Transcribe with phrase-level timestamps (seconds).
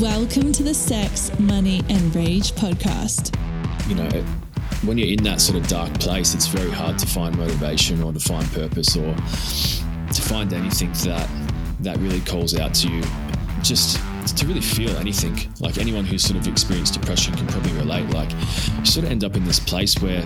[0.00, 3.34] Welcome to the Sex, Money, and Rage podcast.
[3.88, 4.10] You know,
[4.84, 8.12] when you're in that sort of dark place, it's very hard to find motivation or
[8.12, 11.26] to find purpose or to find anything that
[11.80, 13.02] that really calls out to you.
[13.62, 13.98] Just
[14.36, 15.50] to really feel anything.
[15.60, 18.10] Like anyone who's sort of experienced depression can probably relate.
[18.10, 18.30] Like
[18.78, 20.22] you sort of end up in this place where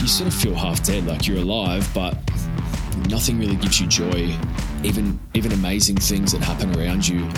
[0.00, 1.06] you sort of feel half dead.
[1.06, 2.18] Like you're alive, but
[3.08, 4.36] nothing really gives you joy.
[4.84, 7.28] Even even amazing things that happen around you,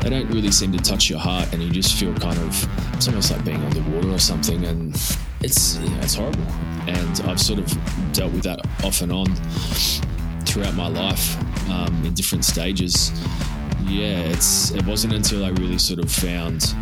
[0.00, 3.08] they don't really seem to touch your heart, and you just feel kind of it's
[3.08, 4.64] almost like being underwater or something.
[4.64, 4.94] And
[5.40, 6.42] it's yeah, it's horrible.
[6.86, 9.26] And I've sort of dealt with that off and on
[10.44, 11.36] throughout my life
[11.70, 13.12] um, in different stages.
[13.84, 16.74] Yeah, it's it wasn't until I really sort of found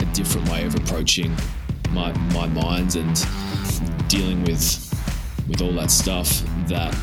[0.00, 1.34] a different way of approaching
[1.90, 3.26] my my mind and
[4.08, 4.84] dealing with
[5.48, 6.94] with all that stuff that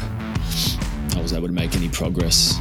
[1.16, 2.60] I was able to make any progress.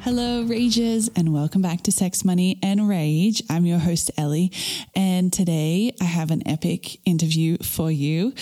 [0.00, 3.42] Hello, Rages, and welcome back to Sex, Money, and Rage.
[3.48, 4.50] I'm your host, Ellie,
[4.94, 8.34] and today I have an epic interview for you.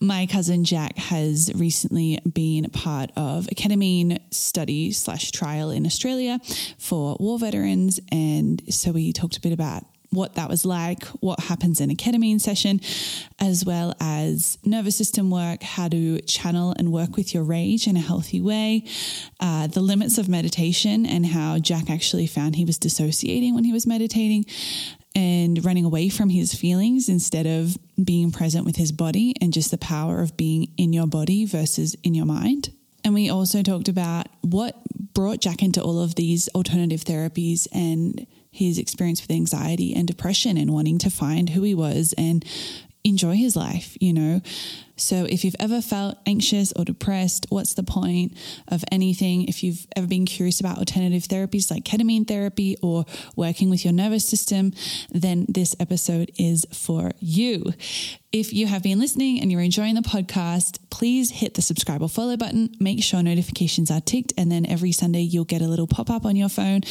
[0.00, 6.38] My cousin Jack has recently been part of a ketamine study slash trial in Australia
[6.78, 9.84] for war veterans, and so we talked a bit about
[10.16, 12.80] what that was like, what happens in a ketamine session,
[13.38, 17.96] as well as nervous system work, how to channel and work with your rage in
[17.96, 18.84] a healthy way,
[19.40, 23.72] uh, the limits of meditation, and how Jack actually found he was dissociating when he
[23.72, 24.44] was meditating
[25.14, 29.70] and running away from his feelings instead of being present with his body and just
[29.70, 32.70] the power of being in your body versus in your mind.
[33.02, 34.76] And we also talked about what
[35.14, 38.26] brought Jack into all of these alternative therapies and
[38.56, 42.44] his experience with anxiety and depression and wanting to find who he was and
[43.04, 44.40] enjoy his life, you know.
[44.96, 48.36] So if you've ever felt anxious or depressed, what's the point
[48.68, 49.44] of anything?
[49.44, 53.04] If you've ever been curious about alternative therapies like ketamine therapy or
[53.36, 54.72] working with your nervous system,
[55.10, 57.72] then this episode is for you.
[58.32, 62.08] If you have been listening and you're enjoying the podcast, please hit the subscribe or
[62.08, 62.74] follow button.
[62.80, 66.26] Make sure notifications are ticked, and then every Sunday you'll get a little pop up
[66.26, 66.82] on your phone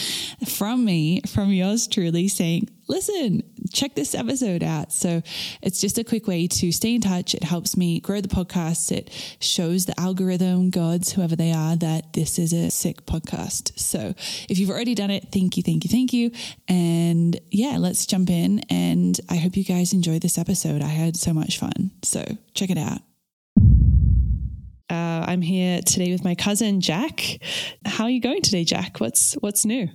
[0.47, 3.41] from me, from yours truly, saying, Listen,
[3.73, 4.91] check this episode out.
[4.91, 5.23] So
[5.61, 7.33] it's just a quick way to stay in touch.
[7.33, 8.91] It helps me grow the podcast.
[8.91, 13.77] It shows the algorithm gods, whoever they are, that this is a sick podcast.
[13.79, 14.13] So
[14.49, 16.31] if you've already done it, thank you, thank you, thank you.
[16.67, 18.59] And yeah, let's jump in.
[18.69, 20.81] And I hope you guys enjoyed this episode.
[20.81, 21.91] I had so much fun.
[22.03, 22.23] So
[22.53, 22.99] check it out.
[24.87, 27.39] Uh, I'm here today with my cousin Jack.
[27.85, 28.99] How are you going today, Jack?
[28.99, 29.89] What's what's new?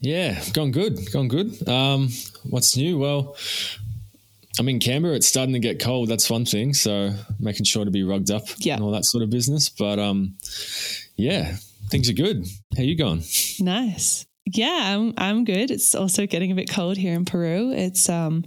[0.00, 1.66] Yeah, gone good, gone good.
[1.68, 2.08] Um,
[2.44, 2.98] what's new?
[2.98, 3.36] Well,
[4.60, 5.14] I'm in Canberra.
[5.14, 6.10] It's starting to get cold.
[6.10, 6.74] That's one thing.
[6.74, 8.74] So making sure to be rugged up yeah.
[8.74, 9.70] and all that sort of business.
[9.70, 10.34] But um,
[11.16, 11.56] yeah,
[11.88, 12.44] things are good.
[12.76, 13.22] How you going?
[13.58, 14.26] Nice.
[14.44, 15.70] Yeah, I'm I'm good.
[15.70, 17.72] It's also getting a bit cold here in Peru.
[17.72, 18.44] It's um,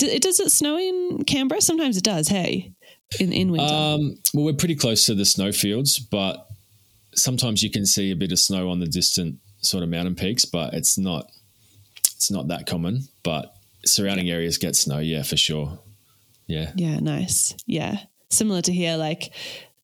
[0.00, 1.60] it does it snow in Canberra?
[1.60, 2.28] Sometimes it does.
[2.28, 2.72] Hey,
[3.18, 3.74] in in winter.
[3.74, 6.46] Um, well, we're pretty close to the snowfields, but
[7.16, 10.44] sometimes you can see a bit of snow on the distant sort of mountain peaks,
[10.44, 11.32] but it's not
[12.14, 13.08] it's not that common.
[13.24, 13.55] But
[13.86, 15.78] surrounding areas get snow, yeah, for sure.
[16.46, 16.72] Yeah.
[16.76, 17.54] Yeah, nice.
[17.66, 17.98] Yeah.
[18.30, 19.32] Similar to here, like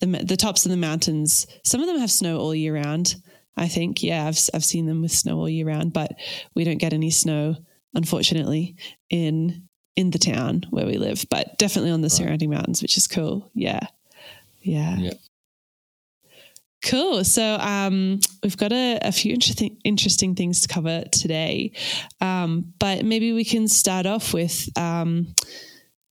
[0.00, 3.16] the the tops of the mountains, some of them have snow all year round.
[3.56, 6.12] I think, yeah, I've I've seen them with snow all year round, but
[6.54, 7.56] we don't get any snow,
[7.94, 8.76] unfortunately,
[9.10, 12.12] in in the town where we live, but definitely on the right.
[12.12, 13.50] surrounding mountains, which is cool.
[13.54, 13.80] Yeah.
[14.62, 14.96] Yeah.
[14.98, 15.14] Yeah.
[16.82, 17.22] Cool.
[17.25, 21.72] So um, we've got a, a, few interesting interesting things to cover today,
[22.20, 25.32] um, but maybe we can start off with, um,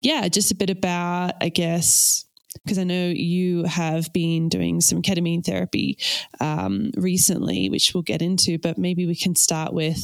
[0.01, 2.25] yeah, just a bit about, I guess,
[2.63, 5.97] because I know you have been doing some ketamine therapy
[6.39, 9.97] um, recently, which we'll get into, but maybe we can start with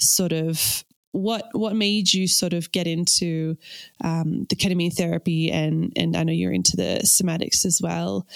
[0.00, 3.56] sort of what what made you sort of get into
[4.04, 8.26] um, the ketamine therapy and and I know you're into the somatics as well.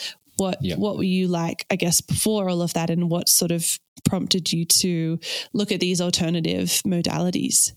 [0.43, 0.75] What yeah.
[0.75, 4.53] what were you like, I guess, before all of that, and what sort of prompted
[4.53, 5.21] you to
[5.53, 7.71] look at these alternative modalities?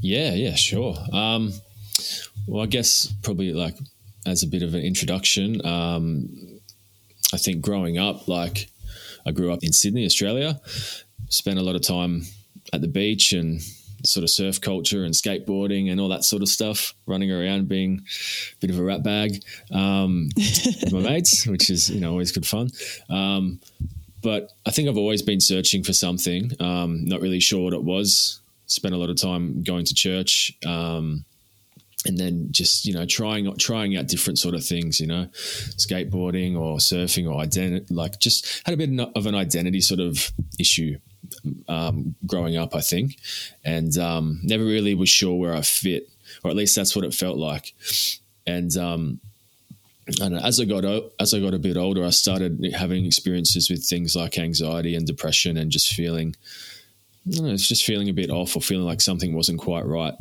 [0.00, 0.94] Yeah, yeah, sure.
[1.12, 1.52] Um,
[2.46, 3.76] well, I guess probably like
[4.26, 6.60] as a bit of an introduction, um,
[7.34, 8.68] I think growing up, like
[9.26, 10.60] I grew up in Sydney, Australia,
[11.30, 12.22] spent a lot of time
[12.72, 13.60] at the beach and
[14.04, 18.00] sort of surf culture and skateboarding and all that sort of stuff, running around being
[18.52, 19.42] a bit of a rat bag
[19.72, 22.68] um, with my mates, which is you know always good fun.
[23.10, 23.60] Um,
[24.22, 27.84] but I think I've always been searching for something, um, not really sure what it
[27.84, 28.40] was.
[28.66, 31.24] Spent a lot of time going to church, um,
[32.06, 36.56] and then just you know trying trying out different sort of things you know skateboarding
[36.58, 40.98] or surfing or identity like just had a bit of an identity sort of issue
[41.68, 43.16] um, growing up i think.
[43.64, 46.08] And um, never really was sure where i fit
[46.42, 47.74] or at least that's what it felt like.
[48.46, 49.20] And um,
[50.20, 50.84] as I got
[51.20, 55.06] as I got a bit older, I started having experiences with things like anxiety and
[55.06, 56.34] depression, and just feeling,
[57.26, 60.14] know, it's just feeling a bit off or feeling like something wasn't quite right.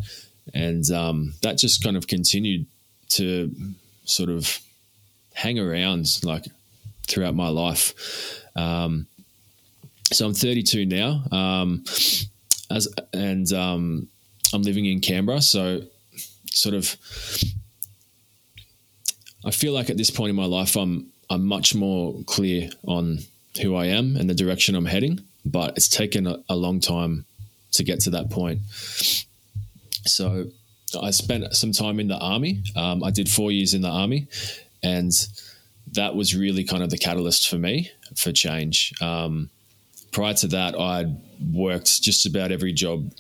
[0.53, 2.65] And um, that just kind of continued
[3.09, 3.53] to
[4.05, 4.59] sort of
[5.33, 6.45] hang around like
[7.07, 8.44] throughout my life.
[8.55, 9.07] Um,
[10.12, 11.83] so I'm 32 now, um,
[12.71, 14.07] as and um,
[14.54, 15.42] I'm living in Canberra.
[15.42, 15.81] So
[16.51, 16.95] sort of,
[19.45, 23.19] I feel like at this point in my life, I'm I'm much more clear on
[23.62, 25.19] who I am and the direction I'm heading.
[25.45, 27.25] But it's taken a, a long time
[27.74, 28.62] to get to that point.
[30.06, 30.45] So
[31.01, 32.63] I spent some time in the army.
[32.75, 34.27] Um, I did four years in the army,
[34.83, 35.12] and
[35.94, 38.94] that was really kind of the catalyst for me for change.
[39.01, 39.50] Um,
[40.18, 41.16] prior to that, I'd
[41.54, 43.14] worked just about every job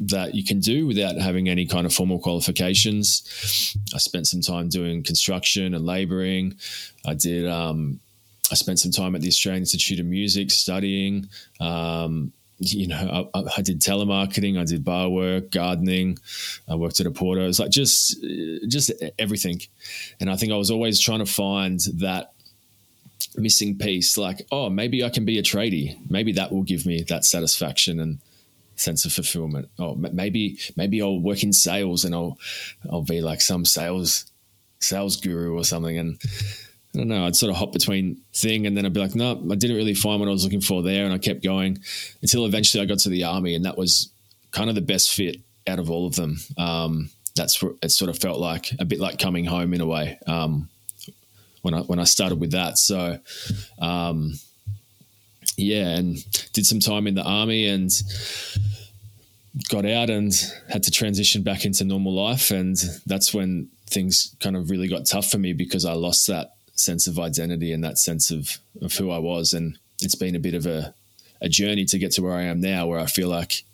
[0.00, 3.74] that you can do without having any kind of formal qualifications.
[3.94, 6.56] I spent some time doing construction and laboring.
[7.06, 7.48] I did.
[7.48, 8.00] Um,
[8.52, 11.30] I spent some time at the Australian Institute of Music studying.
[11.58, 16.18] Um, you know, I, I, did telemarketing, I did bar work, gardening,
[16.68, 17.42] I worked at a porter.
[17.42, 18.22] It was like just,
[18.68, 19.60] just everything.
[20.20, 22.32] And I think I was always trying to find that
[23.36, 24.16] missing piece.
[24.16, 25.98] Like, oh, maybe I can be a tradie.
[26.10, 28.18] Maybe that will give me that satisfaction and
[28.76, 29.68] sense of fulfillment.
[29.78, 32.38] Oh, maybe, maybe I'll work in sales and I'll,
[32.90, 34.26] I'll be like some sales,
[34.80, 35.96] sales guru or something.
[35.98, 36.18] And
[36.94, 39.32] I don't know, I'd sort of hop between thing and then I'd be like, no,
[39.50, 41.04] I didn't really find what I was looking for there.
[41.04, 41.78] And I kept going
[42.22, 44.10] until eventually I got to the army and that was
[44.50, 46.36] kind of the best fit out of all of them.
[46.56, 49.86] Um, that's what it sort of felt like a bit like coming home in a
[49.86, 50.18] way.
[50.26, 50.68] Um,
[51.66, 52.78] when I, when I started with that.
[52.78, 53.18] So,
[53.80, 54.34] um,
[55.56, 56.16] yeah, and
[56.52, 57.90] did some time in the army and
[59.68, 60.32] got out and
[60.70, 62.52] had to transition back into normal life.
[62.52, 66.52] And that's when things kind of really got tough for me because I lost that
[66.74, 69.52] sense of identity and that sense of, of who I was.
[69.52, 70.94] And it's been a bit of a,
[71.40, 73.64] a journey to get to where I am now, where I feel like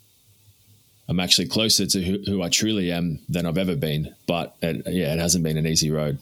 [1.11, 4.15] I'm actually closer to who, who I truly am than I've ever been.
[4.27, 6.19] But it, yeah, it hasn't been an easy road.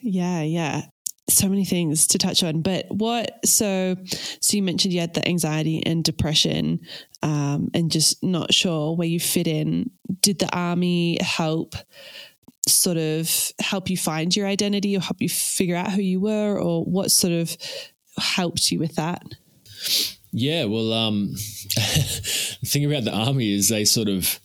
[0.00, 0.82] Yeah, yeah.
[1.28, 3.46] So many things to touch on, but what?
[3.46, 3.96] So,
[4.40, 6.80] so you mentioned you had the anxiety and depression,
[7.22, 9.90] um, and just not sure where you fit in.
[10.22, 11.76] Did the army help
[12.66, 16.58] sort of help you find your identity or help you figure out who you were
[16.58, 17.56] or what sort of
[18.18, 19.22] helped you with that?
[20.32, 21.32] Yeah, well, um,
[21.74, 24.38] the thing about the army is they sort of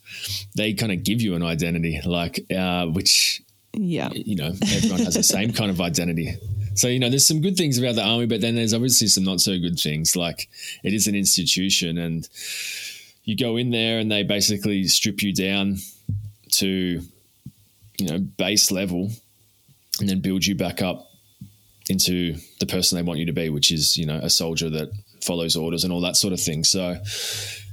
[0.56, 3.42] they kind of give you an identity, like uh, which
[3.76, 6.36] yeah, you know, everyone has the same kind of identity.
[6.74, 9.24] So you know, there's some good things about the army, but then there's obviously some
[9.24, 10.16] not so good things.
[10.16, 10.48] Like
[10.82, 12.28] it is an institution, and
[13.24, 15.78] you go in there, and they basically strip you down
[16.52, 17.02] to
[17.98, 19.10] you know base level
[20.00, 21.10] and then build you back up
[21.88, 24.90] into the person they want you to be which is you know a soldier that
[25.22, 26.96] follows orders and all that sort of thing so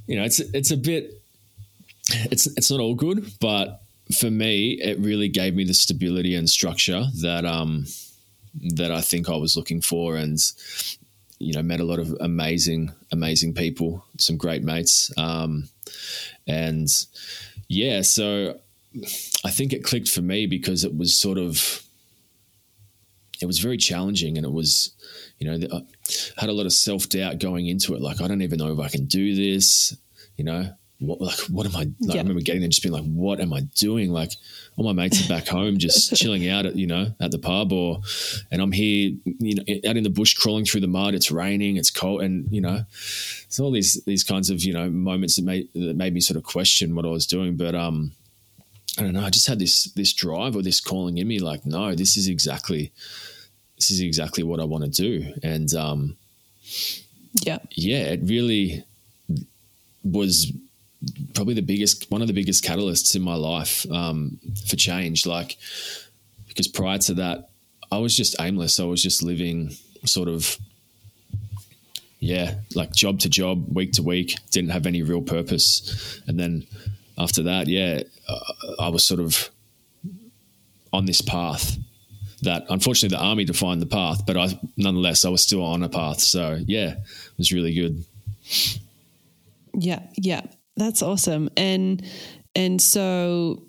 [0.07, 1.21] you know it's it's a bit
[2.09, 3.82] it's it's not all good but
[4.15, 7.85] for me it really gave me the stability and structure that um
[8.75, 10.37] that I think I was looking for and
[11.39, 15.69] you know met a lot of amazing amazing people some great mates um
[16.47, 16.87] and
[17.67, 18.59] yeah so
[19.43, 21.83] I think it clicked for me because it was sort of
[23.41, 24.91] it was very challenging and it was
[25.39, 25.81] you know I
[26.37, 28.79] had a lot of self doubt going into it like I don't even know if
[28.79, 29.95] I can do this
[30.37, 30.73] you know
[31.05, 33.53] what like what am I like, I remember getting there just being like what am
[33.53, 34.31] I doing like
[34.77, 37.71] all my mates are back home just chilling out at you know at the pub
[37.71, 38.01] or
[38.51, 41.77] and I'm here you know out in the bush crawling through the mud it's raining
[41.77, 42.85] it's cold and you know
[43.45, 46.37] it's all these these kinds of you know moments that made that made me sort
[46.37, 48.11] of question what I was doing but um
[48.97, 49.25] I don't know.
[49.25, 52.27] I just had this this drive or this calling in me, like, no, this is
[52.27, 52.91] exactly
[53.77, 55.33] this is exactly what I want to do.
[55.41, 56.17] And um,
[57.41, 58.83] yeah, yeah, it really
[60.03, 60.51] was
[61.33, 65.25] probably the biggest one of the biggest catalysts in my life um, for change.
[65.25, 65.57] Like,
[66.47, 67.49] because prior to that,
[67.91, 68.79] I was just aimless.
[68.79, 70.57] I was just living sort of
[72.23, 76.21] yeah, like job to job, week to week, didn't have any real purpose.
[76.25, 76.65] And then
[77.17, 78.39] after that, yeah, uh,
[78.79, 79.49] I was sort of
[80.93, 81.77] on this path
[82.43, 85.89] that unfortunately the army defined the path, but I nonetheless I was still on a
[85.89, 86.21] path.
[86.21, 88.05] So yeah, it was really good.
[89.73, 90.41] Yeah, yeah,
[90.75, 91.49] that's awesome.
[91.57, 92.03] And
[92.55, 93.63] and so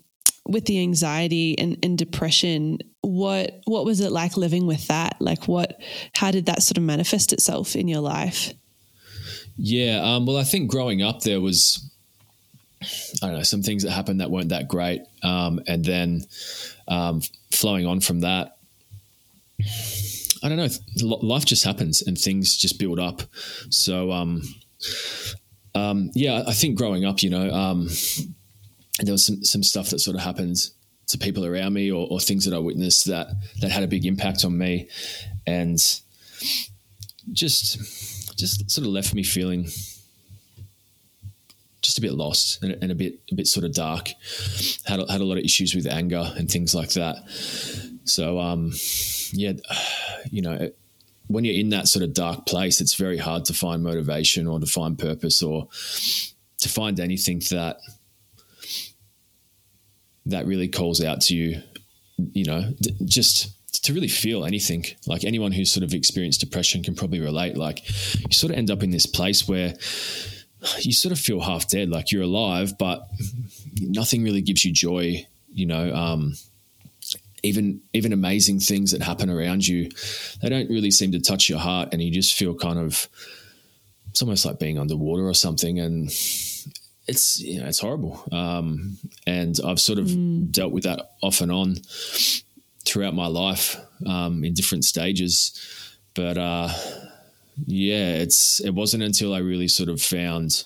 [0.46, 5.16] with the anxiety and, and depression, what what was it like living with that?
[5.20, 5.80] Like what
[6.14, 8.52] how did that sort of manifest itself in your life?
[9.56, 11.90] Yeah, um, well, I think growing up there was
[13.22, 16.24] I don't know some things that happened that weren't that great, um, and then
[16.88, 18.56] um, flowing on from that,
[20.42, 20.68] I don't know.
[21.02, 23.22] Life just happens and things just build up.
[23.70, 24.42] So, um,
[25.74, 27.88] um, yeah, I think growing up, you know, um,
[29.00, 30.72] there was some, some stuff that sort of happens
[31.08, 33.28] to people around me or, or, things that I witnessed that,
[33.60, 34.88] that had a big impact on me
[35.46, 35.78] and
[37.32, 39.64] just, just sort of left me feeling
[41.82, 44.10] just a bit lost and, and, a bit, a bit sort of dark.
[44.86, 47.16] Had, had a lot of issues with anger and things like that.
[48.04, 48.72] So, um,
[49.32, 49.52] yeah,
[50.30, 50.70] you know,
[51.26, 54.60] when you're in that sort of dark place, it's very hard to find motivation or
[54.60, 55.68] to find purpose or
[56.60, 57.78] to find anything that
[60.26, 61.62] that really calls out to you,
[62.32, 62.72] you know,
[63.04, 63.50] just
[63.84, 64.84] to really feel anything.
[65.06, 67.56] Like anyone who's sort of experienced depression can probably relate.
[67.56, 67.86] Like
[68.20, 69.74] you sort of end up in this place where
[70.80, 73.06] you sort of feel half dead, like you're alive, but
[73.80, 75.94] nothing really gives you joy, you know.
[75.94, 76.34] Um,
[77.44, 79.90] even even amazing things that happen around you,
[80.40, 83.08] they don't really seem to touch your heart, and you just feel kind of
[84.08, 86.06] it's almost like being underwater or something, and
[87.06, 88.24] it's you know it's horrible.
[88.32, 90.50] Um, and I've sort of mm.
[90.50, 91.76] dealt with that off and on
[92.84, 95.58] throughout my life um, in different stages,
[96.14, 96.68] but uh,
[97.66, 100.64] yeah, it's it wasn't until I really sort of found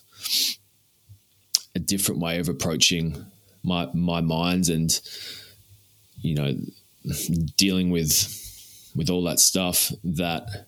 [1.75, 3.26] a different way of approaching
[3.64, 5.00] my my mind and
[6.20, 6.54] you know,
[7.56, 8.34] dealing with
[8.94, 10.66] with all that stuff that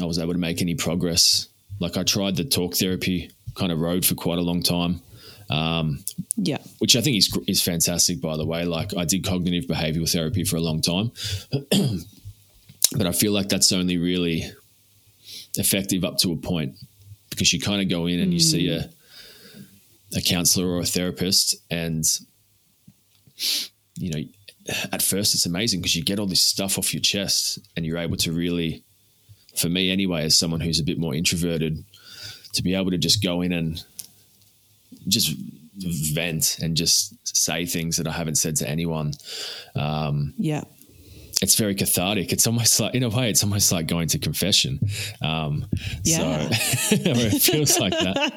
[0.00, 1.48] I was able to make any progress.
[1.80, 5.00] Like I tried the talk therapy kind of road for quite a long time.
[5.50, 6.04] Um,
[6.36, 8.20] yeah, which I think is is fantastic.
[8.20, 11.10] By the way, like I did cognitive behavioral therapy for a long time,
[12.96, 14.44] but I feel like that's only really
[15.56, 16.76] effective up to a point
[17.28, 18.34] because you kind of go in and mm.
[18.34, 18.88] you see a
[20.16, 22.04] a counselor or a therapist, and
[23.96, 24.20] you know
[24.92, 27.98] at first it's amazing because you get all this stuff off your chest and you're
[27.98, 28.82] able to really
[29.56, 31.84] for me anyway as someone who's a bit more introverted
[32.52, 33.84] to be able to just go in and
[35.08, 35.34] just
[36.14, 39.14] vent and just say things that I haven't said to anyone.
[39.74, 40.64] Um, yeah
[41.42, 42.32] it's very cathartic.
[42.32, 44.78] It's almost like, in a way, it's almost like going to confession.
[45.20, 45.66] Um,
[46.04, 46.48] yeah.
[46.48, 48.32] So it feels like that.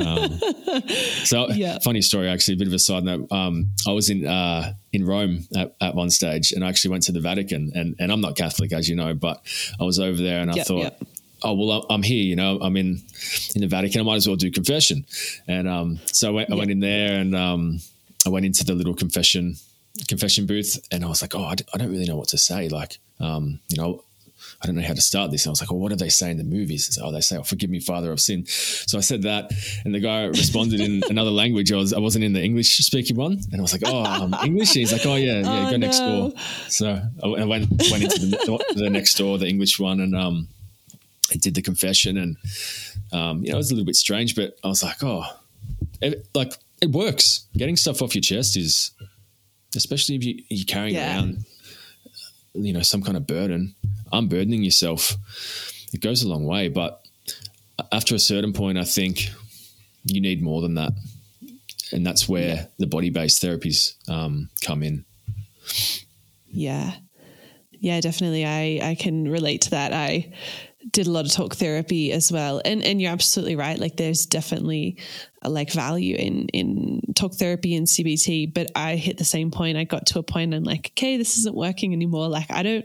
[0.00, 0.88] Um,
[1.24, 1.78] so yeah.
[1.84, 3.30] funny story, actually, a bit of a side note.
[3.30, 7.02] Um, I was in, uh, in Rome at, at, one stage and I actually went
[7.04, 9.42] to the Vatican and, and I'm not Catholic, as you know, but
[9.78, 11.02] I was over there and I yep, thought, yep.
[11.42, 13.00] oh well i'm here you know i'm in
[13.54, 15.06] in the vatican i might as well do confession
[15.48, 17.80] and um, so I went, I went, in there and um,
[18.26, 19.56] i went into the little confession
[20.08, 22.38] confession booth and I was like, oh, I d- I don't really know what to
[22.38, 22.68] say.
[22.68, 24.04] Like, um, you know,
[24.62, 25.44] I don't know how to start this.
[25.44, 26.98] And I was like, well, what do they say in the movies?
[27.02, 28.44] oh, they say, oh, forgive me, Father of sin.
[28.46, 29.52] So I said that,
[29.84, 31.72] and the guy responded in another language.
[31.72, 34.34] I was I wasn't in the English speaking one, and I was like, oh, um,
[34.44, 34.70] English.
[34.70, 35.76] And he's like, oh yeah, yeah, oh, go no.
[35.76, 36.32] next door.
[36.68, 40.48] So I, I went went into the, the, next door, the English one, and um,
[41.32, 42.36] I did the confession, and
[43.12, 45.24] um, you know, it was a little bit strange, but I was like, oh,
[46.02, 46.52] it, like
[46.82, 47.46] it works.
[47.56, 48.92] Getting stuff off your chest is
[49.76, 51.16] especially if you, you're carrying yeah.
[51.16, 51.44] around,
[52.54, 53.74] you know, some kind of burden,
[54.12, 55.16] unburdening yourself,
[55.92, 56.68] it goes a long way.
[56.68, 57.04] But
[57.92, 59.28] after a certain point, I think
[60.04, 60.92] you need more than that.
[61.92, 62.66] And that's where yeah.
[62.78, 65.04] the body based therapies um, come in.
[66.46, 66.92] Yeah.
[67.72, 68.44] Yeah, definitely.
[68.44, 69.92] I, I can relate to that.
[69.92, 70.32] I
[70.88, 72.60] did a lot of talk therapy as well.
[72.64, 73.78] And and you're absolutely right.
[73.78, 74.98] Like there's definitely
[75.42, 79.76] a, like value in in talk therapy and CBT, but I hit the same point.
[79.76, 82.28] I got to a point and like, okay, this isn't working anymore.
[82.28, 82.84] Like I don't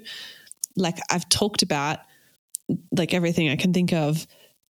[0.76, 2.00] like I've talked about
[2.92, 4.28] like everything I can think of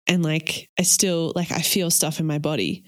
[0.08, 2.84] and like I still like I feel stuff in my body.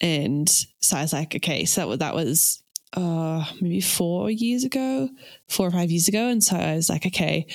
[0.00, 0.48] And
[0.80, 2.62] so I was like, okay, so that, that was
[2.94, 5.08] uh maybe 4 years ago,
[5.48, 7.46] 4 or 5 years ago and so I was like, okay,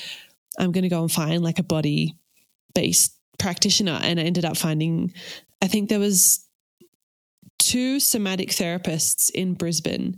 [0.57, 2.15] I'm to go and find like a body
[2.73, 5.13] based practitioner and I ended up finding
[5.61, 6.45] I think there was
[7.59, 10.17] two somatic therapists in Brisbane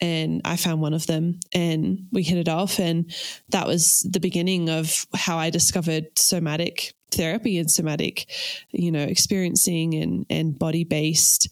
[0.00, 2.78] and I found one of them and we hit it off.
[2.78, 3.14] And
[3.50, 8.26] that was the beginning of how I discovered somatic therapy and somatic
[8.72, 11.48] you know experiencing and and body based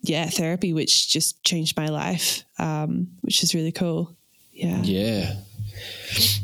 [0.00, 4.16] yeah therapy which just changed my life um which is really cool.
[4.52, 4.80] Yeah.
[4.82, 5.34] Yeah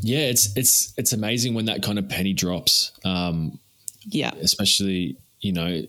[0.00, 2.92] yeah, it's it's it's amazing when that kind of penny drops.
[3.04, 3.58] Um,
[4.06, 5.82] yeah, especially you know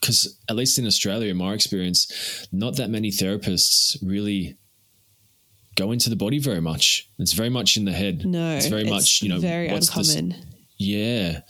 [0.00, 4.56] because at least in Australia, in my experience, not that many therapists really
[5.76, 7.08] go into the body very much.
[7.18, 8.24] It's very much in the head.
[8.24, 10.46] No, it's very it's much you know very what's the uncommon.
[10.76, 11.40] yeah.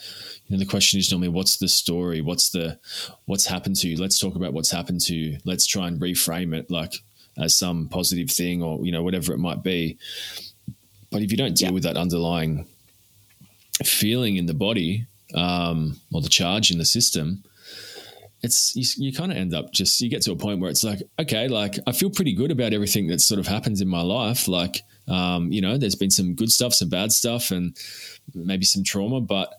[0.47, 2.23] You know, the question is normally what's the story?
[2.23, 2.78] What's the
[3.26, 3.97] what's happened to you?
[3.97, 5.38] Let's talk about what's happened to you.
[5.45, 6.95] Let's try and reframe it like
[7.37, 9.99] as some positive thing or you know whatever it might be.
[11.10, 11.72] But if you don't deal Yeah.
[11.74, 12.66] with that underlying
[13.84, 17.42] feeling in the body um, or the charge in the system,
[18.42, 20.84] it's you, you kind of end up just you get to a point where it's
[20.84, 24.02] like okay, like I feel pretty good about everything that sort of happens in my
[24.02, 24.46] life.
[24.48, 27.76] Like um, you know, there's been some good stuff, some bad stuff, and
[28.34, 29.54] maybe some trauma, but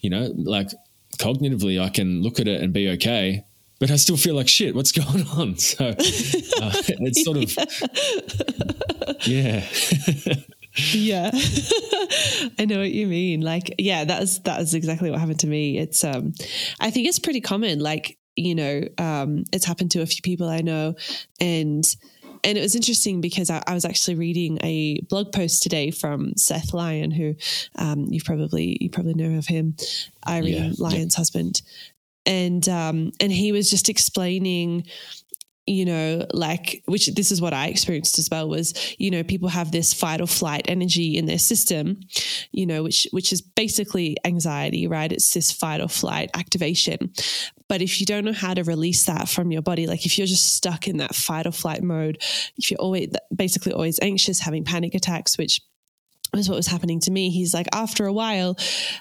[0.00, 0.70] you know, like
[1.18, 3.44] cognitively, I can look at it and be okay.
[3.78, 4.74] But I still feel like shit.
[4.74, 5.56] What's going on?
[5.58, 7.54] So uh, it's sort of,
[9.26, 9.64] yeah,
[10.74, 11.30] yeah.
[12.58, 13.40] I know what you mean.
[13.40, 15.78] Like yeah that's that is exactly what happened to me.
[15.78, 16.32] It's um
[16.80, 17.80] i think it's pretty common.
[17.80, 20.94] Like you know um it's happened to a few people i know.
[21.40, 21.84] And
[22.44, 26.34] and it was interesting because I, I was actually reading a blog post today from
[26.36, 27.34] Seth Lyon, who
[27.76, 29.76] um, you probably you probably know of him,
[30.28, 30.72] Irene Yeah, yeah.
[30.78, 31.62] Lyon's husband,
[32.26, 34.84] and um, and he was just explaining
[35.66, 39.48] you know, like, which this is what I experienced as well was, you know, people
[39.48, 42.00] have this fight or flight energy in their system,
[42.52, 45.10] you know, which, which is basically anxiety, right?
[45.10, 47.12] It's this fight or flight activation.
[47.68, 50.26] But if you don't know how to release that from your body, like if you're
[50.26, 52.22] just stuck in that fight or flight mode,
[52.56, 55.60] if you're always basically always anxious, having panic attacks, which
[56.36, 57.30] was what was happening to me.
[57.30, 58.56] He's like, after a while,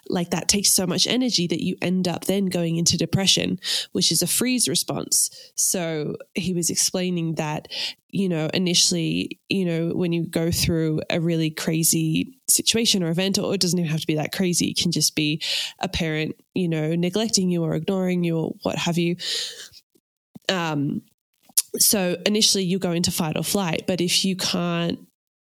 [0.08, 3.60] like that takes so much energy that you end up then going into depression,
[3.92, 5.30] which is a freeze response.
[5.56, 7.68] So he was explaining that,
[8.10, 13.40] you know, initially, you know, when you go through a really crazy situation or event,
[13.40, 15.42] or it doesn't even have to be that crazy, it can just be
[15.80, 19.16] a parent, you know, neglecting you or ignoring you or what have you.
[20.50, 21.02] Um,
[21.78, 25.00] so initially you go into fight or flight, but if you can't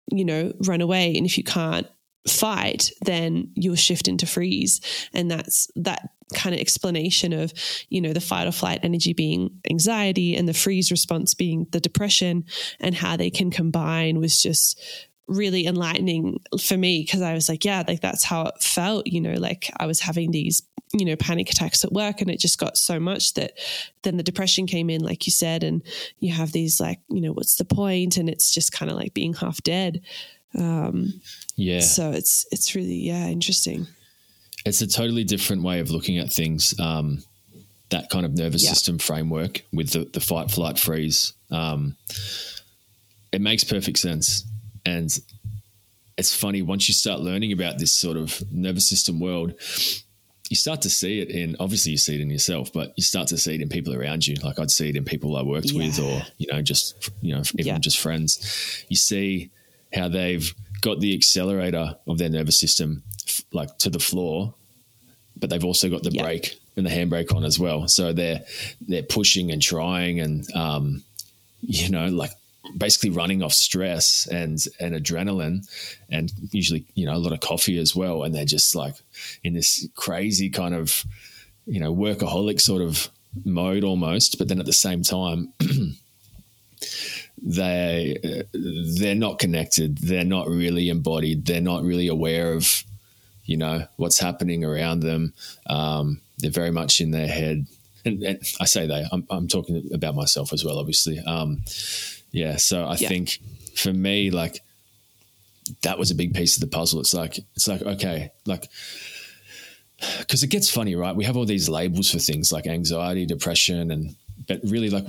[0.09, 1.15] you know, run away.
[1.15, 1.87] And if you can't
[2.27, 4.81] fight, then you'll shift into freeze.
[5.13, 7.53] And that's that kind of explanation of,
[7.89, 11.79] you know, the fight or flight energy being anxiety and the freeze response being the
[11.79, 12.45] depression
[12.79, 14.79] and how they can combine was just
[15.27, 19.21] really enlightening for me because I was like, yeah, like that's how it felt, you
[19.21, 20.61] know, like I was having these,
[20.93, 23.53] you know, panic attacks at work and it just got so much that
[24.01, 25.81] then the depression came in, like you said, and
[26.19, 28.17] you have these like, you know, what's the point?
[28.17, 30.01] And it's just kind of like being half dead.
[30.57, 31.21] Um,
[31.55, 31.79] yeah.
[31.79, 33.87] so it's, it's really, yeah, interesting.
[34.65, 36.77] it's a totally different way of looking at things.
[36.77, 37.23] Um,
[37.89, 38.69] that kind of nervous Yeah.
[38.71, 41.33] system framework with the, the fight, flight, freeze.
[41.51, 41.95] Um,
[43.31, 44.45] it makes perfect sense.
[44.85, 45.09] And
[46.17, 49.53] it's funny, once you start learning about this sort of nervous system world,
[50.49, 53.27] you start to see it in obviously you see it in yourself, but you start
[53.29, 54.35] to see it in people around you.
[54.43, 57.41] Like I'd see it in people I worked with or, you know, just you know,
[57.57, 57.79] even Yeah.
[57.79, 58.83] just friends.
[58.89, 59.49] You see
[59.93, 64.53] how they've got the accelerator of their nervous system f- like to the floor,
[65.37, 66.23] but they've also got the Yeah.
[66.23, 67.87] brake and the handbrake on as well.
[67.87, 68.43] So they're
[68.87, 71.03] they're pushing and trying and um,
[71.61, 72.31] you know, like
[72.77, 75.67] basically running off stress and and adrenaline
[76.09, 78.23] and usually, you know, a lot of coffee as well.
[78.23, 78.95] And they're just like
[79.43, 81.05] in this crazy kind of,
[81.65, 83.09] you know, workaholic sort of
[83.45, 85.53] mode almost, but then at the same time
[87.41, 89.97] they they're not connected.
[89.99, 91.45] They're not really embodied.
[91.45, 92.83] They're not really aware of
[93.45, 95.33] you know what's happening around them.
[95.67, 97.67] Um, they're very much in their head.
[98.03, 101.19] And, and i say they I'm, I'm talking about myself as well obviously.
[101.19, 101.61] Um,
[102.31, 103.09] yeah so i Yeah.
[103.09, 103.39] think
[103.75, 104.61] for me like
[105.83, 106.99] that was a big piece of the puzzle.
[106.99, 108.67] It's like it's like okay like
[110.19, 111.15] because it gets funny right?
[111.15, 114.15] We have all these labels for things like anxiety depression and
[114.47, 115.05] but really like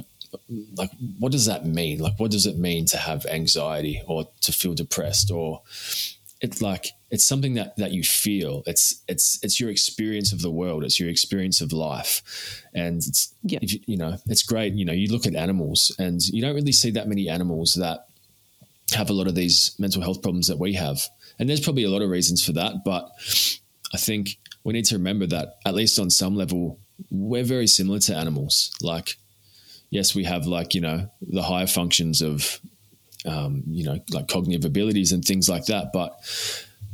[0.77, 1.99] like what does that mean?
[1.99, 5.63] Like what does it mean to have anxiety or to feel depressed or
[6.41, 8.63] it's like it's something that that you feel.
[8.67, 10.83] It's it's it's your experience of the world.
[10.83, 12.23] It's your experience of life.
[12.75, 13.61] And it's Yeah.
[13.63, 14.73] if you, you know it's great.
[14.75, 18.07] You know you look at animals and you don't really see that many animals that
[18.95, 21.09] have a lot of these mental health problems that we have.
[21.39, 23.09] And there's probably a lot of reasons for that but
[23.95, 26.79] i think we need to remember that at least on some level
[27.11, 28.71] we're very similar to animals.
[28.81, 29.17] Like
[29.91, 32.61] yes, we have like, you know, the higher functions of,
[33.27, 35.93] um, you know, like cognitive abilities and things like that.
[35.93, 36.19] But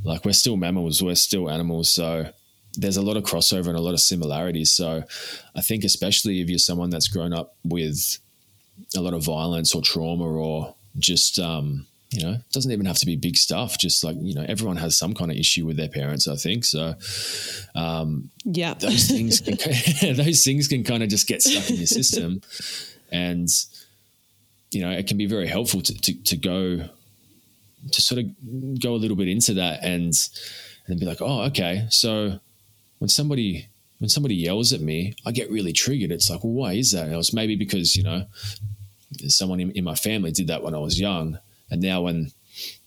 [0.05, 1.91] like, we're still mammals, we're still animals.
[1.91, 2.31] So
[2.75, 4.73] there's a lot of crossover and a lot of similarities.
[4.73, 5.05] So
[5.55, 8.19] I think, especially if you're someone that's grown up with
[8.97, 12.97] a lot of violence or trauma or just, um, you know, it doesn't even have
[12.99, 13.79] to be big stuff.
[13.79, 16.65] Just like, you know, everyone has some kind of issue with their parents, I think.
[16.65, 16.95] So,
[17.75, 19.57] um, yeah, those things, can,
[20.17, 22.41] those things can kind of just get stuck in your system.
[23.11, 23.49] And,
[24.71, 26.89] you know, it can be very helpful to, to, to go,
[27.93, 30.13] to sort of go a little bit into that and,
[30.87, 31.87] and be like, oh, okay.
[31.91, 32.41] So
[32.99, 36.13] when somebody, when somebody yells at me, I get really triggered.
[36.13, 37.05] It's like, well, why is that?
[37.05, 38.27] And it was maybe because, you know,
[39.29, 41.39] someone in, in my family did that when I was young
[41.71, 42.33] and now when,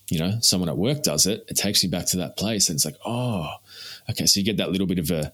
[0.09, 2.69] you know, someone at work does it, it takes me back to that place.
[2.69, 3.49] And it's like, oh,
[4.09, 4.25] okay.
[4.25, 5.33] So you get that little bit of a,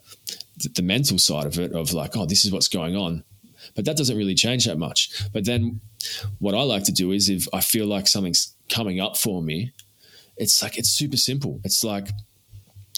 [0.76, 3.24] the mental side of it of like, oh, this is what's going on.
[3.76, 5.24] But that doesn't really change that much.
[5.34, 5.82] But then
[6.40, 9.74] what I like to do is if I feel like something's coming up for me,
[10.38, 11.60] it's like, it's super simple.
[11.64, 12.10] It's like,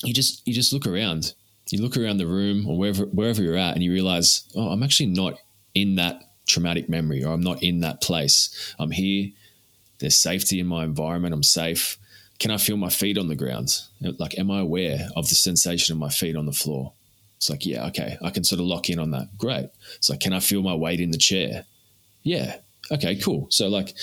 [0.04, 1.34] you just, you just look around,
[1.70, 4.84] you look around the room or wherever, wherever you're at and you realize, oh, I'm
[4.84, 5.40] actually not
[5.76, 8.76] in that traumatic memory or I'm not in that place.
[8.80, 9.30] I'm here
[10.00, 11.34] there's safety in my environment.
[11.34, 11.98] I'm safe.
[12.40, 13.82] Can I feel my feet on the ground?
[14.02, 16.94] Like, am I aware of the sensation of my feet on the floor?
[17.38, 19.38] It's like, yeah, okay, I can sort of lock in on that.
[19.38, 19.70] Great.
[19.96, 21.66] It's like, can I feel my weight in the chair?
[22.24, 22.58] Yeah.
[22.92, 23.48] Okay, cool.
[23.50, 23.94] So like,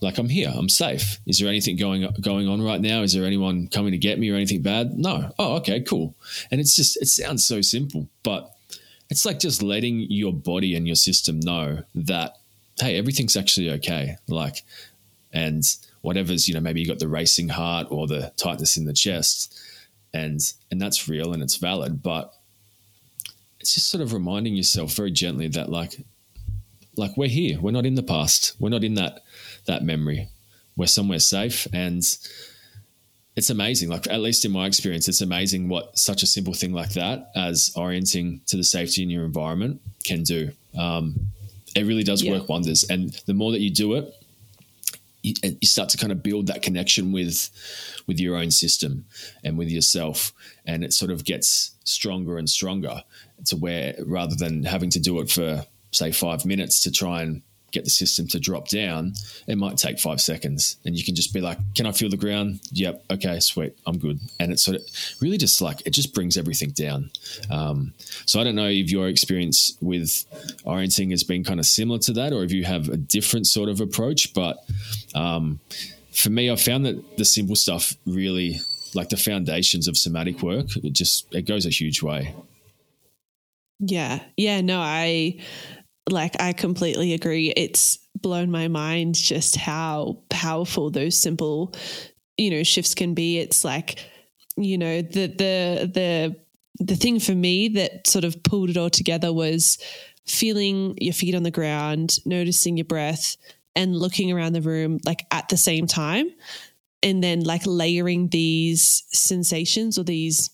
[0.00, 0.52] like I'm here.
[0.54, 1.20] I'm safe.
[1.26, 3.02] Is there anything going going on right now?
[3.02, 4.98] Is there anyone coming to get me or anything bad?
[4.98, 5.32] No.
[5.38, 6.14] Oh, okay, cool.
[6.50, 8.52] And it's just it sounds so simple, but
[9.10, 12.36] it's like just letting your body and your system know that
[12.80, 14.16] hey, everything's actually okay.
[14.28, 14.62] Like,
[15.32, 15.64] and
[16.02, 19.58] whatever's, you know, maybe you got the racing heart or the tightness in the chest,
[20.12, 22.32] and and that's real and it's valid, but
[23.60, 26.00] it's just sort of reminding yourself very gently that like
[26.96, 27.60] like we're here.
[27.60, 28.54] We're not in the past.
[28.58, 29.22] We're not in that
[29.66, 30.28] that memory.
[30.76, 32.02] We're somewhere safe and
[33.36, 33.90] it's amazing.
[33.90, 37.30] Like at least in my experience, it's amazing what such a simple thing like that
[37.34, 40.52] as orienting to the safety in your environment can do.
[40.76, 41.32] Um,
[41.74, 42.32] it really does yeah.
[42.32, 42.84] work wonders.
[42.88, 44.14] And the more that you do it,
[45.22, 47.50] you, you start to kind of build that connection with
[48.06, 49.04] with your own system
[49.44, 50.32] and with yourself,
[50.64, 53.02] and it sort of gets stronger and stronger
[53.46, 57.42] to where rather than having to do it for say five minutes to try and
[57.72, 59.12] get the system to drop down,
[59.46, 60.76] it might take five seconds.
[60.84, 62.60] And you can just be like, Can I feel the ground?
[62.72, 63.04] Yep.
[63.10, 63.76] Okay, sweet.
[63.86, 64.18] I'm good.
[64.40, 64.82] And it's sort of
[65.20, 67.10] really just like, it just brings everything down.
[67.50, 67.92] Um,
[68.24, 70.24] so I don't know if your experience with
[70.64, 73.68] orienting has been kind of similar to that or if you have a different sort
[73.68, 74.32] of approach.
[74.32, 74.58] But
[75.14, 75.60] um,
[76.12, 78.60] for me, I found that the simple stuff really,
[78.94, 82.34] like the foundations of somatic work, it just, it goes a huge way.
[83.78, 84.22] Yeah.
[84.36, 84.62] Yeah.
[84.62, 85.38] No, I,
[86.08, 87.52] like I completely agree.
[87.56, 91.74] It's blown my mind just how powerful those simple,
[92.36, 93.38] you know, shifts can be.
[93.38, 93.98] It's like,
[94.56, 96.36] you know, the the the
[96.78, 99.78] the thing for me that sort of pulled it all together was
[100.26, 103.36] feeling your feet on the ground, noticing your breath,
[103.74, 106.28] and looking around the room like at the same time.
[107.02, 110.50] And then like layering these sensations or these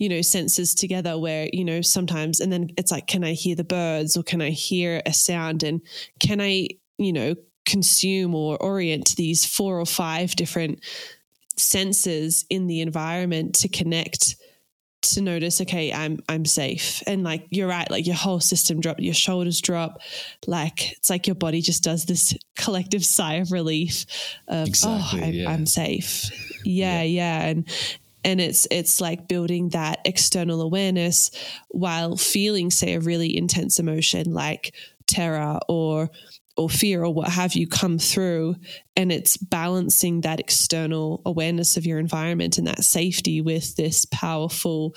[0.00, 3.54] you know, senses together where, you know, sometimes, and then it's like, can I hear
[3.54, 5.62] the birds or can I hear a sound?
[5.62, 5.82] And
[6.18, 7.34] can I, you know,
[7.66, 10.82] consume or orient these four or five different
[11.56, 14.36] senses in the environment to connect
[15.02, 17.02] to notice okay i'm i'm safe.
[17.06, 20.00] And like you're right like your whole system drop your shoulders drop.
[20.46, 24.04] Like it's like your body just does this collective sigh of relief
[24.48, 25.50] of oh, exactly, oh I'm, yeah.
[25.50, 26.30] I'm safe.
[26.64, 27.46] Yeah, yeah yeah.
[27.46, 27.68] And
[28.24, 31.30] and it's it's like building that external awareness
[31.68, 34.74] while feeling say a really intense emotion like
[35.06, 36.10] terror or
[36.56, 38.54] or fear or what have you come through.
[38.94, 44.94] And it's balancing that external awareness of your environment and that safety with this powerful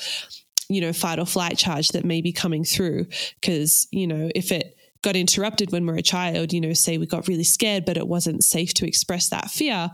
[0.70, 3.06] you know fight or flight charge that may be coming through.
[3.40, 7.06] Because you know if it got interrupted when we're a child you know say we
[7.06, 9.92] got really scared but it wasn't safe to express that fear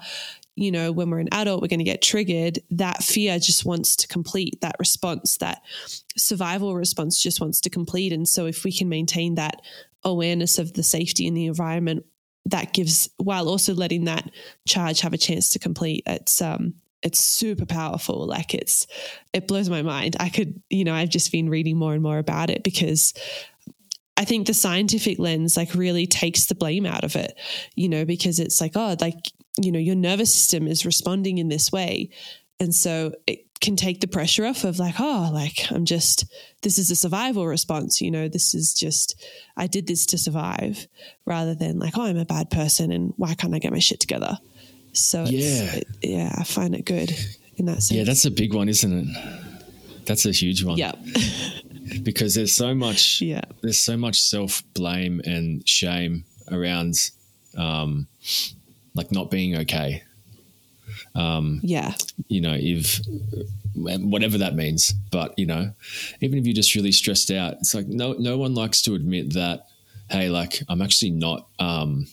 [0.59, 2.59] you know, when we're an adult, we're going to get triggered.
[2.71, 5.61] That fear just wants to complete that response, that
[6.17, 8.11] survival response just wants to complete.
[8.11, 9.61] And so, if we can maintain that
[10.03, 12.05] awareness of the safety in the environment,
[12.45, 14.29] that gives, while also letting that
[14.67, 18.27] charge have a chance to complete, it's, um, it's super powerful.
[18.27, 18.85] Like it's,
[19.31, 20.17] it blows my mind.
[20.19, 23.13] I could, you know, I've just been reading more and more about it because
[24.17, 27.37] I think the scientific lens like really takes the blame out of it,
[27.75, 29.31] you know, because it's like, oh, like
[29.63, 32.09] you know, your nervous system is responding in this way.
[32.59, 36.25] And so it can take the pressure off of like, oh, like I'm just,
[36.61, 39.21] this is a survival response, you know, this is just,
[39.57, 40.87] I did this to survive
[41.25, 43.99] rather than like, oh, I'm a bad person and why can't I get my shit
[43.99, 44.37] together?
[44.93, 47.11] So yeah, it, yeah, I find it good
[47.57, 47.91] in that sense.
[47.91, 50.05] Yeah, that's a big one, isn't it?
[50.05, 50.77] That's a huge one.
[50.77, 50.93] Yeah.
[52.03, 56.95] because there's so much, yeah, there's so much self blame and shame around,
[57.57, 58.07] um,
[58.93, 60.03] like not being okay.
[61.15, 61.93] Um, yeah.
[62.27, 63.01] You know, if
[63.75, 65.71] whatever that means, but you know,
[66.21, 69.33] even if you're just really stressed out, it's like no no one likes to admit
[69.33, 69.67] that.
[70.09, 71.47] Hey, like I'm actually not.
[71.59, 72.07] Um,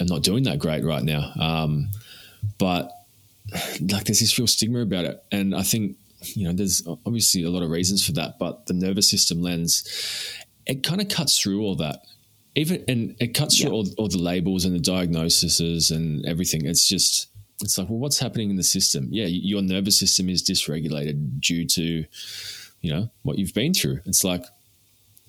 [0.00, 1.32] I'm not doing that great right now.
[1.38, 1.90] Um,
[2.58, 2.90] but
[3.80, 5.96] like there's this real stigma about it, and I think
[6.34, 9.84] you know there's obviously a lot of reasons for that, but the nervous system lens
[10.66, 12.04] it kind of cuts through all that.
[12.54, 16.66] Even and it cuts through all, all the labels and the diagnoses and everything.
[16.66, 17.28] It's just
[17.62, 19.08] it's like, well, what's happening in the system?
[19.10, 22.04] Yeah, your nervous system is dysregulated due to,
[22.80, 24.00] you know, what you've been through.
[24.04, 24.44] It's like,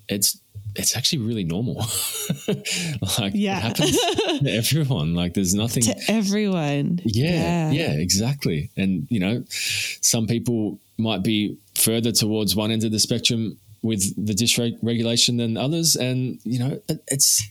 [0.10, 0.40] it's
[0.76, 1.76] it's actually really normal.
[3.20, 5.14] like, yeah, it happens to everyone.
[5.14, 7.00] Like, there's nothing to everyone.
[7.06, 8.70] Yeah, yeah, yeah, exactly.
[8.76, 14.26] And you know, some people might be further towards one end of the spectrum with
[14.26, 17.44] the dysregulation than others, and you know, it's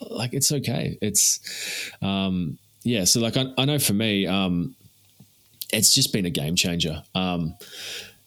[0.00, 0.96] like it's okay.
[1.02, 3.04] It's um, yeah.
[3.04, 4.74] So like I, I know for me, um,
[5.72, 7.54] it's just been a game changer, um,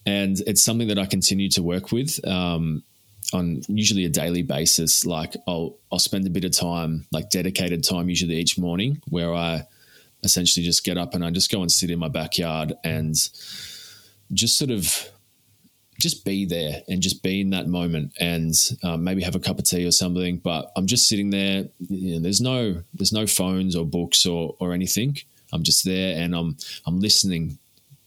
[0.06, 2.24] and it's something that I continue to work with.
[2.26, 2.84] Um,
[3.32, 5.06] on usually a daily basis.
[5.06, 9.34] Like I'll I'll spend a bit of time, like dedicated time, usually each morning, where
[9.34, 9.66] I
[10.22, 13.14] essentially just get up and I just go and sit in my backyard and
[14.32, 15.10] just sort of
[16.00, 19.58] just be there and just be in that moment and um, maybe have a cup
[19.58, 20.38] of tea or something.
[20.38, 21.66] But I'm just sitting there.
[21.88, 25.18] You know, there's no there's no phones or books or or anything.
[25.52, 27.58] I'm just there and I'm I'm listening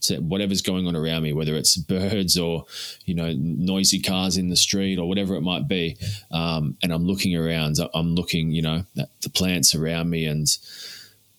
[0.03, 2.65] to whatever's going on around me, whether it's birds or
[3.05, 5.97] you know noisy cars in the street or whatever it might be.
[6.31, 7.77] Um, and I'm looking around.
[7.93, 10.47] I'm looking, you know, at the plants around me and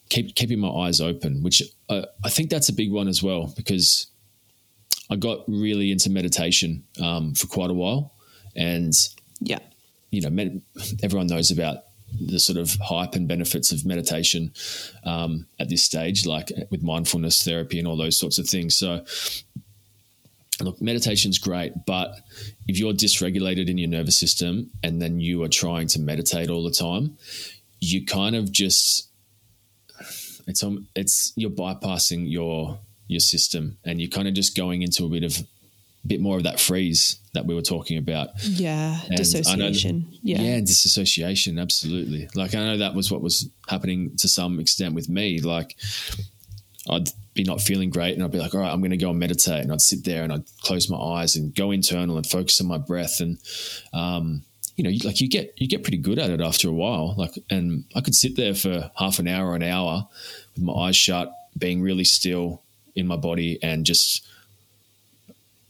[0.08, 1.42] keep keeping my eyes open.
[1.42, 4.06] Which uh, I think that's a big one as well because
[5.10, 8.14] I got really into meditation um, for quite a while,
[8.56, 8.92] and
[9.40, 9.58] yeah,
[10.10, 10.62] you know, med-
[11.02, 11.84] everyone knows about
[12.20, 14.52] the sort of hype and benefits of meditation
[15.04, 18.76] um, at this stage, like with mindfulness therapy and all those sorts of things.
[18.76, 19.04] So,
[20.60, 22.20] look, meditation's great, but
[22.68, 26.62] if you're dysregulated in your nervous system and then you are trying to meditate all
[26.62, 27.18] the time,
[27.80, 29.08] you kind of just
[30.46, 35.04] it's um it's you're bypassing your your system and you're kind of just going into
[35.04, 35.38] a bit of
[36.04, 38.28] a bit more of that freeze that we were talking about.
[38.42, 40.06] Yeah, and dissociation.
[40.22, 41.58] yeah, yeah, dissociation.
[41.58, 42.28] Absolutely.
[42.34, 45.40] Like I know that was what was happening to some extent with me.
[45.40, 45.76] Like
[46.88, 49.10] I'd be not feeling great, and I'd be like, "All right, I'm going to go
[49.10, 52.26] and meditate," and I'd sit there and I'd close my eyes and go internal and
[52.26, 53.38] focus on my breath, and
[53.92, 54.42] um,
[54.76, 57.14] you know, like you get you get pretty good at it after a while.
[57.16, 60.06] Like, and I could sit there for half an hour, an hour,
[60.54, 62.60] with my eyes shut, being really still
[62.94, 64.26] in my body, and just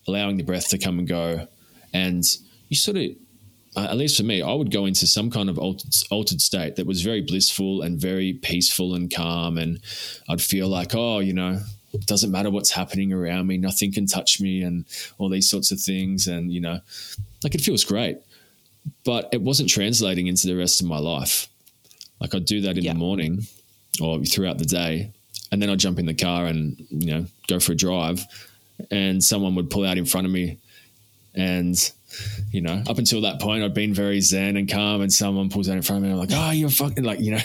[0.06, 1.48] allowing the breath to come and go
[1.94, 2.24] and
[2.68, 3.10] you sort of
[3.76, 6.76] uh, at least for me, I would go into some kind of altered, altered, state
[6.76, 9.58] that was very blissful and very peaceful and calm.
[9.58, 9.80] And
[10.28, 11.60] I'd feel like, oh, you know,
[11.92, 14.84] it doesn't matter what's happening around me, nothing can touch me, and
[15.18, 16.28] all these sorts of things.
[16.28, 16.78] And, you know,
[17.42, 18.18] like it feels great.
[19.04, 21.48] But it wasn't translating into the rest of my life.
[22.20, 22.92] Like I'd do that in yeah.
[22.92, 23.46] the morning
[24.00, 25.12] or throughout the day.
[25.54, 28.24] And then I'd jump in the car and, you know, go for a drive.
[28.90, 30.58] And someone would pull out in front of me
[31.32, 31.78] and
[32.50, 35.68] you know, up until that point, I'd been very zen and calm, and someone pulls
[35.68, 36.10] out in front of me.
[36.10, 37.38] and I'm like, oh, you're fucking like, you know,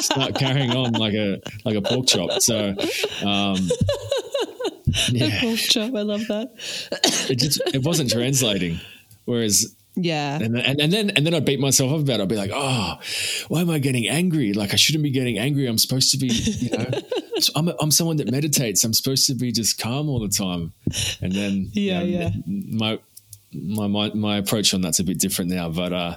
[0.00, 2.42] start carrying on like a like a pork chop.
[2.42, 2.74] So,
[3.24, 3.56] um,
[5.08, 5.26] yeah.
[5.26, 5.94] a pork chop.
[5.94, 6.50] I love that.
[7.30, 8.78] it just it wasn't translating.
[9.24, 10.38] Whereas yeah.
[10.40, 12.22] And then, and, and then and then I'd beat myself up about it.
[12.22, 12.98] I'd be like, oh,
[13.48, 14.52] why am I getting angry?
[14.52, 15.66] Like I shouldn't be getting angry.
[15.66, 16.90] I'm supposed to be, you know,
[17.56, 18.84] I'm, a, I'm someone that meditates.
[18.84, 20.72] I'm supposed to be just calm all the time.
[21.20, 22.30] And then yeah, you know, yeah.
[22.46, 22.98] My,
[23.52, 25.68] my, my my approach on that's a bit different now.
[25.68, 26.16] But uh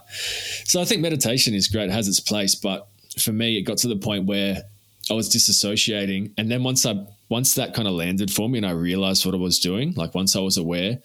[0.65, 2.55] so I think meditation is great, it has its place.
[2.55, 4.63] But for me it got to the point where
[5.09, 6.31] I was disassociating.
[6.37, 9.33] And then once I once that kind of landed for me and I realized what
[9.33, 10.99] I was doing, like once I was aware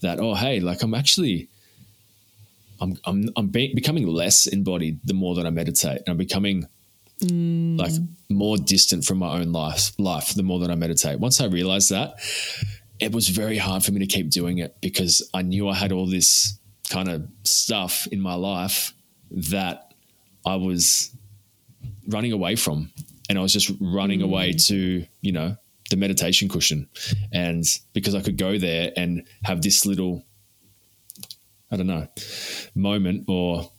[0.00, 1.48] that, oh hey, like I'm actually
[2.82, 5.98] I'm I'm I'm be- becoming less embodied the more that I meditate.
[5.98, 6.66] and I'm becoming
[7.20, 7.78] mm.
[7.78, 7.92] like
[8.28, 11.20] more distant from my own life life the more that I meditate.
[11.20, 12.14] Once I realized that,
[12.98, 15.92] it was very hard for me to keep doing it because I knew I had
[15.92, 16.58] all this
[16.90, 18.92] kind of stuff in my life
[19.30, 19.94] that
[20.44, 21.10] I was
[22.08, 22.90] running away from.
[23.28, 24.24] And I was just running mm.
[24.24, 25.56] away to, you know,
[25.90, 26.88] the meditation cushion.
[27.32, 30.22] And because I could go there and have this little
[31.72, 32.06] I don't know,
[32.74, 33.70] moment or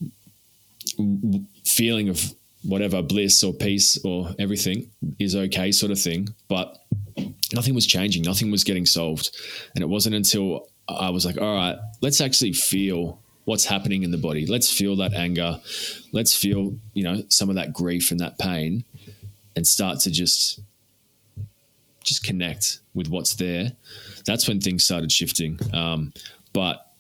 [1.63, 6.29] feeling of whatever bliss or peace or everything is okay, sort of thing.
[6.47, 6.77] But
[7.53, 9.29] nothing was changing, nothing was getting solved.
[9.75, 14.12] And it wasn't until I was like, all right, let's actually feel what's happening in
[14.12, 14.45] the body.
[14.45, 15.60] Let's feel that anger.
[16.12, 18.86] Let's feel, you know, some of that grief and that pain
[19.56, 20.62] and start to just
[22.03, 23.71] just connect with what's there.
[24.25, 25.58] That's when things started shifting.
[25.73, 26.12] Um,
[26.51, 26.92] but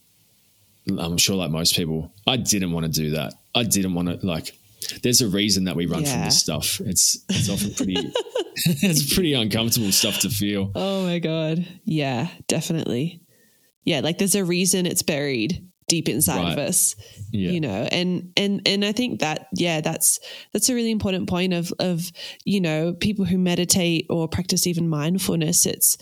[0.87, 3.33] I'm sure, like most people, I didn't want to do that.
[3.55, 4.57] I didn't want to like.
[5.01, 6.11] There's a reason that we run yeah.
[6.11, 6.81] from this stuff.
[6.81, 7.95] It's it's often pretty.
[8.55, 10.71] it's pretty uncomfortable stuff to feel.
[10.75, 11.65] Oh my god!
[11.85, 13.21] Yeah, definitely.
[13.85, 16.53] Yeah, like there's a reason it's buried deep inside right.
[16.53, 16.95] of us
[17.31, 17.51] yeah.
[17.51, 20.19] you know and and and i think that yeah that's
[20.53, 22.11] that's a really important point of of
[22.45, 25.97] you know people who meditate or practice even mindfulness it's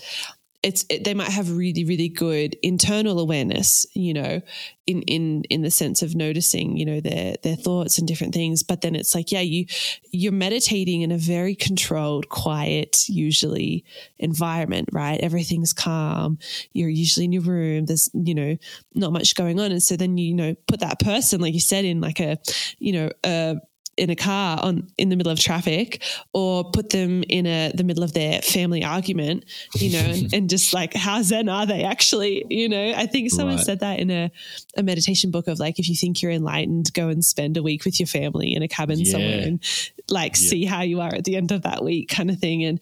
[0.64, 4.42] it's it, they might have really really good internal awareness you know
[4.86, 8.64] in in in the sense of noticing you know their their thoughts and different things.
[8.64, 9.66] But then it's like yeah you
[10.12, 13.86] you're meditating in a very controlled quiet usually
[14.20, 15.20] environment right?
[15.20, 16.38] Everything's calm.
[16.74, 17.86] You're usually in your room.
[17.86, 18.58] There's you know
[18.94, 19.72] not much going on.
[19.72, 22.38] And so then you, you know put that person like you said in like a
[22.80, 23.58] you know a
[23.98, 26.02] in a car on in the middle of traffic
[26.34, 29.44] or put them in a the middle of their family argument
[29.76, 33.30] you know and, and just like how zen are they actually you know i think
[33.30, 33.66] someone right.
[33.66, 34.32] said that in a,
[34.78, 37.84] a meditation book of like if you think you're enlightened go and spend a week
[37.84, 39.12] with your family in a cabin yeah.
[39.12, 39.64] somewhere and
[40.10, 40.50] like yeah.
[40.50, 42.80] see how you are at the end of that week kind of thing and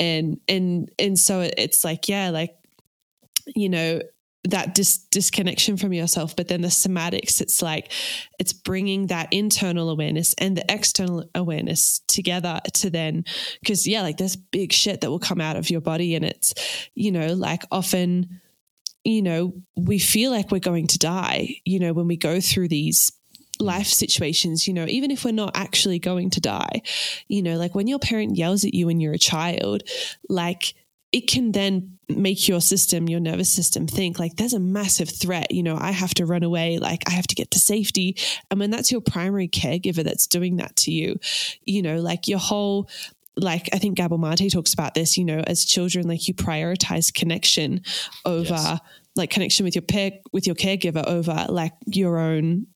[0.00, 2.56] and and and so it's like yeah like
[3.54, 4.00] you know
[4.48, 7.92] that dis- disconnection from yourself but then the somatics it's like
[8.38, 13.24] it's bringing that internal awareness and the external awareness together to then
[13.60, 16.54] because yeah like there's big shit that will come out of your body and it's
[16.94, 18.40] you know like often
[19.04, 22.68] you know we feel like we're going to die you know when we go through
[22.68, 23.12] these
[23.60, 26.80] life situations, you know, even if we're not actually going to die,
[27.26, 29.82] you know, like when your parent yells at you when you're a child,
[30.28, 30.74] like
[31.12, 35.50] it can then make your system, your nervous system think like there's a massive threat.
[35.50, 38.16] You know, I have to run away, like I have to get to safety.
[38.50, 41.18] And when that's your primary caregiver that's doing that to you,
[41.64, 42.88] you know, like your whole
[43.36, 47.12] like I think Gabor Mate talks about this, you know, as children, like you prioritize
[47.12, 47.82] connection
[48.24, 48.80] over yes.
[49.14, 52.66] like connection with your pair with your caregiver over like your own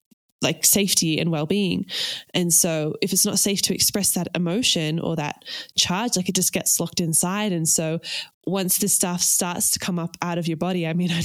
[0.43, 1.87] like safety and well-being
[2.35, 5.45] and so if it's not safe to express that emotion or that
[5.77, 8.01] charge like it just gets locked inside and so
[8.45, 11.23] once this stuff starts to come up out of your body i mean i,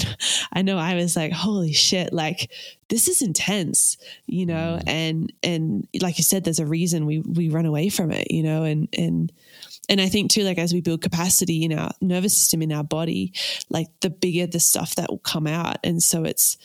[0.53, 2.51] I know i was like holy shit like
[2.89, 4.84] this is intense you know mm.
[4.88, 8.43] and and like you said there's a reason we we run away from it you
[8.43, 9.32] know and and
[9.89, 12.84] and I think too, like as we build capacity in our nervous system, in our
[12.84, 13.34] body,
[13.69, 15.77] like the bigger the stuff that will come out.
[15.84, 16.58] And so it's,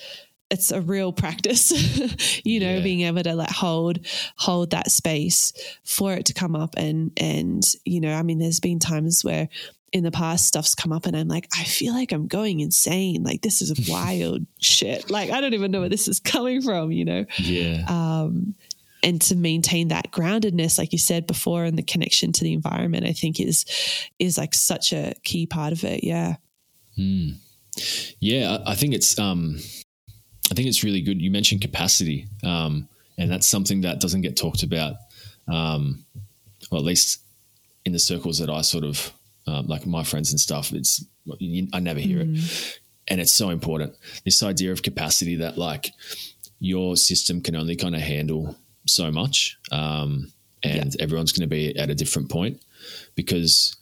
[0.52, 1.70] it's a real practice,
[2.44, 2.82] you know, yeah.
[2.82, 7.64] being able to like hold hold that space for it to come up and and
[7.84, 9.48] you know, I mean, there's been times where
[9.92, 13.22] in the past stuff's come up and I'm like, I feel like I'm going insane.
[13.22, 15.10] Like this is wild shit.
[15.10, 17.24] Like I don't even know where this is coming from, you know?
[17.38, 17.84] Yeah.
[17.88, 18.54] Um,
[19.02, 23.04] and to maintain that groundedness, like you said before, and the connection to the environment,
[23.04, 23.64] I think is
[24.18, 26.04] is like such a key part of it.
[26.04, 26.36] Yeah.
[26.96, 27.38] Mm.
[28.20, 29.58] Yeah, I think it's um
[30.52, 31.22] I think it's really good.
[31.22, 32.86] You mentioned capacity, um,
[33.16, 34.96] and that's something that doesn't get talked about,
[35.48, 36.04] um,
[36.70, 37.22] or at least
[37.86, 39.14] in the circles that I sort of
[39.46, 40.70] um, like my friends and stuff.
[40.74, 41.02] It's
[41.72, 42.36] I never hear mm.
[42.36, 43.96] it, and it's so important.
[44.26, 45.90] This idea of capacity that like
[46.58, 48.54] your system can only kind of handle
[48.86, 50.30] so much, um,
[50.62, 51.02] and yeah.
[51.02, 52.62] everyone's going to be at a different point
[53.14, 53.74] because,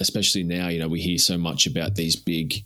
[0.00, 2.64] especially now, you know, we hear so much about these big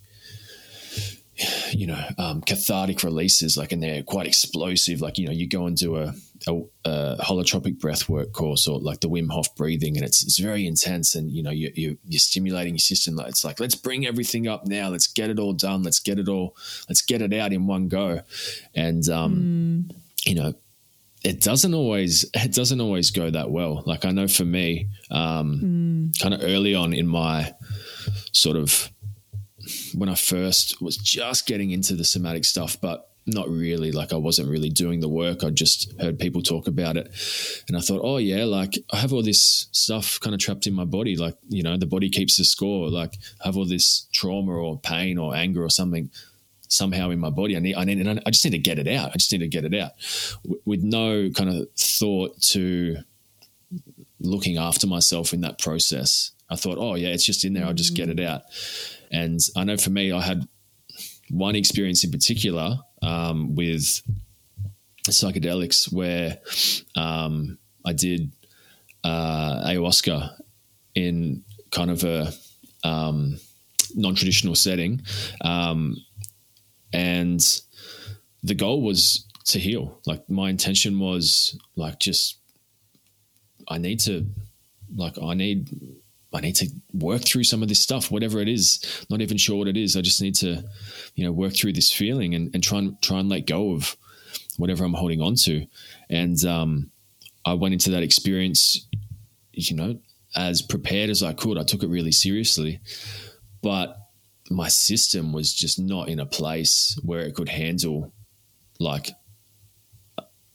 [1.71, 5.01] you know, um, cathartic releases, like, and they're quite explosive.
[5.01, 6.13] Like, you know, you go and do a,
[6.47, 10.39] a, a holotropic breath work course or like the Wim Hof breathing, and it's it's
[10.39, 11.15] very intense.
[11.15, 13.19] And you know, you, you you're stimulating your system.
[13.21, 14.89] It's like let's bring everything up now.
[14.89, 15.81] Let's get it all done.
[15.81, 16.55] Let's get it all.
[16.87, 18.21] Let's get it out in one go.
[18.75, 19.95] And um, mm.
[20.25, 20.53] you know,
[21.23, 23.81] it doesn't always it doesn't always go that well.
[23.87, 26.21] Like I know for me, um, mm.
[26.21, 27.53] kind of early on in my
[28.33, 28.91] sort of
[29.95, 33.91] when I first was just getting into the somatic stuff, but not really.
[33.91, 35.43] Like I wasn't really doing the work.
[35.43, 37.07] I just heard people talk about it,
[37.67, 40.73] and I thought, oh yeah, like I have all this stuff kind of trapped in
[40.73, 41.15] my body.
[41.15, 42.89] Like you know, the body keeps the score.
[42.89, 46.09] Like I have all this trauma or pain or anger or something
[46.67, 47.55] somehow in my body.
[47.55, 49.11] I need, I need, and I just need to get it out.
[49.11, 49.91] I just need to get it out
[50.65, 52.97] with no kind of thought to
[54.19, 56.31] looking after myself in that process.
[56.49, 57.65] I thought, oh yeah, it's just in there.
[57.65, 58.27] I'll just get it mm.
[58.27, 58.43] out.
[59.13, 60.47] And I know for me, I had
[61.29, 64.01] one experience in particular um, with
[65.07, 66.39] psychedelics where
[66.95, 68.31] um, I did
[69.03, 70.33] uh, ayahuasca
[70.95, 72.33] in kind of a
[72.83, 73.39] um,
[73.95, 75.01] non-traditional setting,
[75.41, 75.97] um,
[76.91, 77.41] and
[78.43, 79.99] the goal was to heal.
[80.05, 82.37] Like my intention was like just
[83.67, 84.25] I need to
[84.95, 85.69] like I need
[86.33, 89.05] I need to work through some of this stuff, whatever it is.
[89.09, 89.95] Not even sure what it is.
[89.95, 90.63] I just need to,
[91.15, 93.95] you know, work through this feeling and, and try and try and let go of
[94.57, 95.65] whatever I'm holding on to.
[96.09, 96.91] And um,
[97.45, 98.87] I went into that experience,
[99.51, 99.99] you know,
[100.35, 101.57] as prepared as I could.
[101.57, 102.79] I took it really seriously,
[103.61, 103.97] but
[104.49, 108.11] my system was just not in a place where it could handle
[108.79, 109.09] like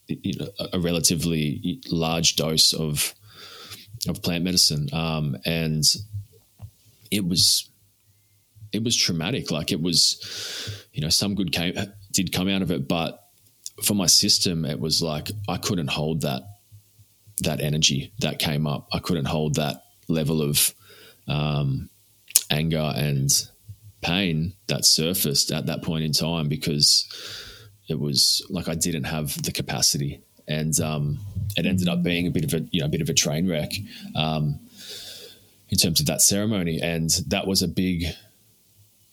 [0.08, 3.14] you know, a relatively large dose of
[4.10, 5.84] of plant medicine, um, and
[7.10, 7.70] it was
[8.72, 9.50] it was traumatic.
[9.50, 11.74] Like it was, you know, some good came
[12.12, 13.20] did come out of it, but
[13.84, 16.42] for my system, it was like I couldn't hold that
[17.42, 18.88] that energy that came up.
[18.92, 20.74] I couldn't hold that level of
[21.28, 21.88] um,
[22.50, 23.30] anger and
[24.00, 27.06] pain that surfaced at that point in time because
[27.88, 31.18] it was like I didn't have the capacity, and um,
[31.56, 33.48] it ended up being a bit of a you know a bit of a train
[33.48, 33.72] wreck
[34.16, 34.58] um,
[35.68, 38.06] in terms of that ceremony, and that was a big,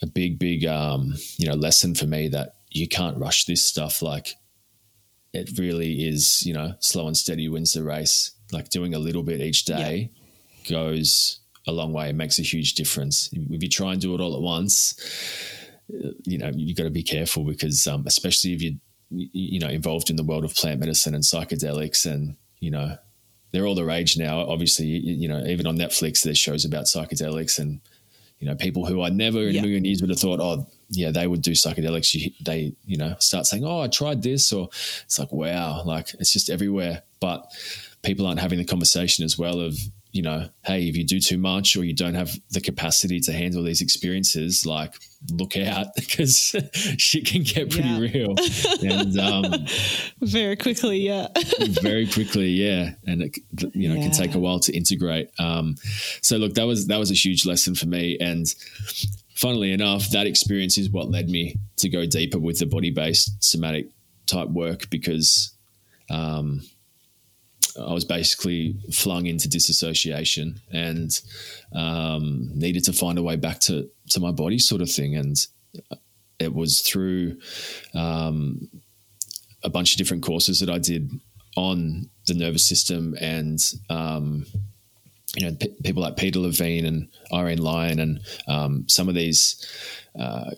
[0.01, 4.01] a big, big um, you know lesson for me that you can't rush this stuff.
[4.01, 4.29] Like
[5.33, 8.31] it really is, you know, slow and steady wins the race.
[8.51, 10.11] Like doing a little bit each day
[10.63, 10.69] yeah.
[10.69, 12.09] goes a long way.
[12.09, 13.29] It makes a huge difference.
[13.33, 14.95] If you try and do it all at once,
[16.23, 18.77] you know you got to be careful because um, especially if you
[19.09, 22.97] you know involved in the world of plant medicine and psychedelics and you know
[23.51, 24.39] they're all the rage now.
[24.39, 27.79] Obviously you, know even on netflix there's shows about psychedelics and
[28.39, 29.59] you know people who i never in yeah.
[29.59, 32.13] a million years would have thought oh yeah they would do psychedelics.
[32.13, 34.69] You, they you know start saying oh i tried this or
[35.03, 37.03] it's like wow like it's just everywhere.
[37.19, 37.51] But
[38.03, 39.77] people aren't having the conversation as well of
[40.15, 43.33] you know, hey, if you do too much or you don't have the capacity to
[43.33, 44.93] handle these experiences, like
[45.29, 46.55] look out because
[46.97, 47.99] shit can get pretty yeah.
[47.99, 48.35] real.
[48.81, 49.65] And um,
[50.21, 51.27] very quickly, yeah.
[51.81, 52.91] very quickly, yeah.
[53.05, 53.37] And it,
[53.73, 54.03] you know, yeah.
[54.03, 55.31] can take a while to integrate.
[55.37, 55.75] Um,
[56.21, 58.17] so look, that was that was a huge lesson for me.
[58.17, 58.45] And
[59.35, 63.43] funnily enough, that experience is what led me to go deeper with the body based
[63.43, 63.89] somatic
[64.27, 65.53] type work because
[66.09, 66.61] um,
[67.79, 71.09] I was basically flung into disassociation and
[71.73, 75.15] um, needed to find a way back to to my body, sort of thing.
[75.15, 75.37] And
[76.39, 77.37] it was through
[77.93, 78.69] um,
[79.63, 81.11] a bunch of different courses that I did
[81.55, 83.59] on the nervous system and
[83.89, 84.45] um,
[85.35, 89.65] you know p- people like Peter Levine and Irene Lyon and um, some of these
[90.19, 90.51] uh,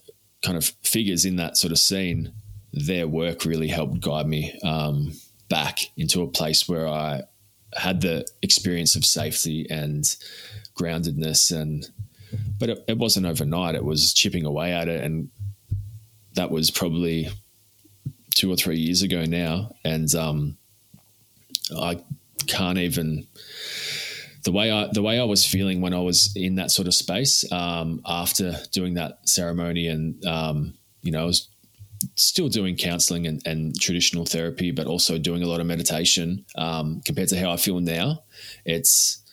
[0.44, 2.34] kind of figures in that sort of scene.
[2.74, 5.14] Their work really helped guide me um,
[5.50, 7.24] back into a place where I
[7.76, 10.04] had the experience of safety and
[10.76, 11.88] groundedness and
[12.60, 13.76] but it, it, wasn't overnight.
[13.76, 15.04] It was chipping away at it.
[15.04, 15.30] And
[16.34, 17.30] that was probably
[18.36, 19.76] two or three years ago now.
[19.86, 20.58] And um,
[21.76, 22.04] I
[22.48, 23.28] can't even
[24.44, 26.94] the way I the way I was feeling when I was in that sort of
[26.94, 31.50] space um, after doing that ceremony and um, you know I was
[32.16, 36.46] still doing counseling and, and, traditional therapy, but also doing a lot of meditation.
[36.56, 38.24] Um, compared to how I feel now,
[38.66, 39.24] it's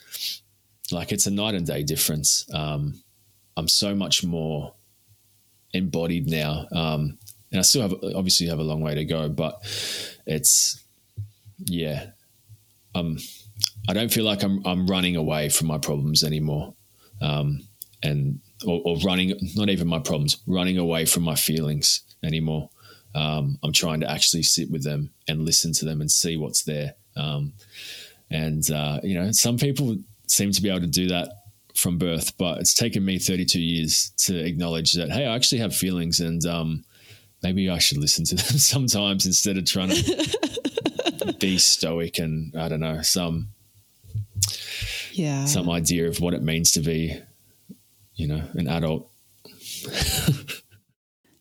[0.91, 2.47] like it's a night and day difference.
[2.53, 3.03] Um,
[3.57, 4.75] I'm so much more
[5.73, 7.19] embodied now, um,
[7.51, 9.61] and I still have obviously have a long way to go, but
[10.27, 10.83] it's
[11.59, 12.07] yeah.
[12.95, 13.19] Um,
[13.89, 16.75] I don't feel like I'm I'm running away from my problems anymore,
[17.21, 17.61] um,
[18.03, 22.71] and or, or running not even my problems, running away from my feelings anymore.
[23.15, 26.65] Um, I'm trying to actually sit with them and listen to them and see what's
[26.65, 26.95] there.
[27.17, 27.53] Um,
[28.31, 29.97] and uh, you know, some people
[30.27, 31.29] seem to be able to do that
[31.75, 35.75] from birth, but it's taken me 32 years to acknowledge that hey, I actually have
[35.75, 36.85] feelings, and um,
[37.43, 42.69] maybe I should listen to them sometimes instead of trying to be stoic and I
[42.69, 43.49] don't know some
[45.13, 47.21] yeah some idea of what it means to be
[48.15, 49.11] you know an adult.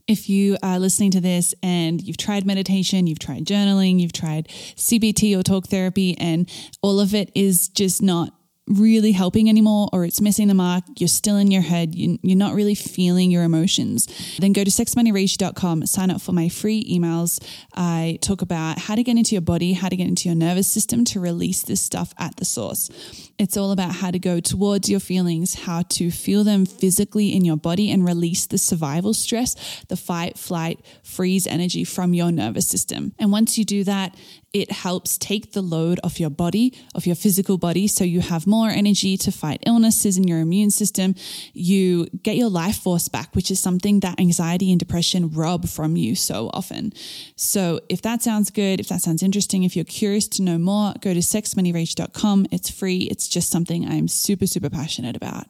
[0.08, 4.48] if you are listening to this and you've tried meditation, you've tried journaling, you've tried
[4.48, 6.50] CBT or talk therapy, and
[6.82, 8.34] all of it is just not
[8.68, 12.54] really helping anymore or it's missing the mark, you're still in your head, you're not
[12.54, 14.08] really feeling your emotions,
[14.40, 17.44] then go to sexmoneyrage.com, sign up for my free emails.
[17.74, 20.68] I talk about how to get into your body, how to get into your nervous
[20.68, 22.90] system to release this stuff at the source.
[23.38, 27.44] It's all about how to go towards your feelings, how to feel them physically in
[27.44, 30.80] your body and release the survival stress, the fight, flight,
[31.16, 33.14] freeze energy from your nervous system.
[33.20, 34.16] And once you do that,
[34.54, 38.46] It helps take the load off your body, of your physical body, so you have
[38.46, 41.16] more energy to fight illnesses in your immune system.
[41.54, 45.98] You get your life force back, which is something that anxiety and depression rob from
[45.98, 46.94] you so often.
[47.36, 50.94] So, if that sounds good, if that sounds interesting, if you're curious to know more,
[51.02, 52.46] go to sexmoneyrage.com.
[52.52, 53.08] It's free.
[53.10, 55.48] It's just something I'm super, super passionate about.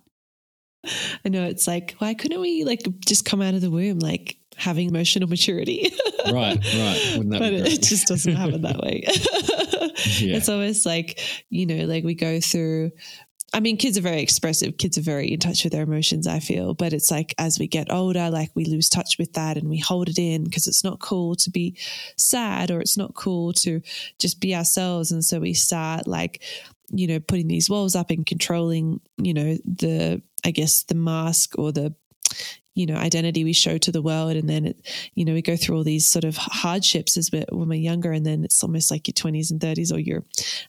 [1.25, 4.37] I know it's like, why couldn't we like just come out of the womb like
[4.55, 5.93] having emotional maturity?
[6.25, 7.23] right, right.
[7.29, 9.03] but it, just doesn't happen that way.
[10.19, 10.37] yeah.
[10.37, 12.91] It's almost like, you know, like we go through
[13.55, 14.77] I mean, kids are very expressive.
[14.77, 16.73] Kids are very in touch with their emotions, I feel.
[16.73, 19.77] But it's like as we get older, like we lose touch with that and we
[19.77, 21.77] hold it in because it's not cool to be
[22.17, 23.81] sad or it's not cool to
[24.17, 25.11] just be ourselves.
[25.11, 26.41] And so we start like,
[26.89, 31.57] you know, putting these walls up and controlling, you know, the I guess, the mask
[31.59, 31.93] or the
[32.73, 34.35] you know identity we show to the world.
[34.35, 37.45] And then it you know we go through all these sort of hardships as we're,
[37.49, 38.11] when we're younger.
[38.11, 40.23] And then it's almost like your 20s and 30s or your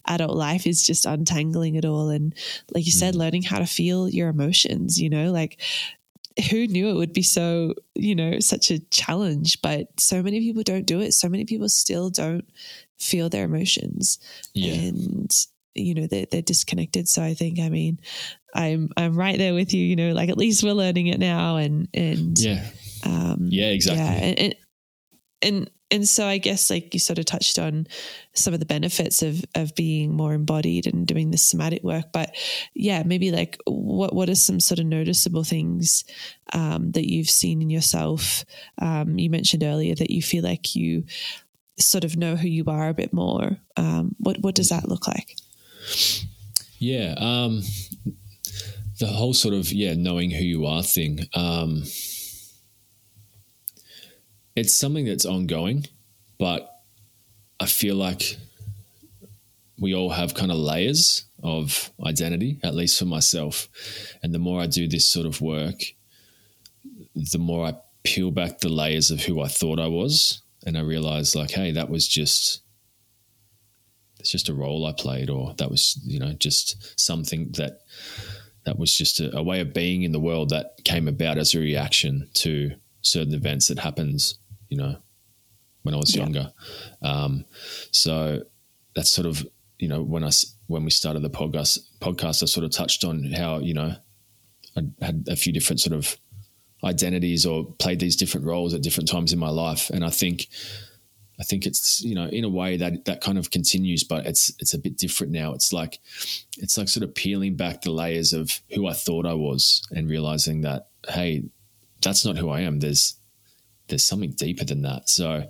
[0.07, 2.09] adult life is just untangling it all.
[2.09, 2.35] And
[2.75, 2.97] like you mm.
[2.97, 5.61] said learning how to feel your emotions you know like
[6.51, 9.61] who knew it would be so you know such a challenge?
[9.63, 11.13] But so many people don't do it.
[11.13, 12.45] So many people still don't
[12.99, 14.19] feel their emotions.
[14.53, 14.75] Yeah.
[14.75, 15.31] and
[15.75, 17.09] you know they're, they're disconnected.
[17.09, 17.99] So i think i mean
[18.55, 21.57] i'm i'm right there with you you know like at least we're learning it now
[21.57, 22.65] and and yeah.
[23.05, 24.05] um yeah exactly.
[24.05, 24.55] yeah and,
[25.43, 27.87] and and so i guess like you sort of touched on
[28.33, 32.35] some of the benefits of of being more embodied and doing the somatic work but
[32.75, 36.05] yeah maybe like what what are some sort of noticeable things
[36.53, 38.45] um, that you've seen in yourself?
[38.81, 41.05] Um, you mentioned earlier that you feel like you
[41.79, 43.57] sort of know who you are a bit more.
[43.77, 45.37] Um, what what does that look like
[46.79, 47.15] yeah.
[47.17, 47.63] Um,
[48.99, 51.21] the whole sort of, yeah, knowing who you are thing.
[51.35, 51.83] Um,
[54.57, 55.87] it's something that's ongoing,
[56.39, 56.71] but
[57.59, 58.37] I feel like
[59.79, 63.69] we all have kind of layers of identity, at least for myself.
[64.23, 65.83] And the more I do this sort of work,
[67.15, 67.75] the more I
[68.05, 70.43] peel back the layers of who I thought I was.
[70.67, 72.63] And I realize, like, hey, that was just
[74.25, 77.81] it's just a role I played, or that was, you know, just something that
[78.65, 81.55] that was just a, a way of being in the world that came about as
[81.55, 82.71] a reaction to
[83.03, 84.39] certain events that happens,
[84.71, 84.97] you know,
[85.83, 86.23] when I was yeah.
[86.23, 86.53] younger.
[87.03, 87.45] Um,
[87.91, 88.45] so
[88.97, 89.47] that's sort of,
[89.79, 90.31] you know, when I
[90.69, 93.95] when we started the podcast, podcast, I sort of touched on how you know
[94.75, 96.17] I had a few different sort of
[96.83, 100.49] identities or played these different roles at different times in my life, and I think
[101.39, 104.53] I think it's you know in a way that that kind of continues, but it's
[104.59, 105.53] it's a bit different now.
[105.53, 105.99] It's like
[106.59, 110.09] it's like sort of peeling back the layers of who I thought I was and
[110.09, 111.45] realizing that hey,
[112.03, 112.81] that's not who I am.
[112.81, 113.17] There's
[113.89, 115.09] there's something deeper than that.
[115.09, 115.45] So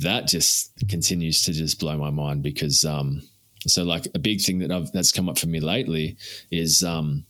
[0.00, 3.22] that just continues to just blow my mind because um
[3.66, 6.16] so like a big thing that I've that's come up for me lately
[6.50, 7.24] is um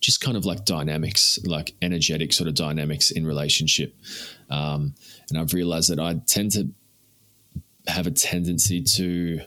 [0.00, 3.96] just kind of like dynamics, like energetic sort of dynamics in relationship.
[4.48, 4.94] Um,
[5.28, 6.68] and I've realized that I tend to
[7.88, 9.40] have a tendency to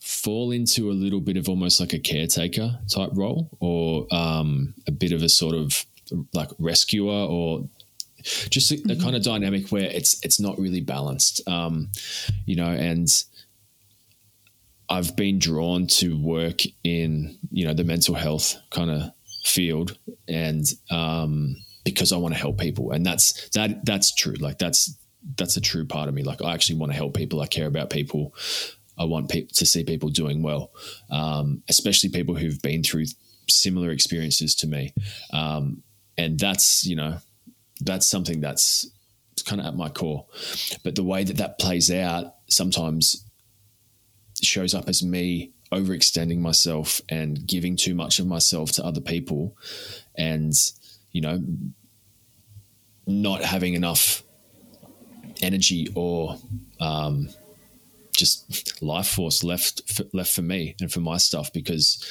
[0.00, 4.90] fall into a little bit of almost like a caretaker type role or um, a
[4.90, 5.84] bit of a sort of
[6.32, 7.68] like rescuer or
[8.50, 8.90] just a, mm-hmm.
[8.90, 11.46] a, kind of dynamic where it's it's not really balanced.
[11.48, 11.90] Um,
[12.44, 13.08] you know and
[14.88, 19.12] I've been drawn to work in you know the mental health kind of
[19.44, 19.96] field
[20.28, 22.90] and um, because I want to help people.
[22.90, 24.34] And that's that that's true.
[24.34, 24.96] Like that's
[25.36, 26.22] that's a true part of me.
[26.22, 27.40] Like I actually want to help people.
[27.40, 28.34] I care about people.
[28.98, 30.70] I want pe- to see people doing well,
[31.10, 33.06] um, especially people who've been through
[33.48, 34.94] similar experiences to me.
[35.32, 35.82] Um,
[36.16, 37.18] and that's you know
[37.80, 38.90] that's something that's
[39.44, 40.26] kind of at my core.
[40.82, 43.24] But the way that that plays out sometimes
[44.42, 49.56] shows up as me overextending myself and giving too much of myself to other people,
[50.16, 50.52] and
[51.10, 51.42] you know
[53.06, 54.22] not having enough
[55.42, 56.38] energy or
[56.80, 57.28] um,
[58.16, 62.02] just life force left for, left for me and for my stuff because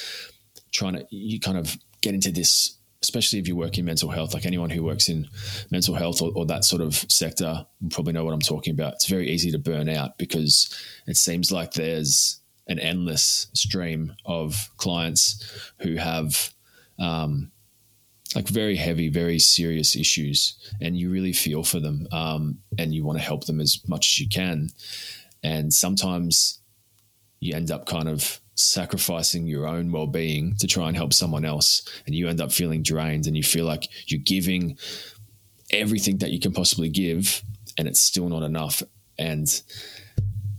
[0.72, 4.34] trying to you kind of get into this especially if you work in mental health
[4.34, 5.28] like anyone who works in
[5.70, 8.94] mental health or, or, that sort of sector probably know what i'm talking about.
[8.94, 10.74] It's very easy to burn out because
[11.08, 16.54] it seems like there's an endless stream of clients who have
[16.98, 17.52] um,
[18.36, 23.06] like very heavy, very serious issues, and you really feel for them, um, and you
[23.06, 24.70] want to help them as much as you can.
[25.42, 26.60] And sometimes
[27.40, 31.88] you end up kind of sacrificing your own well-being to try and help someone else,
[32.06, 34.78] and you end up feeling drained, and you feel like you're giving
[35.72, 37.42] everything that you can possibly give,
[37.78, 38.84] and it's still not enough.
[39.18, 39.48] And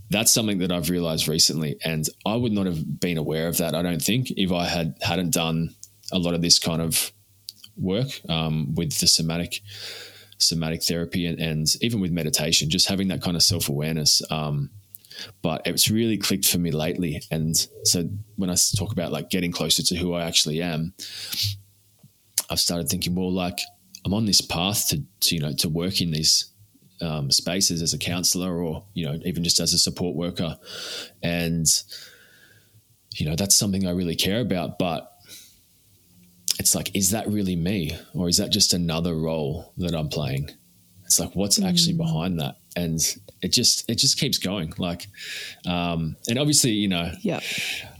[0.09, 3.75] that's something that I've realized recently, and I would not have been aware of that.
[3.75, 5.75] I don't think if I had hadn't done
[6.11, 7.11] a lot of this kind of
[7.77, 9.61] work um, with the somatic
[10.39, 14.21] somatic therapy and, and, even with meditation, just having that kind of self awareness.
[14.29, 14.69] Um,
[15.41, 19.51] but it's really clicked for me lately, and so when I talk about like getting
[19.51, 20.93] closer to who I actually am,
[22.49, 23.59] I've started thinking, well, like
[24.05, 26.51] I'm on this path to, to you know to work in these
[27.01, 30.57] um, spaces as a counselor or you know even just as a support worker
[31.21, 31.65] and
[33.15, 35.11] you know that's something i really care about but
[36.59, 40.49] it's like is that really me or is that just another role that i'm playing
[41.05, 41.67] it's like what's mm.
[41.67, 42.99] actually behind that and
[43.41, 45.07] it just it just keeps going like
[45.65, 47.39] um and obviously you know yeah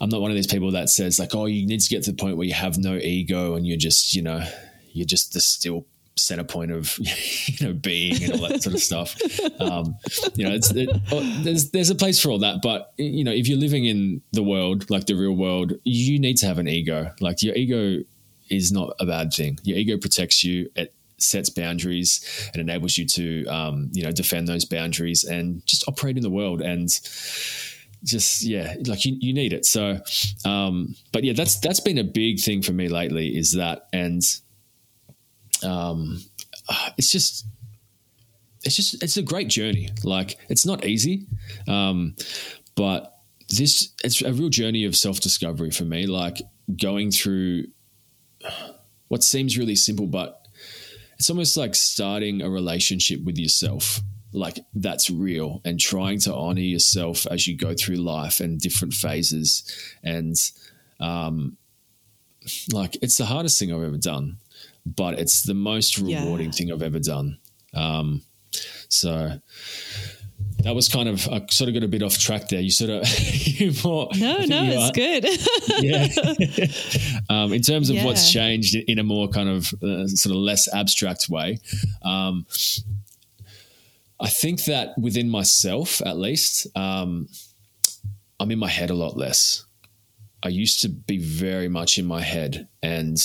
[0.02, 2.12] i'm not one of these people that says like oh you need to get to
[2.12, 4.44] the point where you have no ego and you're just you know
[4.92, 5.86] you're just the still
[6.18, 6.98] center point of
[7.46, 9.16] you know being and all that sort of stuff.
[9.60, 9.96] Um,
[10.36, 13.32] you know, it's, it, oh, there's there's a place for all that, but you know,
[13.32, 16.68] if you're living in the world like the real world, you need to have an
[16.68, 17.12] ego.
[17.22, 18.04] Like your ego
[18.50, 19.60] is not a bad thing.
[19.64, 20.70] Your ego protects you.
[20.76, 25.88] It sets boundaries and enables you to um, you know defend those boundaries and just
[25.88, 26.90] operate in the world and
[28.04, 30.00] just yeah like you, you need it so
[30.46, 34.22] um but yeah that's that's been a big thing for me lately is that and
[35.64, 36.22] um,
[36.98, 37.46] it's just
[38.64, 39.90] it's just it's a great journey.
[40.04, 41.28] Like it's not easy,
[41.68, 42.16] um,
[42.76, 43.14] but
[43.50, 46.06] this it's a real journey of self discovery for me.
[46.06, 46.42] Like
[46.82, 47.66] going through
[49.08, 50.48] what seems really simple, but
[51.18, 54.02] it's almost like starting a relationship with yourself.
[54.34, 58.94] Like that's real, and trying to honor yourself as you go through life and different
[58.94, 59.64] phases,
[60.04, 60.36] and
[61.00, 61.58] um,
[62.72, 64.38] like it's the hardest thing I've ever done
[64.96, 66.52] but it's the most rewarding yeah.
[66.52, 67.38] thing I've ever done.
[67.74, 68.22] Um,
[68.90, 69.40] so
[70.64, 72.60] that was kind of I sort of got a bit off track there.
[72.60, 75.26] You sort of you more no no it's good
[77.30, 77.30] yeah.
[77.30, 78.06] um, in terms of yeah.
[78.06, 81.60] what's changed in a more kind of uh, sort of less abstract way,
[82.04, 82.46] um,
[84.20, 87.28] I think that within myself at least, um,
[88.40, 89.64] I'm in my head a lot less.
[90.44, 93.18] I used to be very much in my head and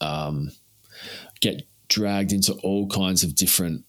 [0.00, 0.50] um,
[1.40, 3.85] get dragged into all kinds of different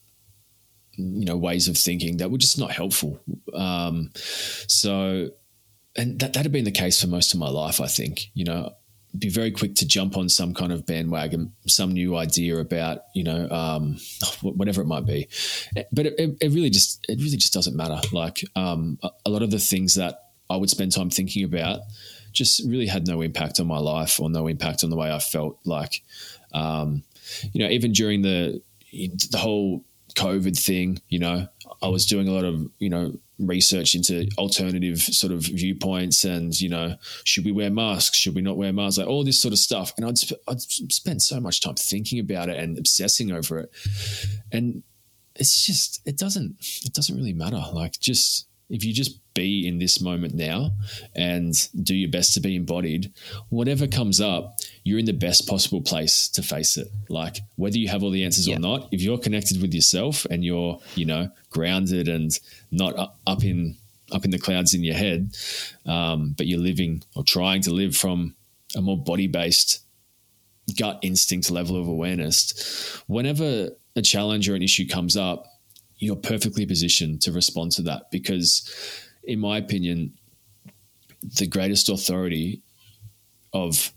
[0.98, 3.20] you know ways of thinking that were just not helpful.
[3.54, 4.12] Um,
[4.68, 5.30] so
[5.96, 8.46] and that, that had been the case for most of my life i think you
[8.46, 8.72] know.
[9.18, 13.24] Be very quick to jump on some kind of bandwagon some new idea about you
[13.24, 13.98] know um,
[14.42, 15.28] whatever it might be.
[15.92, 18.00] But it, it, really just it really just doesn't matter.
[18.12, 20.20] Like um, a, a lot of the things that
[20.52, 21.80] i would spend time thinking about
[22.38, 25.20] just really had no impact on my life or no impact on the way I
[25.20, 25.60] felt.
[25.66, 26.04] Like,
[26.54, 27.04] um,
[27.52, 29.84] you know, even during the the whole
[30.18, 31.48] COVID thing, you know,
[31.82, 36.60] I was doing a lot of you know research into alternative sort of viewpoints and
[36.60, 38.18] you know should we wear masks?
[38.18, 38.98] Should we not wear masks?
[38.98, 39.94] Like all this sort of stuff.
[39.96, 43.72] And I'd, sp- I'd spent so much time thinking about it and obsessing over it.
[44.52, 44.84] And
[45.36, 47.62] it's just it doesn't it doesn't really matter.
[47.72, 50.72] Like just if you just be in this moment now
[51.16, 53.12] and do your best to be embodied,
[53.50, 56.88] whatever comes up, you're in the best possible place to face it.
[57.08, 58.58] Like whether you have all the answers yeah.
[58.58, 62.38] or not, if you're connected with yourself and you're, you know, grounded and
[62.72, 63.76] not up in
[64.12, 65.36] up in the clouds in your head,
[65.86, 68.36] um, but you're living or trying to live from
[68.76, 69.82] a more body based
[70.78, 73.02] gut instinct level of awareness.
[73.08, 75.46] Whenever a challenge or an issue comes up,
[76.00, 78.70] you're perfectly positioned to respond to that because,
[79.24, 80.14] in my opinion,
[81.22, 82.62] the greatest authority
[83.54, 83.92] of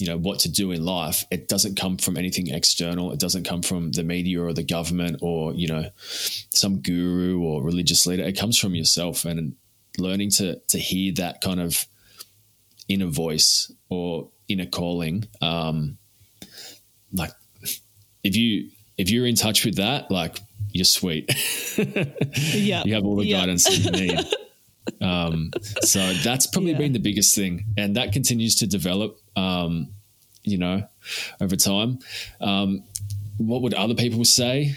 [0.00, 3.12] you know what to do in life it doesn't come from anything external.
[3.12, 5.90] It doesn't come from the media or the government or you know
[6.50, 8.24] some guru or religious leader.
[8.24, 9.54] It comes from yourself and
[9.98, 11.86] learning to to hear that kind of
[12.88, 15.28] inner voice or inner calling.
[15.40, 15.98] Um
[17.12, 17.32] like
[18.24, 18.70] if you
[19.02, 20.38] if you're in touch with that like
[20.72, 21.30] you're sweet.
[22.54, 22.82] yeah.
[22.84, 23.40] You have all the yep.
[23.40, 24.20] guidance that you need.
[25.06, 25.50] um,
[25.82, 26.78] so that's probably yeah.
[26.78, 27.66] been the biggest thing.
[27.76, 29.88] And that continues to develop, um,
[30.44, 30.84] you know,
[31.40, 31.98] over time.
[32.40, 32.84] Um,
[33.36, 34.74] what would other people say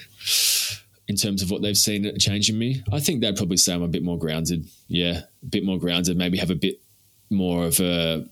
[1.08, 2.84] in terms of what they've seen changing me?
[2.92, 4.68] I think they'd probably say I'm a bit more grounded.
[4.88, 5.22] Yeah.
[5.44, 6.82] A bit more grounded, maybe have a bit
[7.30, 8.28] more of a,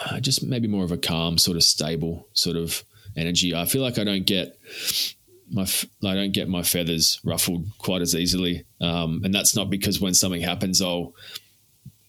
[0.00, 2.84] uh, just maybe more of a calm, sort of stable, sort of
[3.18, 3.54] energy.
[3.54, 4.58] I feel like I don't get
[5.50, 5.66] my
[6.04, 10.14] I don't get my feathers ruffled quite as easily, um, and that's not because when
[10.14, 11.14] something happens, I'll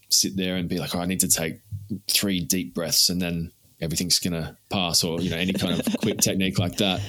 [0.10, 1.60] sit there and be like, oh, I need to take
[2.08, 3.52] three deep breaths and then
[3.82, 7.02] everything's gonna pass, or you know any kind of quick technique like that.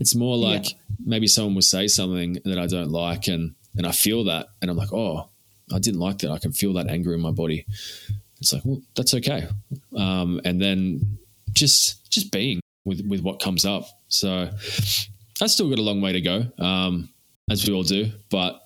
[0.00, 0.78] It's more like yeah.
[1.04, 4.70] maybe someone will say something that I don't like, and and I feel that, and
[4.70, 5.28] I'm like, oh,
[5.72, 6.30] I didn't like that.
[6.30, 7.66] I can feel that anger in my body.
[8.40, 9.46] It's like, well, that's okay.
[9.96, 11.18] Um, and then
[11.52, 13.84] just just being with with what comes up.
[14.08, 14.50] So
[15.40, 17.08] I still got a long way to go, um,
[17.50, 18.10] as we all do.
[18.30, 18.60] But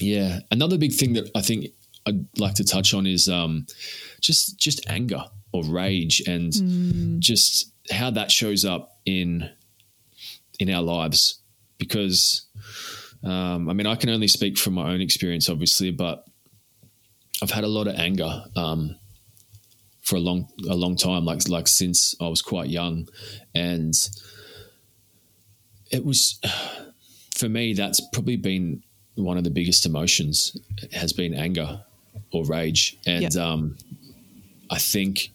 [0.00, 1.66] yeah, another big thing that I think
[2.06, 3.66] I'd like to touch on is um,
[4.20, 7.18] just just anger or rage and mm.
[7.18, 9.48] just how that shows up in
[10.58, 11.40] in our lives
[11.78, 12.46] because
[13.24, 16.24] um, I mean I can only speak from my own experience obviously but
[17.42, 18.96] I've had a lot of anger um,
[20.02, 23.08] for a long a long time like like since I was quite young.
[23.54, 23.94] And
[25.90, 26.40] it was
[27.34, 28.82] for me that's probably been
[29.14, 30.56] one of the biggest emotions.
[30.92, 31.84] Has been anger
[32.32, 32.96] or rage.
[33.06, 33.76] And um,
[34.70, 35.30] I think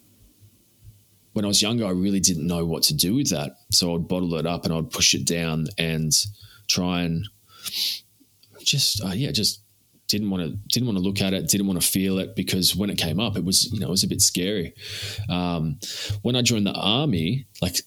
[1.33, 3.57] when I was younger, I really didn't know what to do with that.
[3.71, 6.11] So I'd bottle it up and I'd push it down and
[6.67, 7.27] try and
[8.59, 9.61] just, uh, yeah, just
[10.07, 12.75] didn't want to didn't want to look at it, didn't want to feel it because
[12.75, 14.73] when it came up, it was you know it was a bit scary.
[15.29, 15.79] Um,
[16.21, 17.77] when I joined the army, like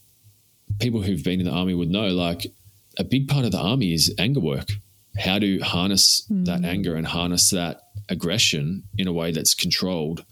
[0.79, 2.47] people who've been in the army would know, like
[2.99, 4.69] a big part of the army is anger work.
[5.19, 6.45] How to harness mm.
[6.47, 10.25] that anger and harness that aggression in a way that's controlled,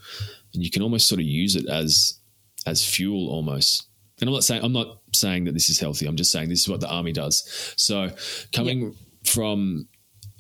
[0.54, 2.18] and you can almost sort of use it as
[2.66, 3.88] as fuel almost.
[4.20, 6.06] And I'm not saying I'm not saying that this is healthy.
[6.06, 7.74] I'm just saying this is what the army does.
[7.76, 8.10] So
[8.52, 9.88] coming from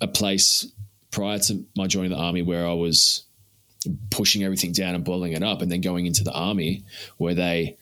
[0.00, 0.66] a place
[1.10, 3.24] prior to my joining the army where I was
[4.10, 6.84] pushing everything down and boiling it up, and then going into the army
[7.16, 7.76] where they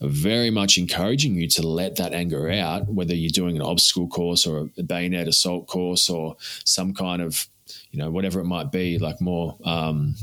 [0.00, 4.08] are very much encouraging you to let that anger out, whether you're doing an obstacle
[4.08, 7.46] course or a bayonet assault course or some kind of,
[7.90, 10.14] you know, whatever it might be, like more, um,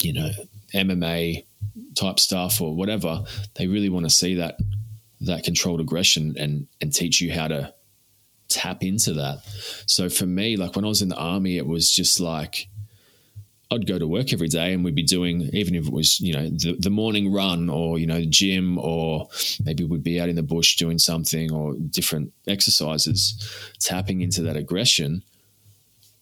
[0.00, 0.30] you know,
[0.74, 1.44] MMA
[1.94, 4.58] type stuff or whatever, they really want to see that
[5.20, 7.74] that controlled aggression and and teach you how to
[8.48, 9.38] tap into that.
[9.86, 12.68] So for me, like when I was in the army, it was just like
[13.70, 16.32] I'd go to work every day and we'd be doing, even if it was, you
[16.32, 19.28] know, the, the morning run or, you know, the gym or
[19.62, 23.46] maybe we'd be out in the bush doing something or different exercises,
[23.78, 25.22] tapping into that aggression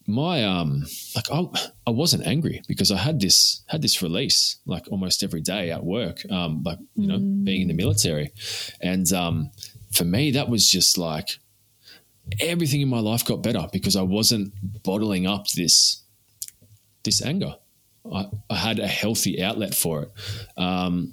[0.06, 1.44] my um like I,
[1.86, 5.84] I wasn't angry because I had this had this release like almost every day at
[5.84, 7.44] work um like you know mm.
[7.44, 8.32] being in the military
[8.80, 9.50] and um
[9.90, 11.38] for me that was just like
[12.40, 14.52] everything in my life got better because I wasn't
[14.82, 16.02] bottling up this
[17.04, 17.54] this anger
[18.12, 20.12] I, I had a healthy outlet for it
[20.56, 21.12] um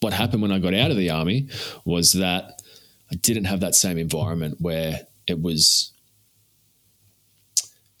[0.00, 1.48] what happened when I got out of the army
[1.84, 2.62] was that
[3.10, 5.92] I didn't have that same environment where it was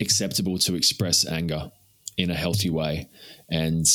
[0.00, 1.70] acceptable to express anger
[2.16, 3.08] in a healthy way.
[3.48, 3.86] And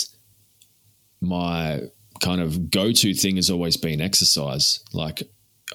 [1.19, 1.81] my
[2.21, 4.83] kind of go to thing has always been exercise.
[4.93, 5.23] Like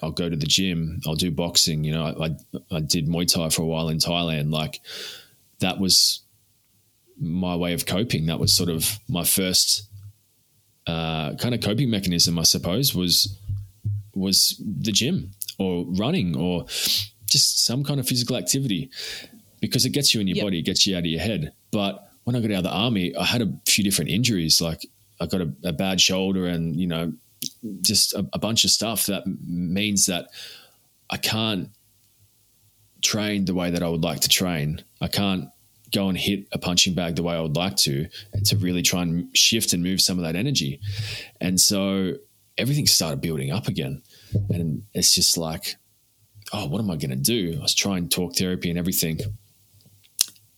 [0.01, 1.83] I'll go to the gym, I'll do boxing.
[1.83, 2.35] You know, I,
[2.75, 4.51] I, did Muay Thai for a while in Thailand.
[4.51, 4.81] Like
[5.59, 6.21] that was
[7.19, 8.27] my way of coping.
[8.27, 9.87] That was sort of my first
[10.85, 13.37] uh, kind of coping mechanism, I suppose, was
[14.13, 16.65] was the gym or running or
[17.29, 18.89] just some kind of physical activity
[19.59, 20.45] because it gets you in your yep.
[20.45, 21.53] body, it gets you out of your head.
[21.71, 24.61] But when I got out of the army, I had a few different injuries.
[24.61, 24.85] Like
[25.19, 27.13] I got a, a bad shoulder and, you know,
[27.81, 30.29] just a, a bunch of stuff that means that
[31.09, 31.69] I can't
[33.01, 34.83] train the way that I would like to train.
[35.01, 35.49] I can't
[35.93, 38.07] go and hit a punching bag the way I would like to,
[38.45, 40.79] to really try and shift and move some of that energy.
[41.39, 42.15] And so
[42.57, 44.01] everything started building up again.
[44.49, 45.75] And it's just like,
[46.51, 47.55] oh, what am I going to do?
[47.57, 49.19] I was trying talk therapy and everything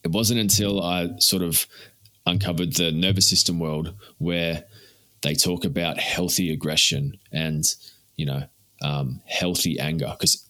[0.04, 1.68] it wasn't until I sort of
[2.26, 4.66] uncovered the nervous system world where
[5.22, 7.64] they talk about healthy aggression and
[8.16, 8.44] you know
[8.82, 10.46] um, healthy anger because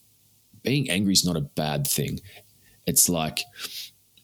[0.63, 2.19] being angry is not a bad thing.
[2.85, 3.41] It's like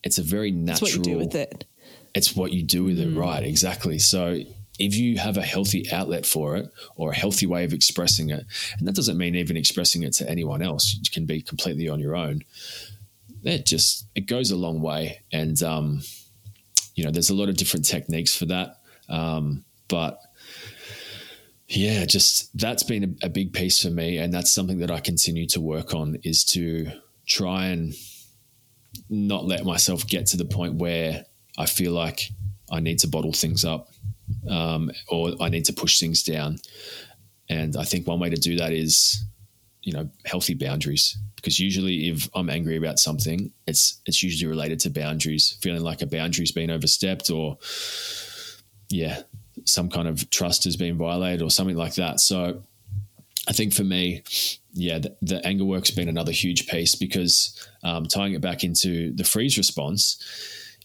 [0.03, 0.87] it's a very natural.
[0.87, 1.65] It's what you do with it.
[2.13, 3.15] It's what you do with mm.
[3.15, 3.43] it, right?
[3.43, 3.99] Exactly.
[3.99, 4.39] So
[4.77, 8.45] if you have a healthy outlet for it or a healthy way of expressing it,
[8.77, 11.99] and that doesn't mean even expressing it to anyone else, you can be completely on
[11.99, 12.43] your own
[13.45, 16.01] it just it goes a long way, and um,
[16.95, 18.77] you know, there's a lot of different techniques for that,
[19.07, 20.19] um, but
[21.67, 24.99] yeah, just that's been a, a big piece for me, and that's something that I
[24.99, 26.91] continue to work on is to
[27.27, 27.93] try and
[29.09, 31.25] not let myself get to the point where
[31.57, 32.29] I feel like
[32.71, 33.89] I need to bottle things up
[34.49, 36.57] um, or I need to push things down.
[37.49, 39.23] And I think one way to do that is,
[39.81, 41.17] you know, healthy boundaries.
[41.35, 46.01] Because usually if I'm angry about something, it's it's usually related to boundaries, feeling like
[46.01, 47.57] a boundary's been overstepped or
[48.89, 49.21] yeah,
[49.65, 52.19] some kind of trust has been violated or something like that.
[52.19, 52.63] So
[53.47, 54.23] I think for me,
[54.73, 59.13] yeah, the, the, anger work's been another huge piece because um, tying it back into
[59.13, 60.21] the freeze response,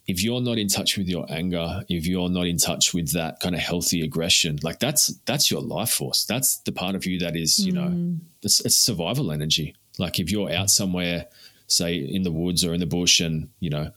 [0.07, 3.41] if you're not in touch with your anger, if you're not in touch with that
[3.41, 6.25] kind of healthy aggression, like that's that's your life force.
[6.25, 7.77] That's the part of you that is, you mm.
[7.77, 9.75] know, it's, it's survival energy.
[9.99, 11.27] Like if you're out somewhere,
[11.67, 13.91] say in the woods or in the bush, and you know,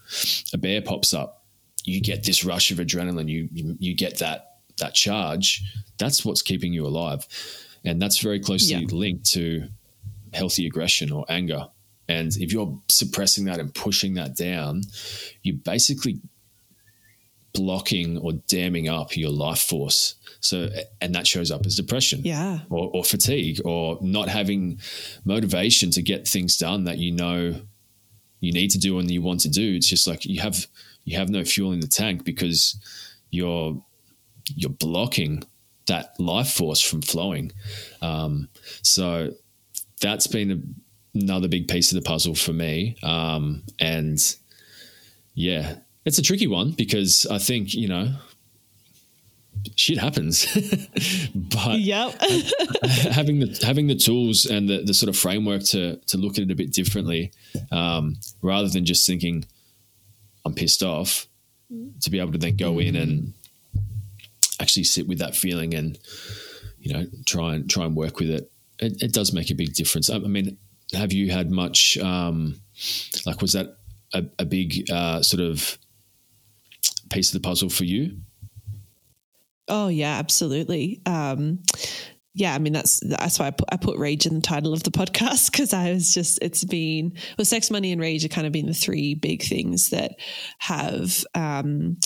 [0.53, 1.43] a bear pops up,
[1.83, 3.27] you get this rush of adrenaline.
[3.27, 5.63] You you, you get that that charge.
[5.97, 7.27] That's what's keeping you alive,
[7.83, 8.87] and that's very closely yeah.
[8.91, 9.67] linked to
[10.33, 11.67] healthy aggression or anger.
[12.09, 14.81] And if you're suppressing that and pushing that down,
[15.41, 16.19] you're basically
[17.53, 20.15] blocking or damming up your life force.
[20.39, 20.69] So,
[20.99, 24.79] and that shows up as depression, yeah, or, or, fatigue, or not having
[25.23, 27.61] motivation to get things done that you know
[28.41, 29.75] you need to do and you want to do.
[29.75, 30.67] It's just like you have
[31.05, 32.77] you have no fuel in the tank because
[33.29, 33.81] you're
[34.47, 35.43] you're blocking
[35.87, 37.51] that life force from flowing.
[38.01, 38.49] Um,
[38.81, 39.31] so
[40.01, 42.97] that's been a, another big piece of the puzzle for me.
[43.03, 44.19] Um, and
[45.33, 45.75] yeah,
[46.05, 48.13] it's a tricky one because I think, you know,
[49.75, 50.45] shit happens.
[51.35, 52.13] but yep.
[53.11, 56.43] having the having the tools and the, the sort of framework to to look at
[56.43, 57.31] it a bit differently,
[57.71, 59.45] um, rather than just thinking
[60.45, 61.27] I'm pissed off,
[62.01, 63.33] to be able to then go in and
[64.59, 65.97] actually sit with that feeling and
[66.79, 68.51] you know try and try and work with it.
[68.79, 70.09] It, it does make a big difference.
[70.09, 70.57] I, I mean,
[70.93, 72.61] have you had much um,
[73.25, 73.77] like was that
[74.13, 75.77] a, a big uh, sort of
[77.09, 78.17] piece of the puzzle for you?
[79.67, 81.01] Oh yeah, absolutely.
[81.05, 81.59] Um,
[82.35, 84.83] yeah, I mean that's that's why I put, I put rage in the title of
[84.83, 88.47] the podcast because I was just it's been well, sex, money, and rage have kind
[88.47, 90.15] of been the three big things that
[90.57, 91.97] have um,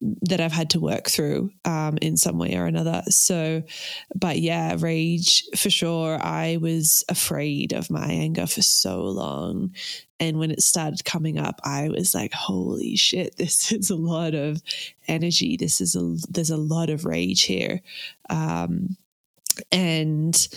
[0.00, 3.02] that I've had to work through um, in some way or another.
[3.08, 3.62] So,
[4.14, 6.18] but yeah, rage for sure.
[6.22, 9.74] I was afraid of my anger for so long.
[10.20, 14.34] And when it started coming up, I was like, holy shit, this is a lot
[14.34, 14.62] of
[15.08, 15.56] energy.
[15.56, 17.80] This is a, there's a lot of rage here.
[18.30, 18.96] Um,
[19.72, 20.48] and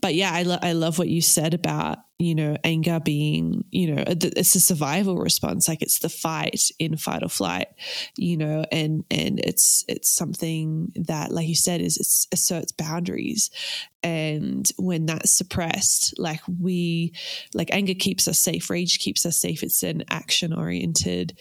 [0.00, 3.94] but yeah i, lo- I love what you said about you know anger being you
[3.94, 5.68] know it's a survival response.
[5.68, 7.68] Like it's the fight in fight or flight
[8.16, 13.50] you know and and it's it's something that like you said is it asserts boundaries.
[14.02, 17.12] And when that's suppressed like we
[17.54, 19.62] like anger keeps us safe rage keeps us safe.
[19.62, 21.36] It's an action oriented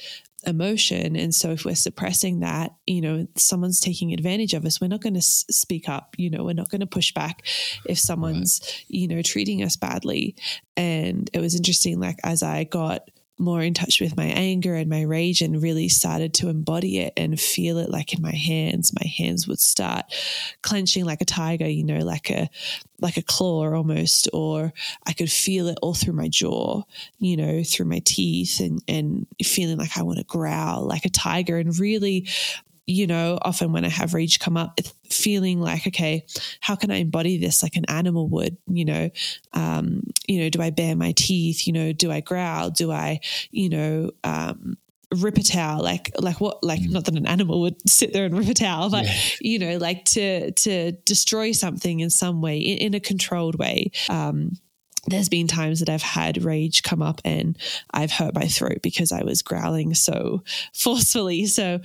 [0.46, 1.16] emotion.
[1.16, 5.02] And so if we're suppressing that, you know, someone's taking advantage of us, we're not
[5.02, 7.44] going to s- speak up, you know, we're not going to push back
[7.86, 8.86] if someone's, right.
[8.88, 10.36] you know, treating us badly.
[10.78, 14.90] And it was interesting, like, as I got more in touch with my anger and
[14.90, 18.94] my rage and really started to embody it and feel it like in my hands.
[18.94, 20.06] My hands would start
[20.62, 22.50] clenching like a tiger you know like a
[23.02, 24.74] like a claw almost or
[25.06, 26.82] i could feel it all through my jaw
[27.20, 31.10] you know through my teeth and and feeling like i want to growl like a
[31.10, 32.28] tiger and really
[32.88, 34.80] you know, often when I have rage come up,
[35.10, 36.26] feeling like, okay,
[36.60, 38.58] how can I embody this like an animal would?
[38.68, 39.10] You know,
[39.54, 41.68] um, you know, do I bare my teeth?
[41.68, 42.70] You know, do I growl?
[42.70, 43.22] Do I,
[43.52, 44.78] you know, um,
[45.12, 46.92] rip a towel like like what like mm.
[46.92, 49.14] not that an animal would sit there and rip a towel but yeah.
[49.40, 53.92] you know like to to destroy something in some way in, in a controlled way
[54.10, 54.52] um
[55.08, 57.58] there's been times that I've had rage come up and
[57.92, 61.46] I've hurt my throat because I was growling so forcefully.
[61.46, 61.82] So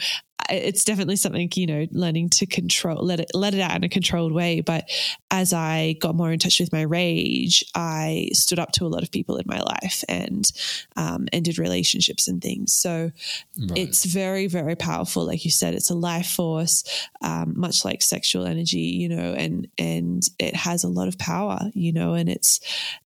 [0.49, 3.89] it's definitely something you know learning to control let it let it out in a
[3.89, 4.61] controlled way.
[4.61, 4.89] But
[5.31, 9.03] as i got more in touch with my rage i stood up to a lot
[9.03, 10.51] of people in my life and
[10.97, 12.73] um, ended relationships and things.
[12.73, 13.11] So
[13.59, 13.79] right.
[13.79, 15.27] it's very very powerful.
[15.27, 19.69] Like you said it's a life force um, much like sexual energy you know and
[19.79, 22.61] and it has a lot of power you know and it's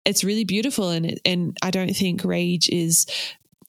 [0.04, 0.90] it's really beautiful.
[0.90, 3.06] And it, and I don't think rage is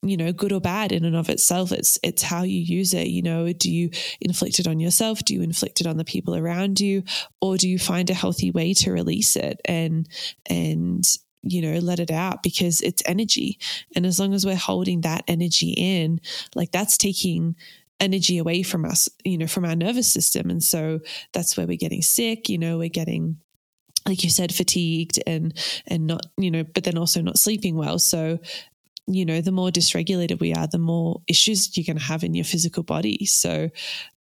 [0.02, 1.72] you know good or bad in and of itself.
[1.72, 3.52] It's it's how you use it you know.
[3.52, 3.90] Do you
[4.20, 5.24] inflict it on yourself?
[5.24, 7.04] Do you inflict it on the people around you?
[7.40, 10.08] Or do you find a healthy way to release it and
[10.50, 11.04] and
[11.42, 12.42] you know let it out?
[12.42, 13.58] Because it's energy.
[13.94, 16.20] And as long as we're holding that energy in
[16.54, 17.56] like that's taking
[18.00, 20.50] energy away from us you know from our nervous system.
[20.50, 21.00] And so
[21.32, 23.38] that's where we're getting sick you know we're getting
[24.04, 28.00] like you said fatigued and and not you know but then also not sleeping well.
[28.00, 28.40] So
[29.06, 32.34] you know, the more dysregulated we are, the more issues you're going to have in
[32.34, 33.26] your physical body.
[33.26, 33.70] So,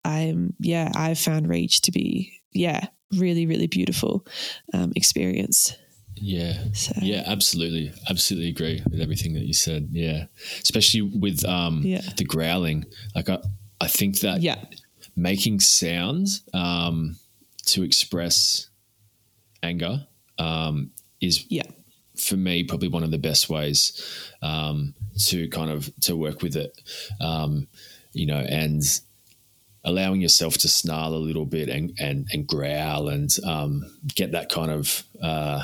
[0.05, 4.25] I'm, yeah, I've found Rage to be, yeah, really, really beautiful
[4.73, 5.75] um, experience.
[6.15, 6.53] Yeah.
[6.73, 6.93] So.
[7.01, 7.91] Yeah, absolutely.
[8.09, 9.89] Absolutely agree with everything that you said.
[9.91, 10.25] Yeah.
[10.61, 12.01] Especially with um, yeah.
[12.17, 12.85] the growling.
[13.15, 13.39] Like, I,
[13.81, 14.63] I think that yeah.
[15.15, 17.17] making sounds um,
[17.65, 18.69] to express
[19.61, 20.07] anger
[20.37, 21.63] um, is Yeah.
[22.19, 26.55] For me probably one of the best ways um, to kind of to work with
[26.55, 26.79] it
[27.21, 27.67] um,
[28.13, 28.81] you know and
[29.83, 33.83] allowing yourself to snarl a little bit and and, and growl and um,
[34.15, 35.63] get that kind of uh,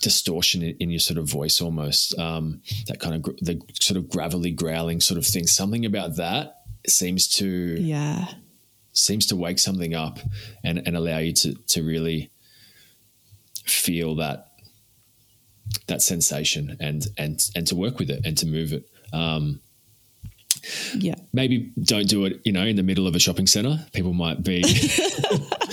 [0.00, 3.96] distortion in, in your sort of voice almost um, that kind of gr- the sort
[3.96, 7.46] of gravelly growling sort of thing something about that seems to
[7.80, 8.26] Yeah.
[8.92, 10.18] seems to wake something up
[10.62, 12.30] and, and allow you to to really
[13.64, 14.48] feel that
[15.86, 18.88] that sensation and and and to work with it and to move it.
[19.12, 19.60] Um,
[20.94, 21.14] Yeah.
[21.32, 23.84] maybe don't do it, you know, in the middle of a shopping center.
[23.92, 24.62] People might be,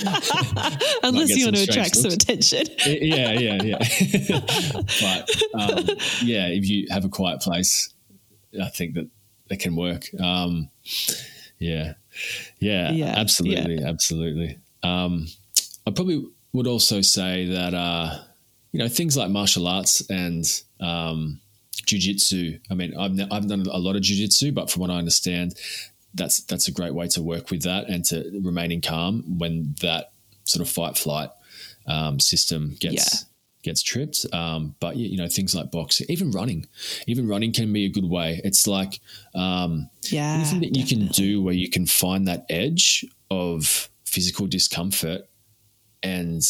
[1.02, 2.66] Unless get you want to attract some attention.
[2.86, 3.78] yeah, yeah, yeah.
[5.00, 5.84] but um,
[6.22, 7.92] yeah, if you have a quiet place,
[8.60, 9.08] I think that
[9.50, 10.04] it can work.
[10.20, 10.68] Um,
[11.58, 11.94] yeah,
[12.58, 14.58] yeah, Yeah, absolutely, absolutely.
[14.82, 15.26] Um,
[15.86, 18.18] I probably would also say that uh,
[18.72, 20.44] you know things like martial arts and
[20.80, 21.40] um,
[21.86, 22.60] jujitsu.
[22.70, 25.54] I mean, I've I've done a lot of jujitsu, but from what I understand,
[26.14, 30.12] that's that's a great way to work with that and to remaining calm when that
[30.44, 31.30] sort of fight flight
[31.86, 33.28] um, system gets Yeah.
[33.62, 34.26] gets tripped.
[34.32, 36.66] Um, but you you know things like boxing, even running,
[37.06, 38.40] even running can be a good way.
[38.44, 39.00] It's like
[39.34, 40.34] um, Yeah.
[40.34, 45.22] anything that you can do where you can find that edge of physical discomfort
[46.02, 46.42] and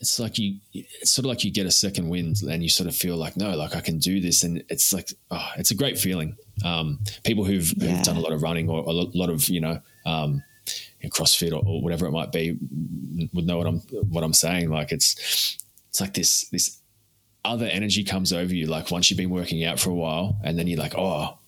[0.00, 2.88] it's like you it's sort of like you get a second wind and you sort
[2.88, 5.74] of feel like no like i can do this and it's like oh, it's a
[5.74, 9.48] great feeling um, people who've, who've done a lot of running or a lot of
[9.48, 10.42] you know um,
[11.06, 12.58] crossfit or, or whatever it might be
[13.32, 13.78] would know what i'm
[14.10, 15.56] what i'm saying like it's
[15.88, 16.78] it's like this this
[17.44, 20.58] other energy comes over you like once you've been working out for a while and
[20.58, 21.38] then you're like oh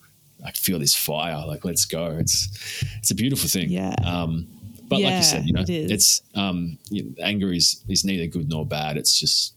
[0.44, 1.42] I feel this fire.
[1.46, 2.16] Like, let's go.
[2.18, 3.70] It's it's a beautiful thing.
[3.70, 3.94] Yeah.
[4.04, 4.46] Um,
[4.88, 8.04] but like Yeah, you said, you know, it it's um, you know, anger is is
[8.04, 8.96] neither good nor bad.
[8.96, 9.54] It's just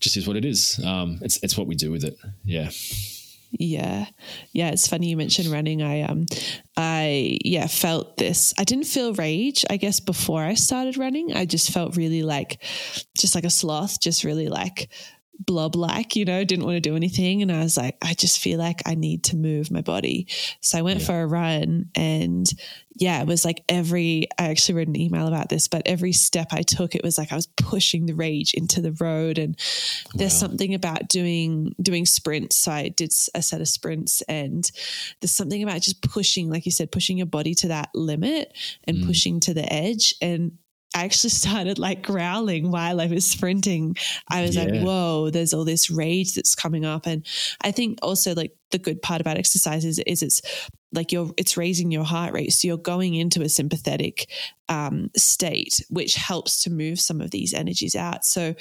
[0.00, 0.80] just is what it is.
[0.84, 2.16] Um, it's it's what we do with it.
[2.44, 2.70] Yeah.
[3.50, 4.06] Yeah.
[4.52, 5.82] Yeah, it's funny you mentioned running.
[5.82, 6.26] I um
[6.76, 8.52] I yeah, felt this.
[8.58, 11.32] I didn't feel rage, I guess before I started running.
[11.32, 12.62] I just felt really like
[13.16, 14.90] just like a sloth, just really like
[15.40, 18.38] blob like, you know, didn't want to do anything and I was like I just
[18.40, 20.26] feel like I need to move my body.
[20.60, 21.06] So I went Yeah.
[21.06, 22.46] for a run and
[22.96, 26.48] yeah, it was like every I actually wrote an email about this, but every step
[26.50, 29.56] I took it was like I was pushing the rage into the road and
[30.14, 30.38] there's Wow.
[30.48, 34.70] something about doing doing sprints so i did a set of sprints and
[35.20, 38.52] there's something about just pushing like you said pushing your body to that limit
[38.84, 39.06] and Mm.
[39.06, 40.52] pushing to the edge and
[40.94, 43.96] I actually started like growling while I was sprinting.
[44.28, 47.06] I was like, whoa, there's all this rage that's coming up.
[47.06, 47.26] And
[47.60, 50.42] I think also like the good part about exercise is, is it's
[50.92, 52.52] like you're it's raising your heart rate.
[52.52, 54.30] So you're going into a sympathetic
[54.68, 58.24] um, state, which helps to move some of these energies out.
[58.24, 58.54] So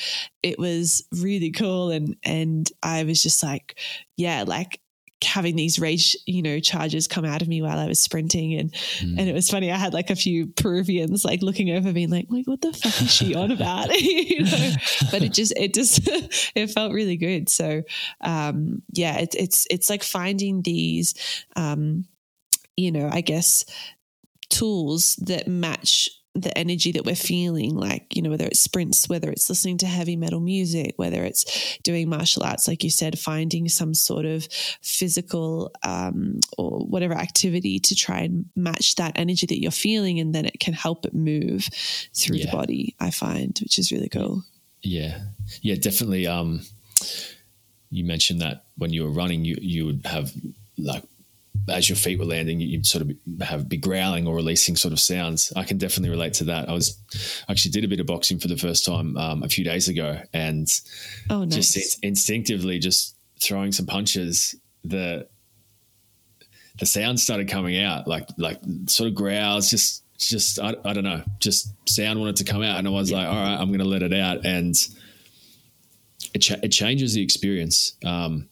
[0.43, 3.79] it was really cool and and I was just like,
[4.17, 4.79] yeah, like
[5.23, 8.71] having these rage, you know, charges come out of me while I was sprinting and
[8.99, 9.19] Mm.
[9.19, 9.71] and it was funny.
[9.71, 13.01] I had like a few Peruvians like looking over me like, like what the fuck
[13.01, 13.89] is she on about?
[14.01, 14.73] you know?
[15.11, 16.01] But it just it just
[16.55, 17.49] it felt really good.
[17.49, 17.83] So
[18.21, 21.13] um yeah, it's it's it's like finding these
[21.55, 22.05] um
[22.75, 23.63] you know, I guess
[24.49, 29.29] tools that match the energy that we're feeling like you know whether it's sprints whether
[29.29, 33.67] it's listening to heavy metal music whether it's doing martial arts like you said finding
[33.67, 34.47] some sort of
[34.81, 40.33] physical um, or whatever activity to try and match that energy that you're feeling and
[40.33, 41.67] then it can help it move
[42.15, 44.43] through the body i find which is really cool
[44.83, 45.19] Yeah,
[45.61, 46.27] yeah, definitely.
[46.27, 46.61] Um,
[47.89, 50.31] you mentioned that when you were running, you you would have
[50.77, 51.03] like
[51.69, 54.99] as your feet were landing, you'd sort of have be growling or releasing sort of
[54.99, 55.51] sounds.
[55.55, 56.69] I can definitely relate to that.
[56.69, 56.97] I was
[57.49, 60.21] actually did a bit of boxing for the first time um, a few days ago,
[60.33, 60.67] and
[61.29, 65.27] oh nice just in- instinctively just throwing some punches, the
[66.79, 71.03] the sound started coming out like like sort of growls, just just I, I don't
[71.03, 73.79] know, just sound wanted to come out, and I was like, all right, I'm going
[73.79, 74.75] to let it out, and
[76.33, 77.95] it cha- it changes the experience.
[78.03, 78.49] Um,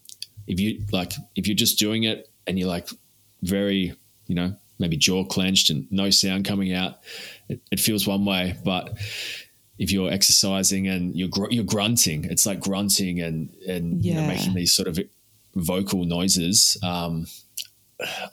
[0.47, 2.87] if you like, if you're just doing it and you're like
[3.41, 3.93] very,
[4.27, 6.99] you know, maybe jaw clenched and no sound coming out,
[7.49, 8.97] it, it feels one way, but
[9.77, 14.25] if you're exercising and you're gr- you're grunting, it's like grunting and and you know,
[14.27, 14.97] making these sort of
[15.55, 16.77] vocal noises.
[16.83, 17.27] Um,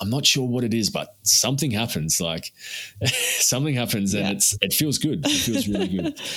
[0.01, 2.21] I'm not sure what it is, but something happens.
[2.21, 2.53] Like
[3.05, 4.33] something happens, and Yeah.
[4.33, 5.25] it's it feels good.
[5.27, 6.21] It feels really good.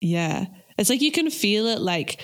[0.00, 0.46] Yeah.
[0.76, 2.20] It's like you can feel it like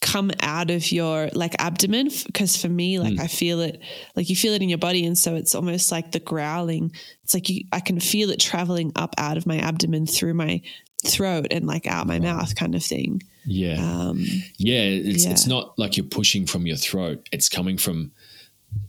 [0.00, 3.20] come out of your like abdomen because for me like Hmm.
[3.20, 3.80] i feel it
[4.16, 6.90] like you feel it in your body and so it's almost like the growling
[7.22, 10.62] it's like you, i can feel it traveling up out of my abdomen through my
[11.04, 13.76] throat and like out my mouth kind of thing Yeah.
[14.08, 14.18] um
[14.58, 14.80] yeah.
[14.82, 15.32] It's yeah.
[15.32, 17.26] it's not like you're pushing from your throat.
[17.32, 18.12] It's coming from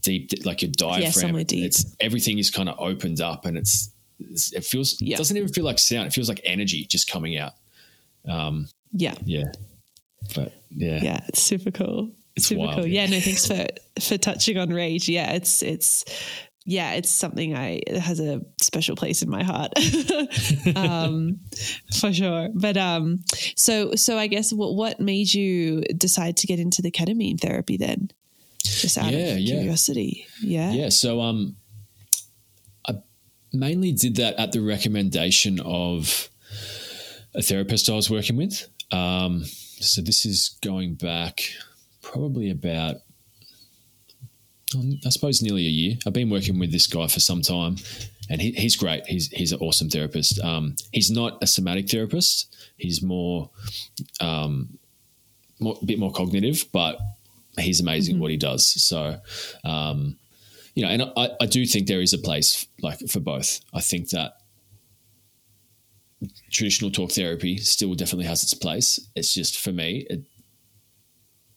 [0.01, 1.11] deep, like your diaphragm.
[1.13, 1.65] somewhere deep.
[1.65, 3.89] It's everything is kind of opened up, and it's,
[4.19, 4.99] it's it feels.
[5.01, 5.15] Yeah.
[5.15, 6.07] It doesn't even feel like sound.
[6.07, 7.53] It feels like energy just coming out.
[8.25, 9.45] yeah Yeah.
[10.35, 10.99] But yeah.
[11.01, 13.05] yeah it's super cool It's super wild, cool yeah.
[13.05, 13.65] yeah no thanks for
[13.99, 16.05] for touching on rage yeah it's it's
[16.63, 19.71] yeah it's something i it has a special place in my heart
[20.75, 21.39] um
[21.99, 23.19] for sure but um
[23.55, 27.77] so so i guess what what made you decide to get into the ketamine therapy
[27.77, 28.09] then
[28.63, 30.89] just out Yeah, of curiosity yeah Yeah.
[30.89, 31.55] So um,
[32.87, 32.93] I
[33.51, 36.29] mainly did that at the recommendation of
[37.33, 38.67] a therapist I was working with.
[38.91, 39.45] Um,
[39.83, 41.41] so this is going back
[42.01, 42.97] probably about,
[44.75, 45.97] um, I suppose, nearly a year.
[46.05, 47.77] I've been working with this guy for some time,
[48.29, 49.05] and he, he's great.
[49.05, 50.39] He's he's an awesome therapist.
[50.41, 52.55] Um, he's not a somatic therapist.
[52.77, 53.49] He's more,
[54.19, 54.77] um,
[55.59, 56.97] more a bit more cognitive, but
[57.59, 58.67] he's amazing what he does.
[58.83, 59.19] So,
[59.63, 60.17] um,
[60.73, 63.59] you know, and I, I do think there is a place like for both.
[63.73, 64.33] I think that
[66.51, 68.99] traditional talk therapy still definitely has its place.
[69.15, 70.21] It's just for me, it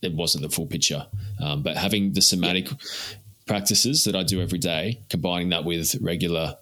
[0.02, 1.06] it wasn't the full picture.
[1.40, 2.68] Um, but having the somatic
[3.46, 6.56] practices that I do every day, combining that with regular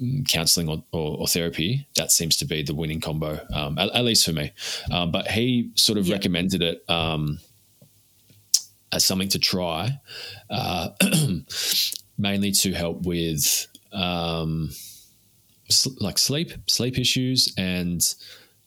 [0.00, 3.90] mm, counseling or, or, or therapy, that seems to be the winning combo, um, at,
[3.94, 4.52] at least for me.
[4.90, 6.14] Um, but he sort of Yeah.
[6.16, 7.38] recommended it um,
[8.92, 9.98] as something to try,
[10.50, 10.90] uh,
[12.18, 14.70] mainly to help with um,
[16.00, 18.02] like sleep, sleep issues, and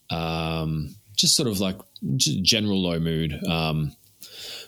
[0.09, 1.77] um, just sort of like
[2.17, 3.33] general low mood.
[3.47, 3.95] Um,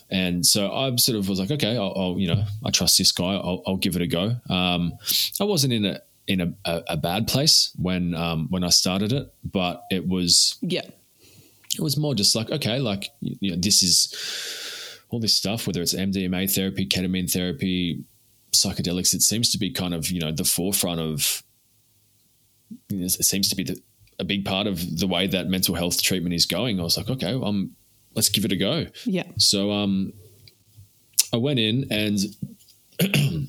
[0.09, 3.11] and so I sort of was like, okay, I'll, I'll you know, I trust this
[3.11, 3.33] guy.
[3.33, 4.35] I'll, I'll give it a go.
[4.49, 4.93] Um,
[5.39, 9.13] I wasn't in a in a, a, a bad place when um, when I started
[9.13, 10.83] it, but it was yeah
[11.75, 15.81] it was more just like okay like you know this is all this stuff whether
[15.81, 18.03] it's mdma therapy ketamine therapy
[18.51, 21.43] psychedelics it seems to be kind of you know the forefront of
[22.89, 23.79] it seems to be the,
[24.19, 27.09] a big part of the way that mental health treatment is going i was like
[27.09, 27.75] okay um
[28.15, 30.13] let's give it a go yeah so um,
[31.33, 32.19] I went in and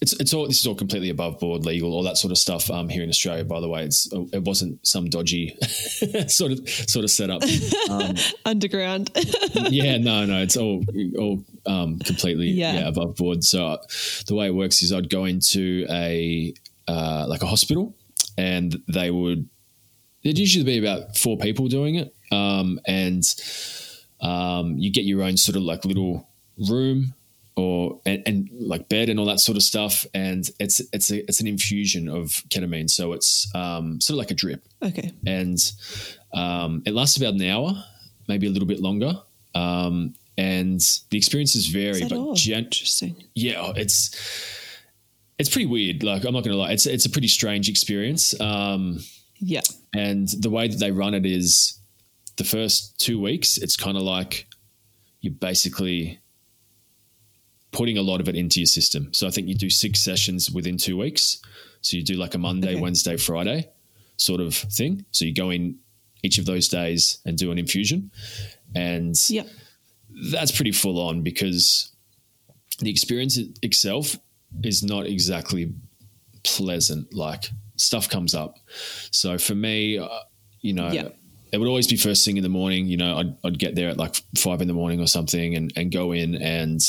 [0.00, 2.70] it's it's all this is all completely above board, legal, all that sort of stuff.
[2.70, 5.56] Um, here in Australia, by the way, it's it wasn't some dodgy
[6.28, 7.42] sort of sort of setup.
[7.90, 8.14] Um,
[8.46, 9.10] underground
[9.54, 10.82] yeah, no, no, it's all
[11.18, 12.74] all um, completely Yeah.
[12.74, 12.88] yeah.
[12.88, 13.44] above board.
[13.44, 13.78] So
[14.26, 16.54] the way it works is I'd go into a
[16.88, 17.94] uh, like a hospital,
[18.40, 19.48] and they would
[20.24, 23.22] there'd usually be about four people doing it, um, and
[24.20, 26.26] um, you get your own sort of like little
[26.68, 27.14] room
[27.56, 31.22] or and, and like bed and all that sort of stuff, and it's it's a
[31.28, 34.64] it's an infusion of ketamine, so it's um, sort of like a drip.
[34.82, 35.12] Okay.
[35.26, 35.58] And
[36.32, 37.72] um, it lasts about an hour,
[38.26, 39.12] maybe a little bit longer.
[39.54, 40.80] Um, and
[41.10, 43.24] the experiences vary, but gen- interesting.
[43.34, 44.10] Yeah, it's
[45.40, 46.02] it's pretty weird.
[46.02, 48.38] Like I'm not going to lie, it's it's a pretty strange experience.
[48.40, 49.00] Um,
[49.42, 49.62] yeah
[49.94, 51.78] and the way that they run it is
[52.36, 54.46] the first two weeks, it's kind of like
[55.20, 56.20] you're basically
[57.72, 59.12] putting a lot of it into your system.
[59.12, 61.40] So I think you do six sessions within two weeks.
[61.80, 62.80] So you do like a Monday, Okay.
[62.80, 63.68] Wednesday, Friday
[64.16, 65.04] sort of thing.
[65.12, 65.78] So you go in
[66.22, 68.10] each of those days and do an infusion.
[68.74, 69.44] And yeah
[70.32, 71.92] that's pretty full on because
[72.80, 74.16] the experience itself
[74.62, 75.72] is not exactly
[76.42, 77.12] pleasant.
[77.14, 78.56] Like stuff comes up.
[79.10, 80.08] So for me, uh,
[80.60, 81.08] you know, Yeah.
[81.52, 82.86] it would always be first thing in the morning.
[82.86, 85.72] You know, I'd, I'd get there at like five in the morning or something and,
[85.76, 86.80] and go in and,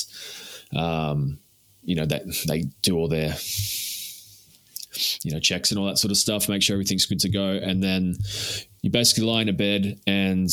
[0.75, 1.39] um,
[1.83, 3.35] you know, that they do all their,
[5.23, 7.51] you know, checks and all that sort of stuff, make sure everything's good to go.
[7.51, 8.15] And then
[8.81, 10.49] you basically lie in a bed and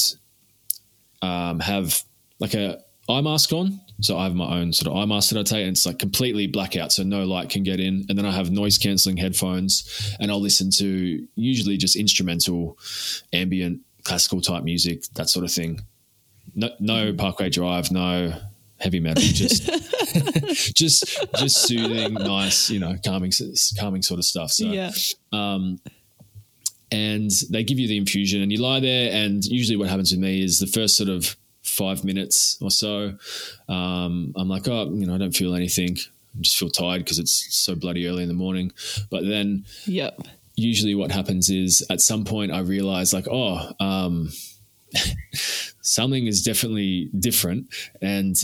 [1.21, 2.03] um, have
[2.39, 3.81] like a eye mask on.
[4.01, 5.99] So I have my own sort of eye mask that I take, and it's like
[5.99, 8.05] completely blackout, so no light can get in.
[8.09, 12.79] And then I have noise cancelling headphones, and I'll listen to usually just instrumental,
[13.33, 15.81] ambient, classical type music, that sort of thing.
[16.55, 18.33] No, no Parkway Drive, no
[18.79, 19.65] heavy metal, just
[20.77, 23.33] just just soothing, nice, you know, calming,
[23.79, 24.53] calming sort of stuff.
[24.53, 24.93] So yeah
[25.33, 25.81] um,
[26.91, 30.21] and they give you the infusion and you lie there and usually what happens with
[30.21, 31.37] me is the first sort of
[31.69, 33.15] five minutes or so
[33.69, 35.97] um, i'm like oh you know i don't feel anything
[36.37, 38.73] I just feel tired because it's so bloody early in the morning
[39.11, 40.21] but then Yep.
[40.57, 44.31] usually what happens is at some point i realize like oh um,
[45.83, 47.67] something is definitely different.
[48.03, 48.37] And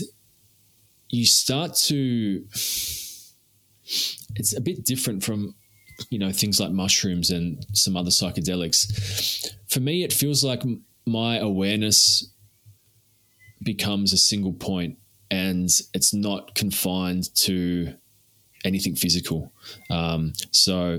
[1.09, 2.43] you start to,
[4.35, 5.55] it's a bit different from,
[6.09, 9.53] you know, things like mushrooms and some other psychedelics.
[9.67, 10.63] For me, it feels like
[11.05, 12.27] my awareness
[13.63, 14.97] becomes a single point
[15.31, 17.93] and it's not confined to
[18.63, 19.51] anything physical.
[19.89, 20.97] Um, so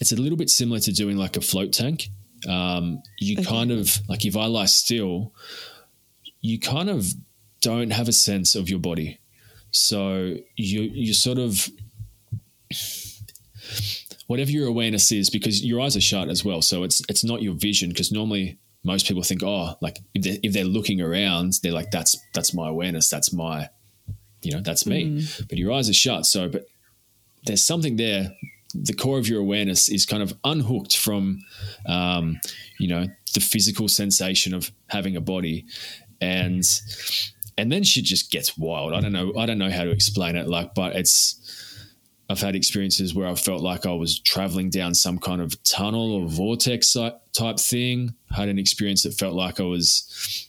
[0.00, 2.08] it's a little bit similar to doing like a float tank.
[2.48, 3.44] Um, you okay.
[3.44, 5.34] kind of like if I lie still,
[6.40, 7.06] you kind of
[7.60, 9.18] don't have a sense of your body.
[9.70, 11.68] So you you sort of
[14.26, 16.62] whatever your awareness is, because your eyes are shut as well.
[16.62, 20.38] So it's it's not your vision because normally most people think, oh, like if they're,
[20.42, 23.68] if they're looking around, they're like, that's that's my awareness, that's my,
[24.42, 25.18] you know, that's me.
[25.18, 25.48] Mm.
[25.48, 26.26] But your eyes are shut.
[26.26, 26.66] So, but
[27.44, 28.32] there's something there.
[28.74, 31.44] The core of your awareness is kind of unhooked from,
[31.86, 32.40] um,
[32.78, 35.66] you know, the physical sensation of having a body,
[36.20, 36.64] and
[37.58, 38.94] and then she just gets wild.
[38.94, 39.32] I don't know.
[39.36, 40.48] I don't know how to explain it.
[40.48, 41.36] Like, but it's.
[42.30, 46.12] I've had experiences where I felt like I was traveling down some kind of tunnel
[46.12, 48.14] or vortex type thing.
[48.30, 50.48] I had an experience that felt like I was,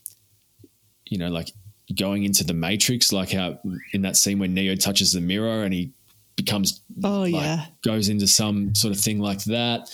[1.07, 1.51] you know, like
[1.97, 3.57] going into the Matrix, like how
[3.93, 5.91] in that scene when Neo touches the mirror and he
[6.35, 7.65] becomes oh like, yeah.
[7.83, 9.89] goes into some sort of thing like that.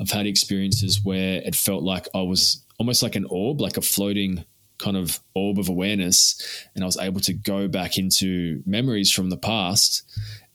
[0.00, 3.82] I've had experiences where it felt like i was almost like an orb like a
[3.82, 4.44] floating
[4.78, 6.40] kind of orb of awareness.
[6.76, 10.04] And i was able to go back into memories from the past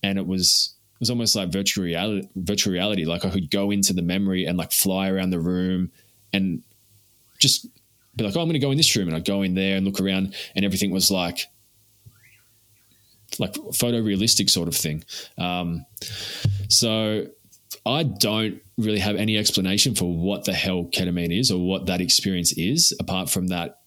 [0.02, 3.72] and it was it was almost like virtual reality virtual reality like i could go
[3.72, 5.92] into the memory and like fly around the room
[6.34, 6.64] and
[7.40, 7.68] just
[8.16, 9.78] be like oh i'm going to go in this room and i'd go in there
[9.78, 11.42] and look around and everything was like
[13.40, 15.04] like photorealistic sort of thing.
[15.38, 15.86] Um,
[16.70, 17.28] so
[17.86, 22.02] I don't really have any explanation for what the hell ketamine is or what that
[22.02, 23.82] experience is, apart from that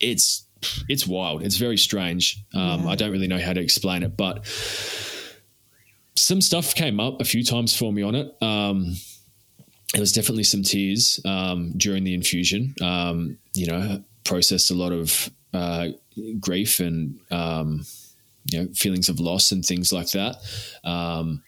[0.00, 0.46] it's
[0.88, 1.42] it's wild.
[1.42, 2.42] It's very strange.
[2.54, 2.90] Um, yeah.
[2.90, 4.46] I don't really know how to explain it, but
[6.16, 8.34] some stuff came up a few times for me on it.
[8.40, 8.96] Um,
[9.98, 12.74] was definitely some tears um, during the infusion.
[12.80, 15.88] Um, you know, processed a lot of uh,
[16.40, 17.84] grief and um,
[18.46, 20.36] you know feelings of loss and things like that.
[20.82, 21.42] Um,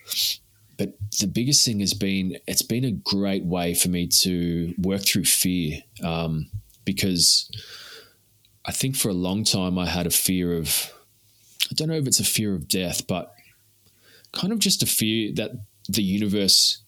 [0.79, 5.03] but the biggest thing has been it's been a great way for me to work
[5.05, 6.49] through fear um,
[6.85, 7.51] because
[8.65, 10.93] I think for a long time I had a fear of
[11.71, 13.33] I don't know if it's a fear of death, but
[14.37, 15.53] kind of just a fear that
[15.89, 16.83] the universe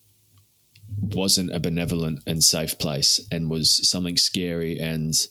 [1.01, 5.27] wasn't a benevolent and safe place and was something scary and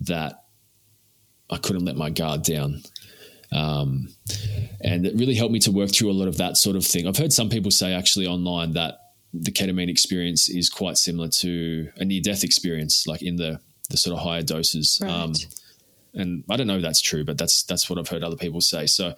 [0.00, 0.44] that
[1.50, 2.82] I couldn't let my guard down.
[3.52, 4.08] Um,
[4.80, 7.06] and it really helped me to work through a lot of that sort of thing.
[7.06, 8.98] I've heard some people say actually online that
[9.32, 13.60] the ketamine experience is quite similar to a near death experience, like in the
[13.90, 14.98] the sort of higher doses.
[15.00, 15.10] Right.
[15.10, 15.32] Um,
[16.16, 18.60] and I don't know if that's true, but that's that's what I've heard other people
[18.60, 18.86] say.
[18.86, 19.14] So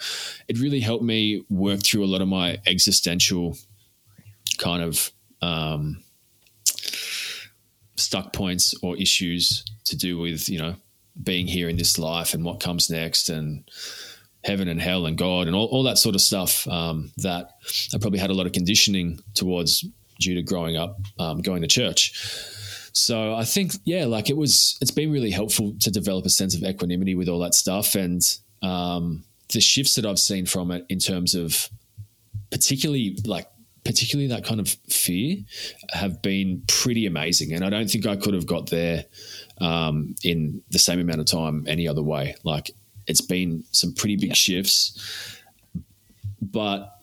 [0.48, 3.56] it really helped me work through a lot of my existential
[4.58, 5.10] kind of
[5.40, 6.02] um,
[7.96, 10.74] stuck points or issues to do with you know
[11.22, 13.68] being here in this life and what comes next and
[14.44, 17.50] heaven and hell and God and all, all that sort of stuff um, that
[17.94, 19.84] I probably had a lot of conditioning towards
[20.20, 22.12] due to growing up um, going to church.
[22.98, 26.54] So I think, yeah, like it was, it's been really helpful to develop a sense
[26.54, 27.94] of equanimity with all that stuff.
[27.94, 28.20] And
[28.60, 31.70] um, the shifts that I've seen from it in terms of
[32.50, 33.46] particularly like,
[33.84, 35.36] particularly that kind of fear
[35.92, 37.54] have been pretty amazing.
[37.54, 39.04] And I don't think I could have got there
[39.60, 42.34] um, in the same amount of time any other way.
[42.42, 42.72] Like
[43.06, 44.34] it's been some pretty big yeah.
[44.34, 45.40] shifts,
[46.42, 46.97] but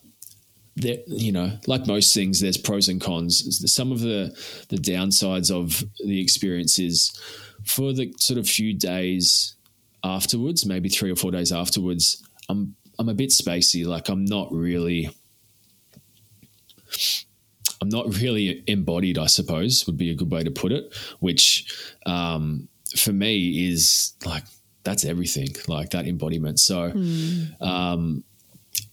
[0.76, 3.72] there, you know, like most things, there's pros and cons.
[3.72, 4.36] Some of the
[4.70, 7.18] the downsides of the experience is
[7.64, 9.56] for the sort of few days
[10.04, 13.86] afterwards, maybe three or four days afterwards, I'm I'm a bit spacey.
[13.86, 15.10] Like I'm not really.
[17.82, 21.72] I'm not really embodied, I suppose, would be a good way to put it, which
[22.06, 24.44] um, for me is like
[24.84, 27.62] that's everything like that embodiment so mm.
[27.62, 28.24] um,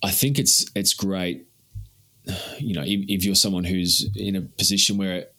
[0.02, 1.46] i think it's it's great
[2.58, 5.34] you know if, if, you're someone who's in a position where it,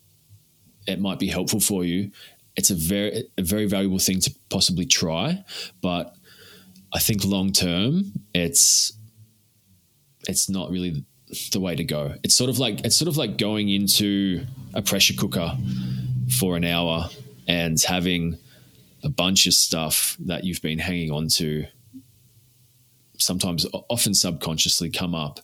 [0.85, 2.11] it might be helpful for you
[2.55, 5.43] it's a very a very valuable thing to possibly try.
[5.81, 6.15] But
[6.93, 8.93] i think long term it's
[10.27, 11.03] it's not really
[11.51, 12.13] the way to go.
[12.23, 15.57] It's sort of like it's sort of like going into a pressure cooker
[16.37, 17.09] for an hour
[17.47, 18.37] and having
[19.03, 21.65] a bunch of stuff that you've been hanging on to
[23.17, 25.39] sometimes often subconsciously come up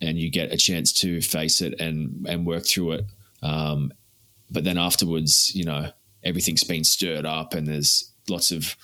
[0.00, 3.04] and you get a chance to face it and and work through it
[3.42, 3.92] um,
[4.50, 5.90] but then afterwards you know
[6.24, 8.76] everything's been stirred up and there's lots of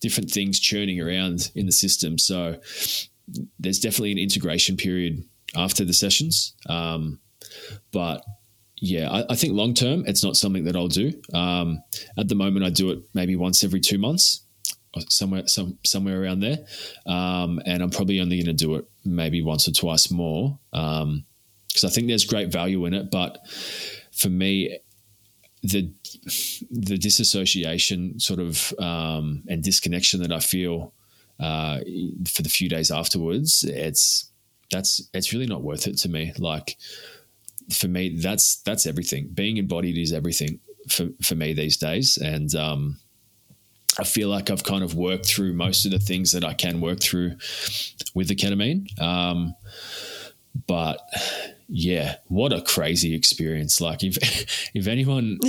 [0.00, 2.18] different things churning around in the system.
[2.18, 2.56] So
[3.58, 5.24] there's definitely an integration period
[5.54, 6.54] after the sessions.
[6.66, 7.20] Um,
[7.92, 8.24] but
[8.76, 11.12] yeah, I, I think long term, it's not something that I'll do.
[11.34, 11.82] Um,
[12.18, 14.42] at the moment, I do it maybe once every two months,
[15.08, 16.58] somewhere some somewhere around there,
[17.06, 21.02] um, and I'm probably only going to do it maybe once or twice more because
[21.02, 21.24] um,
[21.84, 23.10] I think there's great value in it.
[23.10, 23.46] But
[24.12, 24.78] for me,
[25.62, 25.92] the
[26.70, 30.92] the disassociation sort of um, and disconnection that I feel
[31.38, 31.80] uh,
[32.26, 34.30] for the few days afterwards, it's
[34.70, 36.32] that's it's really not worth it to me.
[36.38, 36.76] Like
[37.70, 39.28] for me, that's that's everything.
[39.28, 42.98] Being embodied is everything for for me these days, and um,
[43.98, 46.80] I feel like I've kind of worked through most of the things that I can
[46.80, 47.36] work through
[48.14, 48.86] with the ketamine.
[49.00, 49.54] Um,
[50.66, 51.00] but
[51.68, 53.80] yeah, what a crazy experience!
[53.80, 54.16] Like if
[54.74, 55.38] if anyone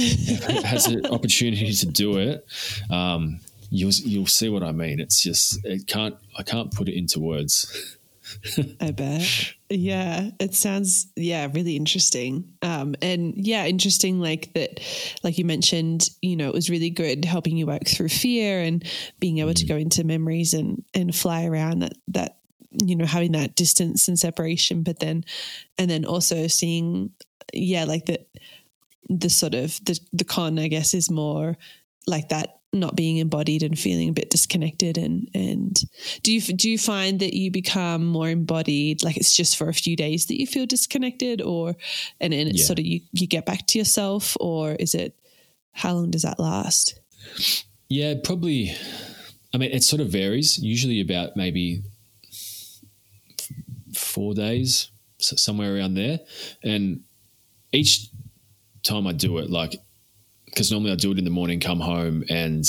[0.64, 2.46] has an opportunity to do it,
[2.90, 3.40] um,
[3.70, 5.00] you'll you'll see what I mean.
[5.00, 7.98] It's just it can't I can't put it into words.
[8.80, 9.54] I bet.
[9.74, 12.54] Yeah, it sounds yeah really interesting.
[12.62, 14.82] Um, and yeah, interesting like that,
[15.24, 18.84] like you mentioned, you know, it was really good helping you work through fear and
[19.20, 19.56] being able mm.
[19.56, 22.38] to go into memories and and fly around that that
[22.84, 25.24] you know having that distance and separation, but then
[25.78, 27.12] and then also seeing
[27.54, 28.28] yeah like that
[29.10, 31.58] the sort of the the con I guess is more
[32.08, 35.84] like that not being embodied and feeling a bit disconnected and and
[36.24, 39.74] do you do you find that you become more embodied like it's just for a
[39.74, 41.76] few days that you feel disconnected or
[42.22, 42.66] and then it's yeah.
[42.66, 45.16] sort of you you get back to yourself or is it
[45.74, 47.02] how long does that last
[47.90, 48.74] yeah probably
[49.54, 51.84] i mean it sort of varies usually about maybe
[53.94, 56.22] 4 days somewhere around there
[56.64, 57.02] and
[57.74, 58.08] each
[58.84, 59.76] time i do it like
[60.52, 62.66] because normally I do it in the morning, come home, and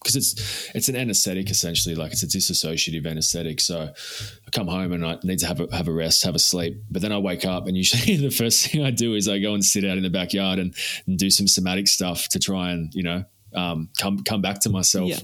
[0.00, 3.60] because it's it's an anesthetic essentially, like it's a dissociative anesthetic.
[3.60, 6.38] So I come home and I need to have a have a rest, have a
[6.38, 6.82] sleep.
[6.90, 9.54] But then I wake up, and usually the first thing I do is I go
[9.54, 10.74] and sit out in the backyard and,
[11.06, 13.24] and do some somatic stuff to try and you know
[13.54, 15.08] um, come come back to myself.
[15.08, 15.18] Yeah.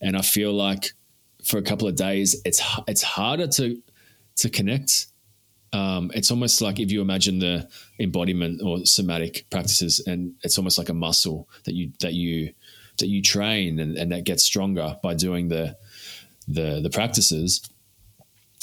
[0.00, 0.92] And I feel like
[1.44, 3.80] for a couple of days, it's it's harder to
[4.36, 5.06] to connect
[5.72, 7.68] um, it's almost like if you imagine the
[7.98, 12.52] embodiment or somatic practices, and it's almost like a muscle that you that you
[12.98, 15.76] that you train and, and that gets stronger by doing the
[16.48, 17.68] the the practices.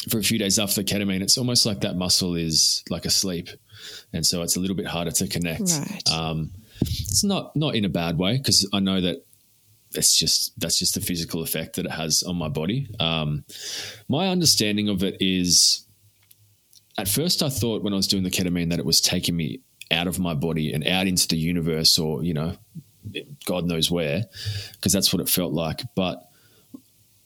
[0.10, 3.50] For a few days after the ketamine, it's almost like that muscle is like asleep,
[4.14, 5.62] and so it's a little bit harder to connect.
[5.62, 6.10] Right.
[6.12, 6.52] Um,
[6.82, 9.26] it's not not in a bad way because I know that
[9.92, 12.90] that's just that's just the physical effect that it has on my body.
[13.00, 13.46] Um,
[14.08, 15.87] my understanding of it is
[16.98, 19.62] at first I thought when I was doing the ketamine that it was taking me
[19.92, 22.58] out of my body and out into the universe or, you know,
[23.46, 24.26] God knows where,
[24.74, 25.82] because that's what it felt like.
[25.96, 26.28] But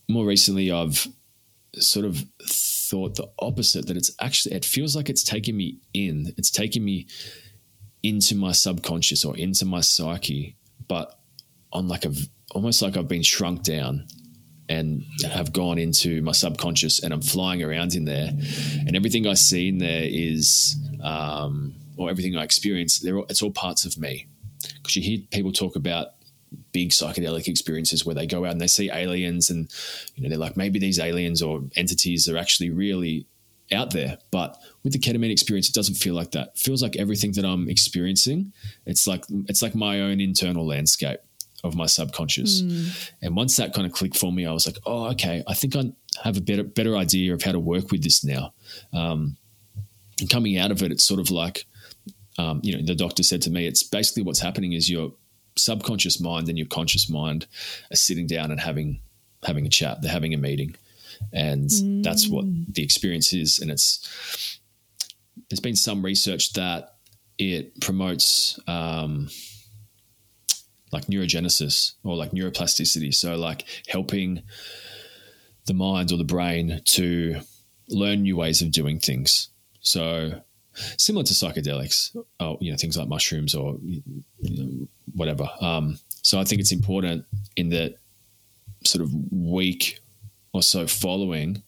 [0.07, 1.07] more recently, I've
[1.75, 6.33] sort of thought the opposite that it's actually, it feels like it's taking me in,
[6.37, 7.07] it's taking me
[8.03, 10.57] into my subconscious or into my psyche,
[10.87, 11.19] but
[11.71, 12.13] on like a,
[12.53, 14.07] almost like I've been shrunk down
[14.71, 18.29] and have gone into my subconscious and I'm flying around in there.
[18.87, 23.51] And everything I see in there is um, or everything I experience all, it's all
[23.51, 24.27] parts of me.
[24.75, 26.07] Because you hear people talk about
[26.71, 29.69] big psychedelic experiences where they go out and they see aliens and
[30.15, 33.25] you know they're like maybe these aliens or entities are actually really
[33.73, 34.17] out there.
[34.31, 36.49] But with the ketamine experience it doesn't feel like that.
[36.49, 38.53] It feels like everything that i'm experiencing
[38.85, 41.19] it's like it's like my own internal landscape
[41.63, 42.61] of my subconscious.
[42.61, 43.11] Mm.
[43.21, 45.75] And once that kind of clicked for me, I was like, oh, okay, I think
[45.75, 45.91] I
[46.23, 48.53] have a better better idea of how to work with this now.
[48.93, 49.37] Um,
[50.19, 51.65] and coming out of it, it's sort of like,
[52.37, 55.13] um, you know, the doctor said to me, it's basically what's happening is your
[55.57, 57.45] subconscious mind and your conscious mind
[57.91, 59.01] are sitting down and having
[59.43, 60.01] having a chat.
[60.01, 60.75] They're having a meeting,
[61.33, 62.03] and mm.
[62.03, 63.59] that's what the experience is.
[63.59, 64.59] And it's
[65.49, 66.95] there's been some research that
[67.37, 68.59] it promotes.
[68.67, 69.29] Um,
[70.91, 73.13] like neurogenesis or like neuroplasticity.
[73.13, 74.43] So, like helping
[75.65, 77.41] the mind or the brain to
[77.89, 79.49] learn new ways of doing things.
[79.81, 80.41] So,
[80.97, 84.03] similar to psychedelics, or, you know, things like mushrooms or you
[84.41, 85.49] know, whatever.
[85.59, 87.95] Um, so, I think it's important in that
[88.85, 89.99] sort of week
[90.53, 91.61] or so following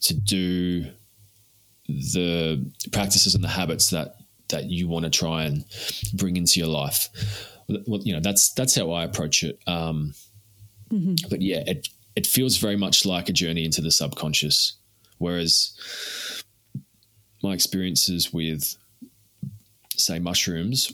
[0.00, 0.86] to do
[1.88, 4.16] the practices and the habits that
[4.48, 5.64] that you want to try and
[6.14, 7.08] bring into your life
[7.68, 9.58] you know, that's that's how I approach it.
[9.66, 10.14] Um,
[10.90, 11.14] mm-hmm.
[11.28, 14.74] But yeah, it it feels very much like a journey into the subconscious,
[15.18, 15.76] whereas
[17.42, 18.76] my experiences with
[19.96, 20.92] say mushrooms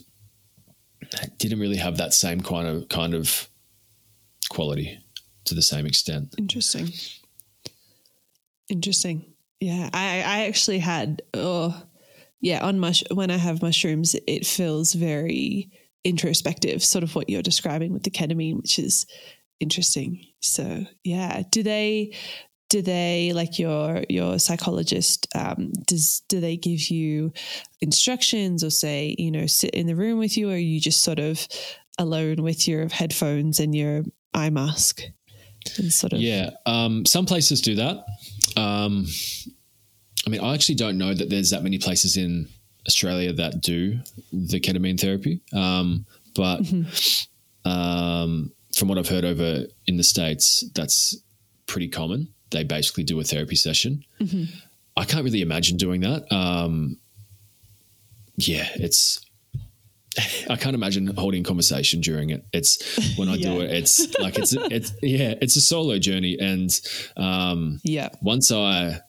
[1.37, 3.49] didn't really have that same kind of kind of
[4.49, 4.99] quality
[5.45, 6.35] to the same extent.
[6.37, 6.91] Interesting.
[8.69, 9.25] Interesting.
[9.59, 11.81] Yeah, I I actually had oh
[12.39, 15.71] yeah on mush when I have mushrooms it feels very
[16.03, 19.05] introspective, sort of what you're describing with the ketamine, which is
[19.59, 20.25] interesting.
[20.41, 22.13] So yeah, do they
[22.69, 27.33] do they like your your psychologist um, does do they give you
[27.81, 31.19] instructions or say you know sit in the room with you or you just sort
[31.19, 31.47] of
[31.97, 34.03] alone with your headphones and your
[34.33, 35.01] eye mask
[35.77, 37.97] and sort of yeah um, some places do that
[38.55, 39.05] um,
[40.25, 42.47] i mean i actually don't know that there's that many places in
[42.87, 43.99] australia that do
[44.31, 46.89] the ketamine therapy um, but mm-hmm.
[47.65, 51.15] Um, from what i've heard over in the states that's
[51.67, 54.03] pretty common they basically do a therapy session.
[54.19, 54.43] Mm-hmm.
[54.97, 56.31] I can't really imagine doing that.
[56.31, 56.97] Um,
[58.37, 59.25] yeah, it's.
[60.49, 62.43] I can't imagine holding conversation during it.
[62.51, 63.49] It's when I yeah.
[63.49, 63.71] do it.
[63.71, 65.35] It's like it's it's yeah.
[65.41, 66.77] It's a solo journey, and
[67.15, 68.09] um, yeah.
[68.21, 68.99] Once I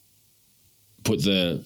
[1.03, 1.65] put the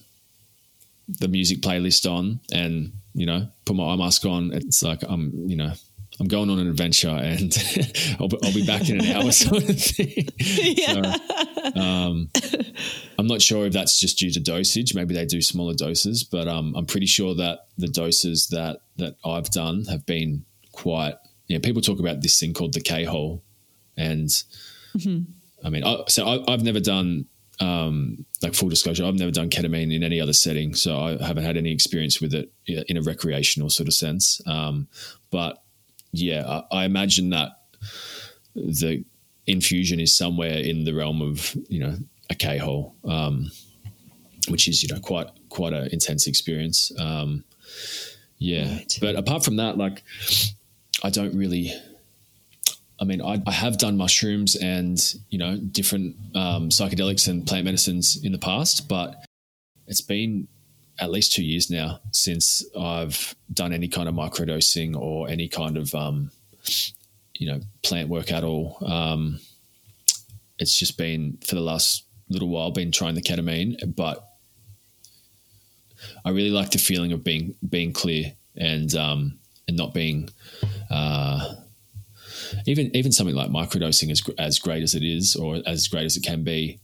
[1.07, 5.31] the music playlist on, and you know, put my eye mask on, it's like I'm
[5.47, 5.73] you know
[6.19, 7.55] I'm going on an adventure and
[8.19, 10.29] I'll, I'll, be back in an hour sort of thing.
[10.37, 11.15] Yeah.
[11.15, 12.29] So, um,
[13.17, 14.93] I'm not sure if that's just due to dosage.
[14.93, 19.15] Maybe they do smaller doses, but um, I'm pretty sure that the doses that that
[19.25, 21.15] I've done have been quite.
[21.47, 23.43] You know, people talk about this thing called the K hole,
[23.97, 25.31] and mm-hmm.
[25.65, 27.25] I mean, I, so I, have never done
[27.59, 31.43] um, like full disclosure, I've never done ketamine in any other setting, so I haven't
[31.43, 34.41] had any experience with it in a recreational sort of sense.
[34.45, 34.87] Um,
[35.31, 35.63] but
[36.11, 37.51] yeah, I, I imagine that
[38.55, 39.03] the
[39.47, 41.95] infusion is somewhere in the realm of you know
[42.29, 43.51] a K hole, um,
[44.49, 46.91] which is you know quite quite an intense experience.
[46.99, 47.43] Um,
[48.37, 48.97] yeah, right.
[49.01, 50.03] but apart from that, like
[51.03, 51.73] I don't really.
[52.99, 54.99] I mean, I, I have done mushrooms and
[55.29, 59.25] you know different um, psychedelics and plant medicines in the past, but
[59.87, 60.47] it's been
[60.99, 65.77] at least two years now since I've done any kind of microdosing or any kind
[65.77, 66.31] of um,
[67.33, 68.77] you know plant work at all.
[68.85, 69.39] Um,
[70.57, 74.25] it's just been for the last little while been trying the ketamine, but
[76.23, 80.29] I really like the feeling of being being clear and um, and not being
[80.89, 81.55] uh,
[82.65, 86.17] even even something like microdosing as as great as it is or as great as
[86.17, 86.79] it can be.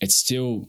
[0.00, 0.68] It's still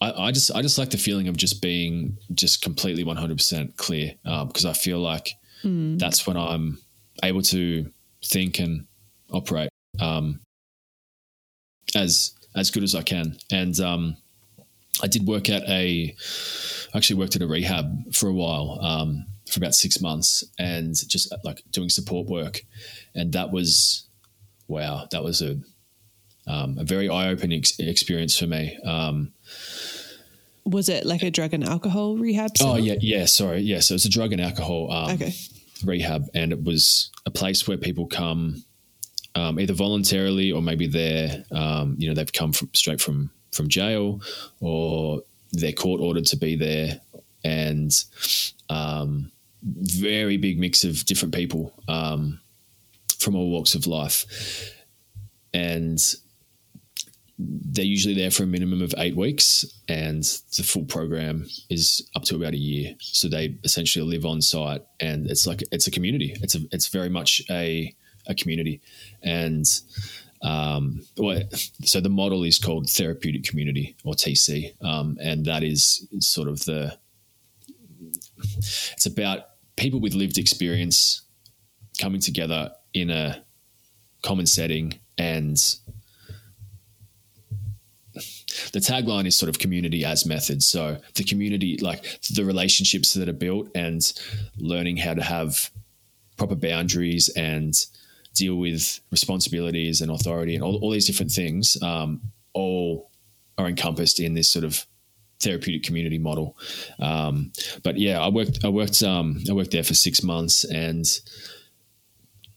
[0.00, 3.38] I, I, just I just like the feeling of just being just completely one hundred
[3.38, 5.30] percent clear because um, I feel like
[5.62, 5.98] mm.
[5.98, 6.78] that's when I'm
[7.22, 7.90] able to
[8.24, 8.86] think and
[9.30, 9.70] operate
[10.00, 10.40] um,
[11.94, 13.36] as as good as I can.
[13.50, 14.16] And um,
[15.02, 16.14] I did work at a
[16.94, 21.34] actually worked at a rehab for a while um, for about six months and just
[21.44, 22.62] like doing support work,
[23.14, 24.06] and that was
[24.68, 25.56] wow that was a
[26.48, 28.78] um, a very eye opening ex- experience for me.
[28.84, 29.32] Um,
[30.64, 32.56] was it like a drug and alcohol rehab?
[32.56, 32.72] Center?
[32.72, 33.24] Oh yeah, yeah.
[33.24, 33.80] Sorry, yeah.
[33.80, 35.32] So it's a drug and alcohol um, okay.
[35.84, 38.64] rehab, and it was a place where people come
[39.34, 43.68] um, either voluntarily or maybe they're um, you know they've come from straight from from
[43.68, 44.20] jail
[44.60, 47.00] or they're court ordered to be there,
[47.44, 47.92] and
[48.68, 49.30] um,
[49.62, 52.40] very big mix of different people um,
[53.18, 54.72] from all walks of life,
[55.52, 55.98] and
[57.38, 60.22] they're usually there for a minimum of eight weeks, and
[60.56, 62.94] the full program is up to about a year.
[63.00, 66.34] So they essentially live on site, and it's like it's a community.
[66.42, 67.94] It's a it's very much a
[68.26, 68.80] a community,
[69.22, 69.64] and
[70.42, 71.42] um, well,
[71.82, 76.64] so the model is called therapeutic community or TC, um, and that is sort of
[76.64, 76.96] the
[78.58, 79.40] it's about
[79.76, 81.22] people with lived experience
[82.00, 83.42] coming together in a
[84.22, 85.76] common setting and
[88.72, 90.62] the tagline is sort of community as method.
[90.62, 92.04] So the community, like
[92.34, 94.00] the relationships that are built and
[94.56, 95.70] learning how to have
[96.36, 97.74] proper boundaries and
[98.34, 102.20] deal with responsibilities and authority and all, all these different things, um,
[102.52, 103.10] all
[103.58, 104.86] are encompassed in this sort of
[105.40, 106.56] therapeutic community model.
[106.98, 107.52] Um,
[107.82, 111.04] but yeah, I worked, I worked, um, I worked there for six months and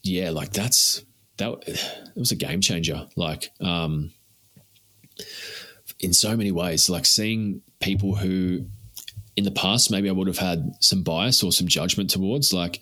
[0.02, 1.04] yeah, like that's,
[1.38, 3.08] that it was a game changer.
[3.16, 4.12] Like, um,
[6.00, 6.90] in so many ways.
[6.90, 8.66] Like seeing people who
[9.36, 12.82] in the past maybe I would have had some bias or some judgment towards, like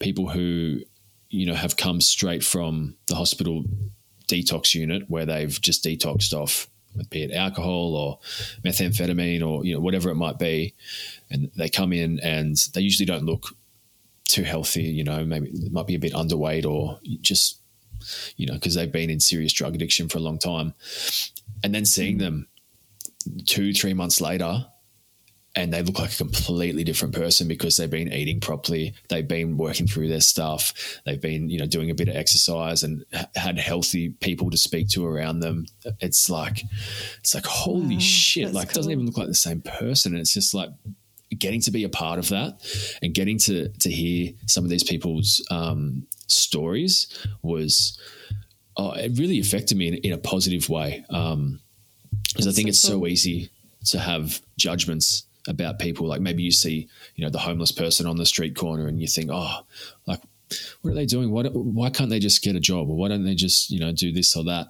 [0.00, 0.80] people who,
[1.28, 3.64] you know, have come straight from the hospital
[4.28, 6.68] detox unit where they've just detoxed off
[7.10, 8.18] be it alcohol or
[8.64, 10.74] methamphetamine or you know whatever it might be
[11.30, 13.56] and they come in and they usually don't look
[14.32, 17.58] too healthy, you know, maybe it might be a bit underweight or just,
[18.36, 20.72] you know, because they've been in serious drug addiction for a long time.
[21.62, 22.20] And then seeing mm.
[22.20, 22.48] them
[23.46, 24.66] two, three months later,
[25.54, 29.56] and they look like a completely different person because they've been eating properly, they've been
[29.56, 33.04] working through their stuff, they've been, you know, doing a bit of exercise and
[33.34, 35.66] had healthy people to speak to around them.
[36.00, 36.62] It's like,
[37.18, 38.76] it's like, holy wow, shit, like, cool.
[38.76, 40.12] doesn't even look like the same person.
[40.12, 40.70] And it's just like,
[41.38, 42.58] getting to be a part of that
[43.00, 47.06] and getting to to hear some of these people's um, stories
[47.42, 47.98] was
[48.76, 51.60] oh, it really affected me in, in a positive way because um,
[52.38, 53.00] I think so it's cool.
[53.00, 53.50] so easy
[53.86, 58.16] to have judgments about people like maybe you see you know the homeless person on
[58.16, 59.60] the street corner and you think oh
[60.06, 60.20] like
[60.82, 61.30] what are they doing?
[61.30, 63.92] Why, why can't they just get a job or why don't they just, you know,
[63.92, 64.68] do this or that?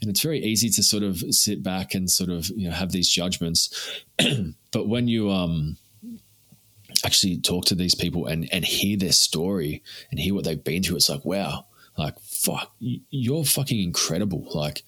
[0.00, 2.92] And it's very easy to sort of sit back and sort of, you know, have
[2.92, 4.04] these judgments.
[4.70, 5.76] but when you, um,
[7.04, 10.82] actually talk to these people and and hear their story and hear what they've been
[10.82, 11.66] through, it's like wow,
[11.96, 14.48] like fuck, you're fucking incredible.
[14.52, 14.82] Like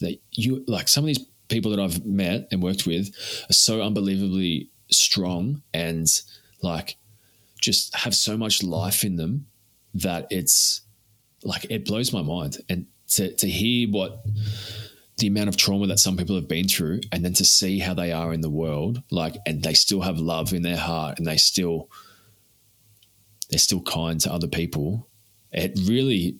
[0.00, 3.14] that you like some of these people that I've met and worked with
[3.48, 6.06] are so unbelievably strong and
[6.62, 6.96] like
[7.60, 9.46] just have so much life in them
[9.94, 10.82] that it's
[11.44, 12.58] like it blows my mind.
[12.68, 14.24] And to to hear what
[15.18, 17.94] the amount of trauma that some people have been through and then to see how
[17.94, 21.26] they are in the world like and they still have love in their heart and
[21.26, 21.88] they still
[23.50, 25.06] they're still kind to other people
[25.52, 26.38] it really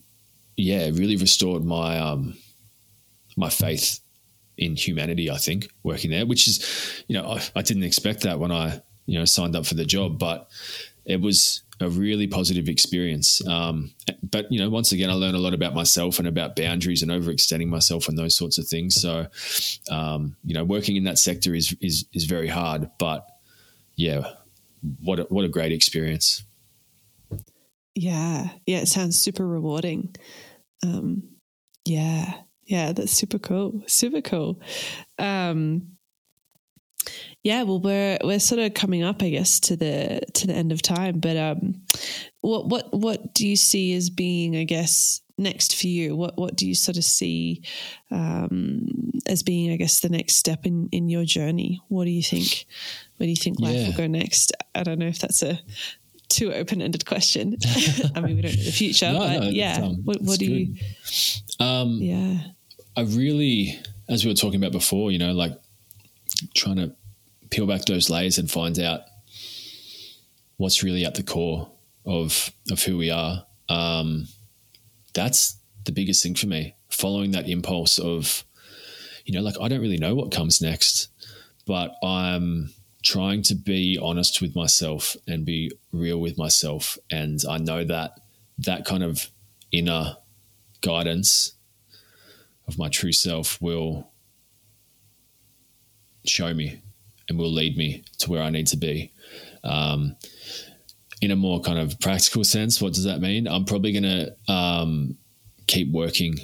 [0.57, 2.35] yeah it really restored my um
[3.37, 3.99] my faith
[4.57, 8.39] in humanity i think working there which is you know I, I didn't expect that
[8.39, 10.49] when i you know signed up for the job but
[11.05, 13.45] it was a really positive experience.
[13.47, 13.91] Um,
[14.23, 17.11] but you know, once again, I learned a lot about myself and about boundaries and
[17.11, 18.95] overextending myself and those sorts of things.
[18.95, 19.27] So,
[19.89, 22.89] um, you know, working in that sector is is is very hard.
[22.97, 23.27] But
[23.95, 24.33] yeah,
[25.01, 26.43] what a, what a great experience.
[27.95, 30.15] Yeah, yeah, it sounds super rewarding.
[30.83, 31.23] Um,
[31.85, 32.33] yeah,
[32.65, 33.81] yeah, that's super cool.
[33.87, 34.61] Super cool.
[35.19, 35.93] Um,
[37.43, 40.71] yeah, well, we're we're sort of coming up, I guess, to the to the end
[40.71, 41.19] of time.
[41.19, 41.81] But um,
[42.41, 46.15] what what what do you see as being, I guess, next for you?
[46.15, 47.61] What what do you sort of see
[48.11, 51.81] um, as being, I guess, the next step in in your journey?
[51.89, 52.65] What do you think?
[53.17, 53.87] Where do you think life yeah.
[53.87, 54.53] will go next?
[54.73, 55.59] I don't know if that's a
[56.29, 57.57] too open ended question.
[58.15, 59.81] I mean, we don't know the future, no, but no, yeah.
[59.81, 60.79] Um, what, what do good.
[61.59, 61.65] you?
[61.65, 62.39] Um, yeah,
[62.95, 65.53] I really, as we were talking about before, you know, like
[66.53, 66.95] trying to
[67.49, 69.01] peel back those layers and find out
[70.57, 71.69] what's really at the core
[72.05, 73.45] of of who we are.
[73.69, 74.27] Um,
[75.13, 76.75] that's the biggest thing for me.
[76.89, 78.43] Following that impulse of,
[79.25, 81.09] you know, like I don't really know what comes next,
[81.65, 86.97] but I'm trying to be honest with myself and be real with myself.
[87.11, 88.19] And I know that
[88.59, 89.29] that kind of
[89.71, 90.17] inner
[90.81, 91.52] guidance
[92.67, 94.09] of my true self will
[96.25, 96.81] show me
[97.29, 99.11] and will lead me to where I need to be.
[99.63, 100.15] Um,
[101.21, 103.47] in a more kind of practical sense, what does that mean?
[103.47, 105.17] I'm probably going to um,
[105.67, 106.35] keep working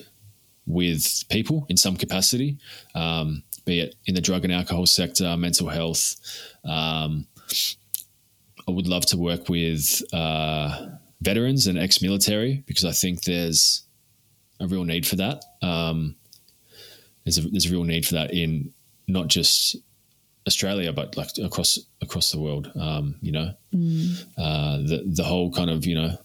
[0.65, 2.57] with people in some capacity,
[2.95, 6.15] um, be it in the drug and alcohol sector, mental health.
[6.63, 7.27] Um,
[8.67, 10.87] I would love to work with uh,
[11.21, 13.83] veterans and ex military because I think there's
[14.60, 15.44] a real need for that.
[15.61, 16.15] Um,
[17.23, 18.73] there's, a, there's a real need for that in
[19.07, 19.76] not just
[20.48, 22.72] Australia, but like across across the world.
[22.80, 24.26] Um, you know, mm.
[24.38, 26.18] uh, the the whole kind of you know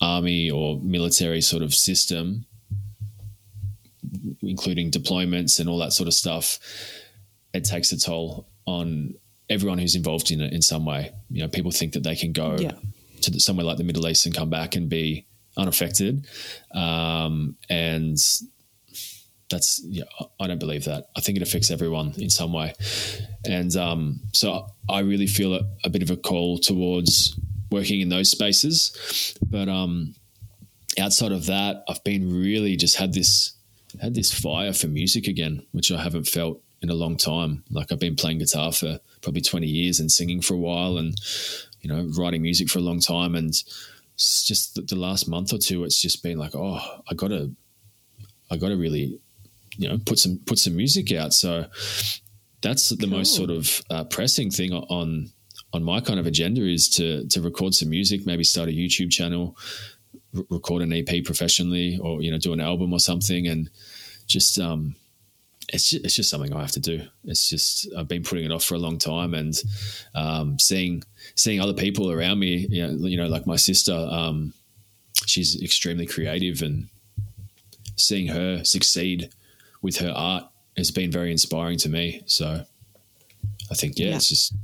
[0.00, 2.46] army or military sort of system,
[4.42, 6.58] including deployments and all that sort of stuff,
[7.52, 9.14] it takes a toll on
[9.50, 11.12] everyone who's involved in it in some way.
[11.30, 12.72] You know, people think that they can go yeah.
[13.22, 15.26] to the, somewhere like the Middle East and come back and be
[15.58, 16.26] unaffected,
[16.72, 18.16] um, and
[19.50, 20.04] that's yeah
[20.40, 21.08] i don't believe that.
[21.16, 22.74] I think it affects everyone in some way.
[23.46, 27.38] And um, so i really feel a, a, bit of a call towards
[27.70, 29.34] working in those spaces.
[29.42, 30.14] But um,
[30.98, 33.52] outside of that i've been really just had this
[34.00, 37.64] had this fire for music again which i haven't felt in a long time.
[37.70, 41.14] Like i've been playing guitar for probably 20 years and singing for a while and
[41.80, 43.34] you know writing music for a long time.
[43.34, 43.54] And
[44.18, 47.50] just the, the last month or two it's just been like oh i gotta
[48.50, 49.20] i gotta really
[49.78, 51.32] you know put some put some music out.
[51.32, 51.64] So
[52.60, 53.18] that's the cool.
[53.18, 55.30] most sort of uh, pressing thing on
[55.72, 59.10] on my kind of agenda is to to record some music, maybe start a YouTube
[59.10, 59.56] channel,
[60.36, 63.70] r- record an EP professionally, or you know do an album or something, and
[64.26, 64.96] just um,
[65.68, 67.02] it's just, it's just something I have to do.
[67.24, 69.54] It's just I've been putting it off for a long time, and
[70.14, 71.02] um, seeing
[71.34, 74.54] seeing other people around me, you know, you know like my sister, um,
[75.26, 76.88] she's extremely creative, and
[77.96, 79.30] seeing her succeed
[79.82, 80.44] with her art
[80.76, 82.22] has been very inspiring to me.
[82.26, 82.64] So
[83.70, 84.16] I think yeah, yeah.
[84.16, 84.54] it's just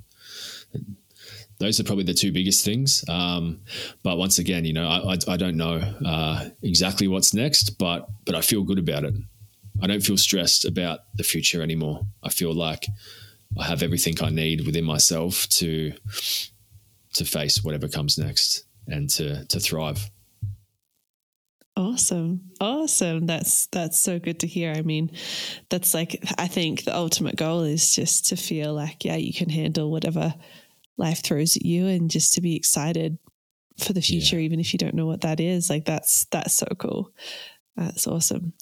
[1.59, 3.05] those are probably the two biggest things.
[3.09, 3.61] Um,
[4.03, 8.09] but once again, you know, I, I, I don't know uh, exactly what's next, but
[8.25, 9.15] but I feel good about it.
[9.83, 12.07] I don't feel stressed about the future anymore.
[12.23, 12.87] I feel like
[13.59, 15.93] I have everything I need within myself to
[17.15, 20.11] to face whatever comes next and to to thrive.
[21.77, 22.53] Awesome.
[22.61, 23.27] Awesome.
[23.27, 24.73] That's that's so good to hear.
[24.73, 25.11] I mean,
[25.71, 29.49] that's like I think the ultimate goal is just to feel like yeah, you can
[29.49, 30.35] handle whatever
[30.97, 33.19] life throws at you and just to be excited
[33.79, 34.43] for the future yeah.
[34.45, 35.69] even if you don't know what that is.
[35.69, 37.11] Like that's that's so cool.
[37.77, 38.53] That's awesome.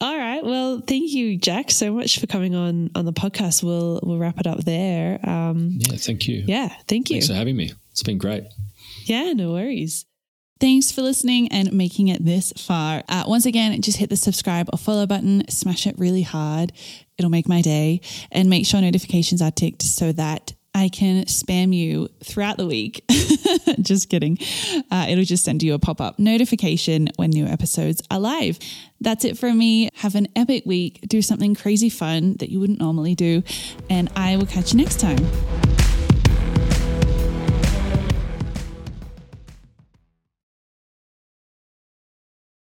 [0.00, 0.44] All right.
[0.44, 3.62] Well, thank you, Jack, so much for coming on on the podcast.
[3.62, 5.18] We'll we'll wrap it up there.
[5.28, 6.44] Um, yeah, thank you.
[6.46, 7.14] Yeah, thank you.
[7.14, 7.72] Thanks for having me.
[7.90, 8.44] It's been great.
[9.04, 10.04] Yeah, no worries.
[10.60, 13.04] Thanks for listening and making it this far.
[13.08, 16.72] Uh, once again, just hit the subscribe or follow button, smash it really hard.
[17.16, 18.00] It'll make my day.
[18.32, 23.04] And make sure notifications are ticked so that I can spam you throughout the week.
[23.80, 24.38] just kidding.
[24.92, 28.60] Uh, it'll just send you a pop up notification when new episodes are live.
[29.00, 29.90] That's it for me.
[29.96, 31.00] Have an epic week.
[31.08, 33.42] Do something crazy fun that you wouldn't normally do.
[33.90, 35.18] And I will catch you next time.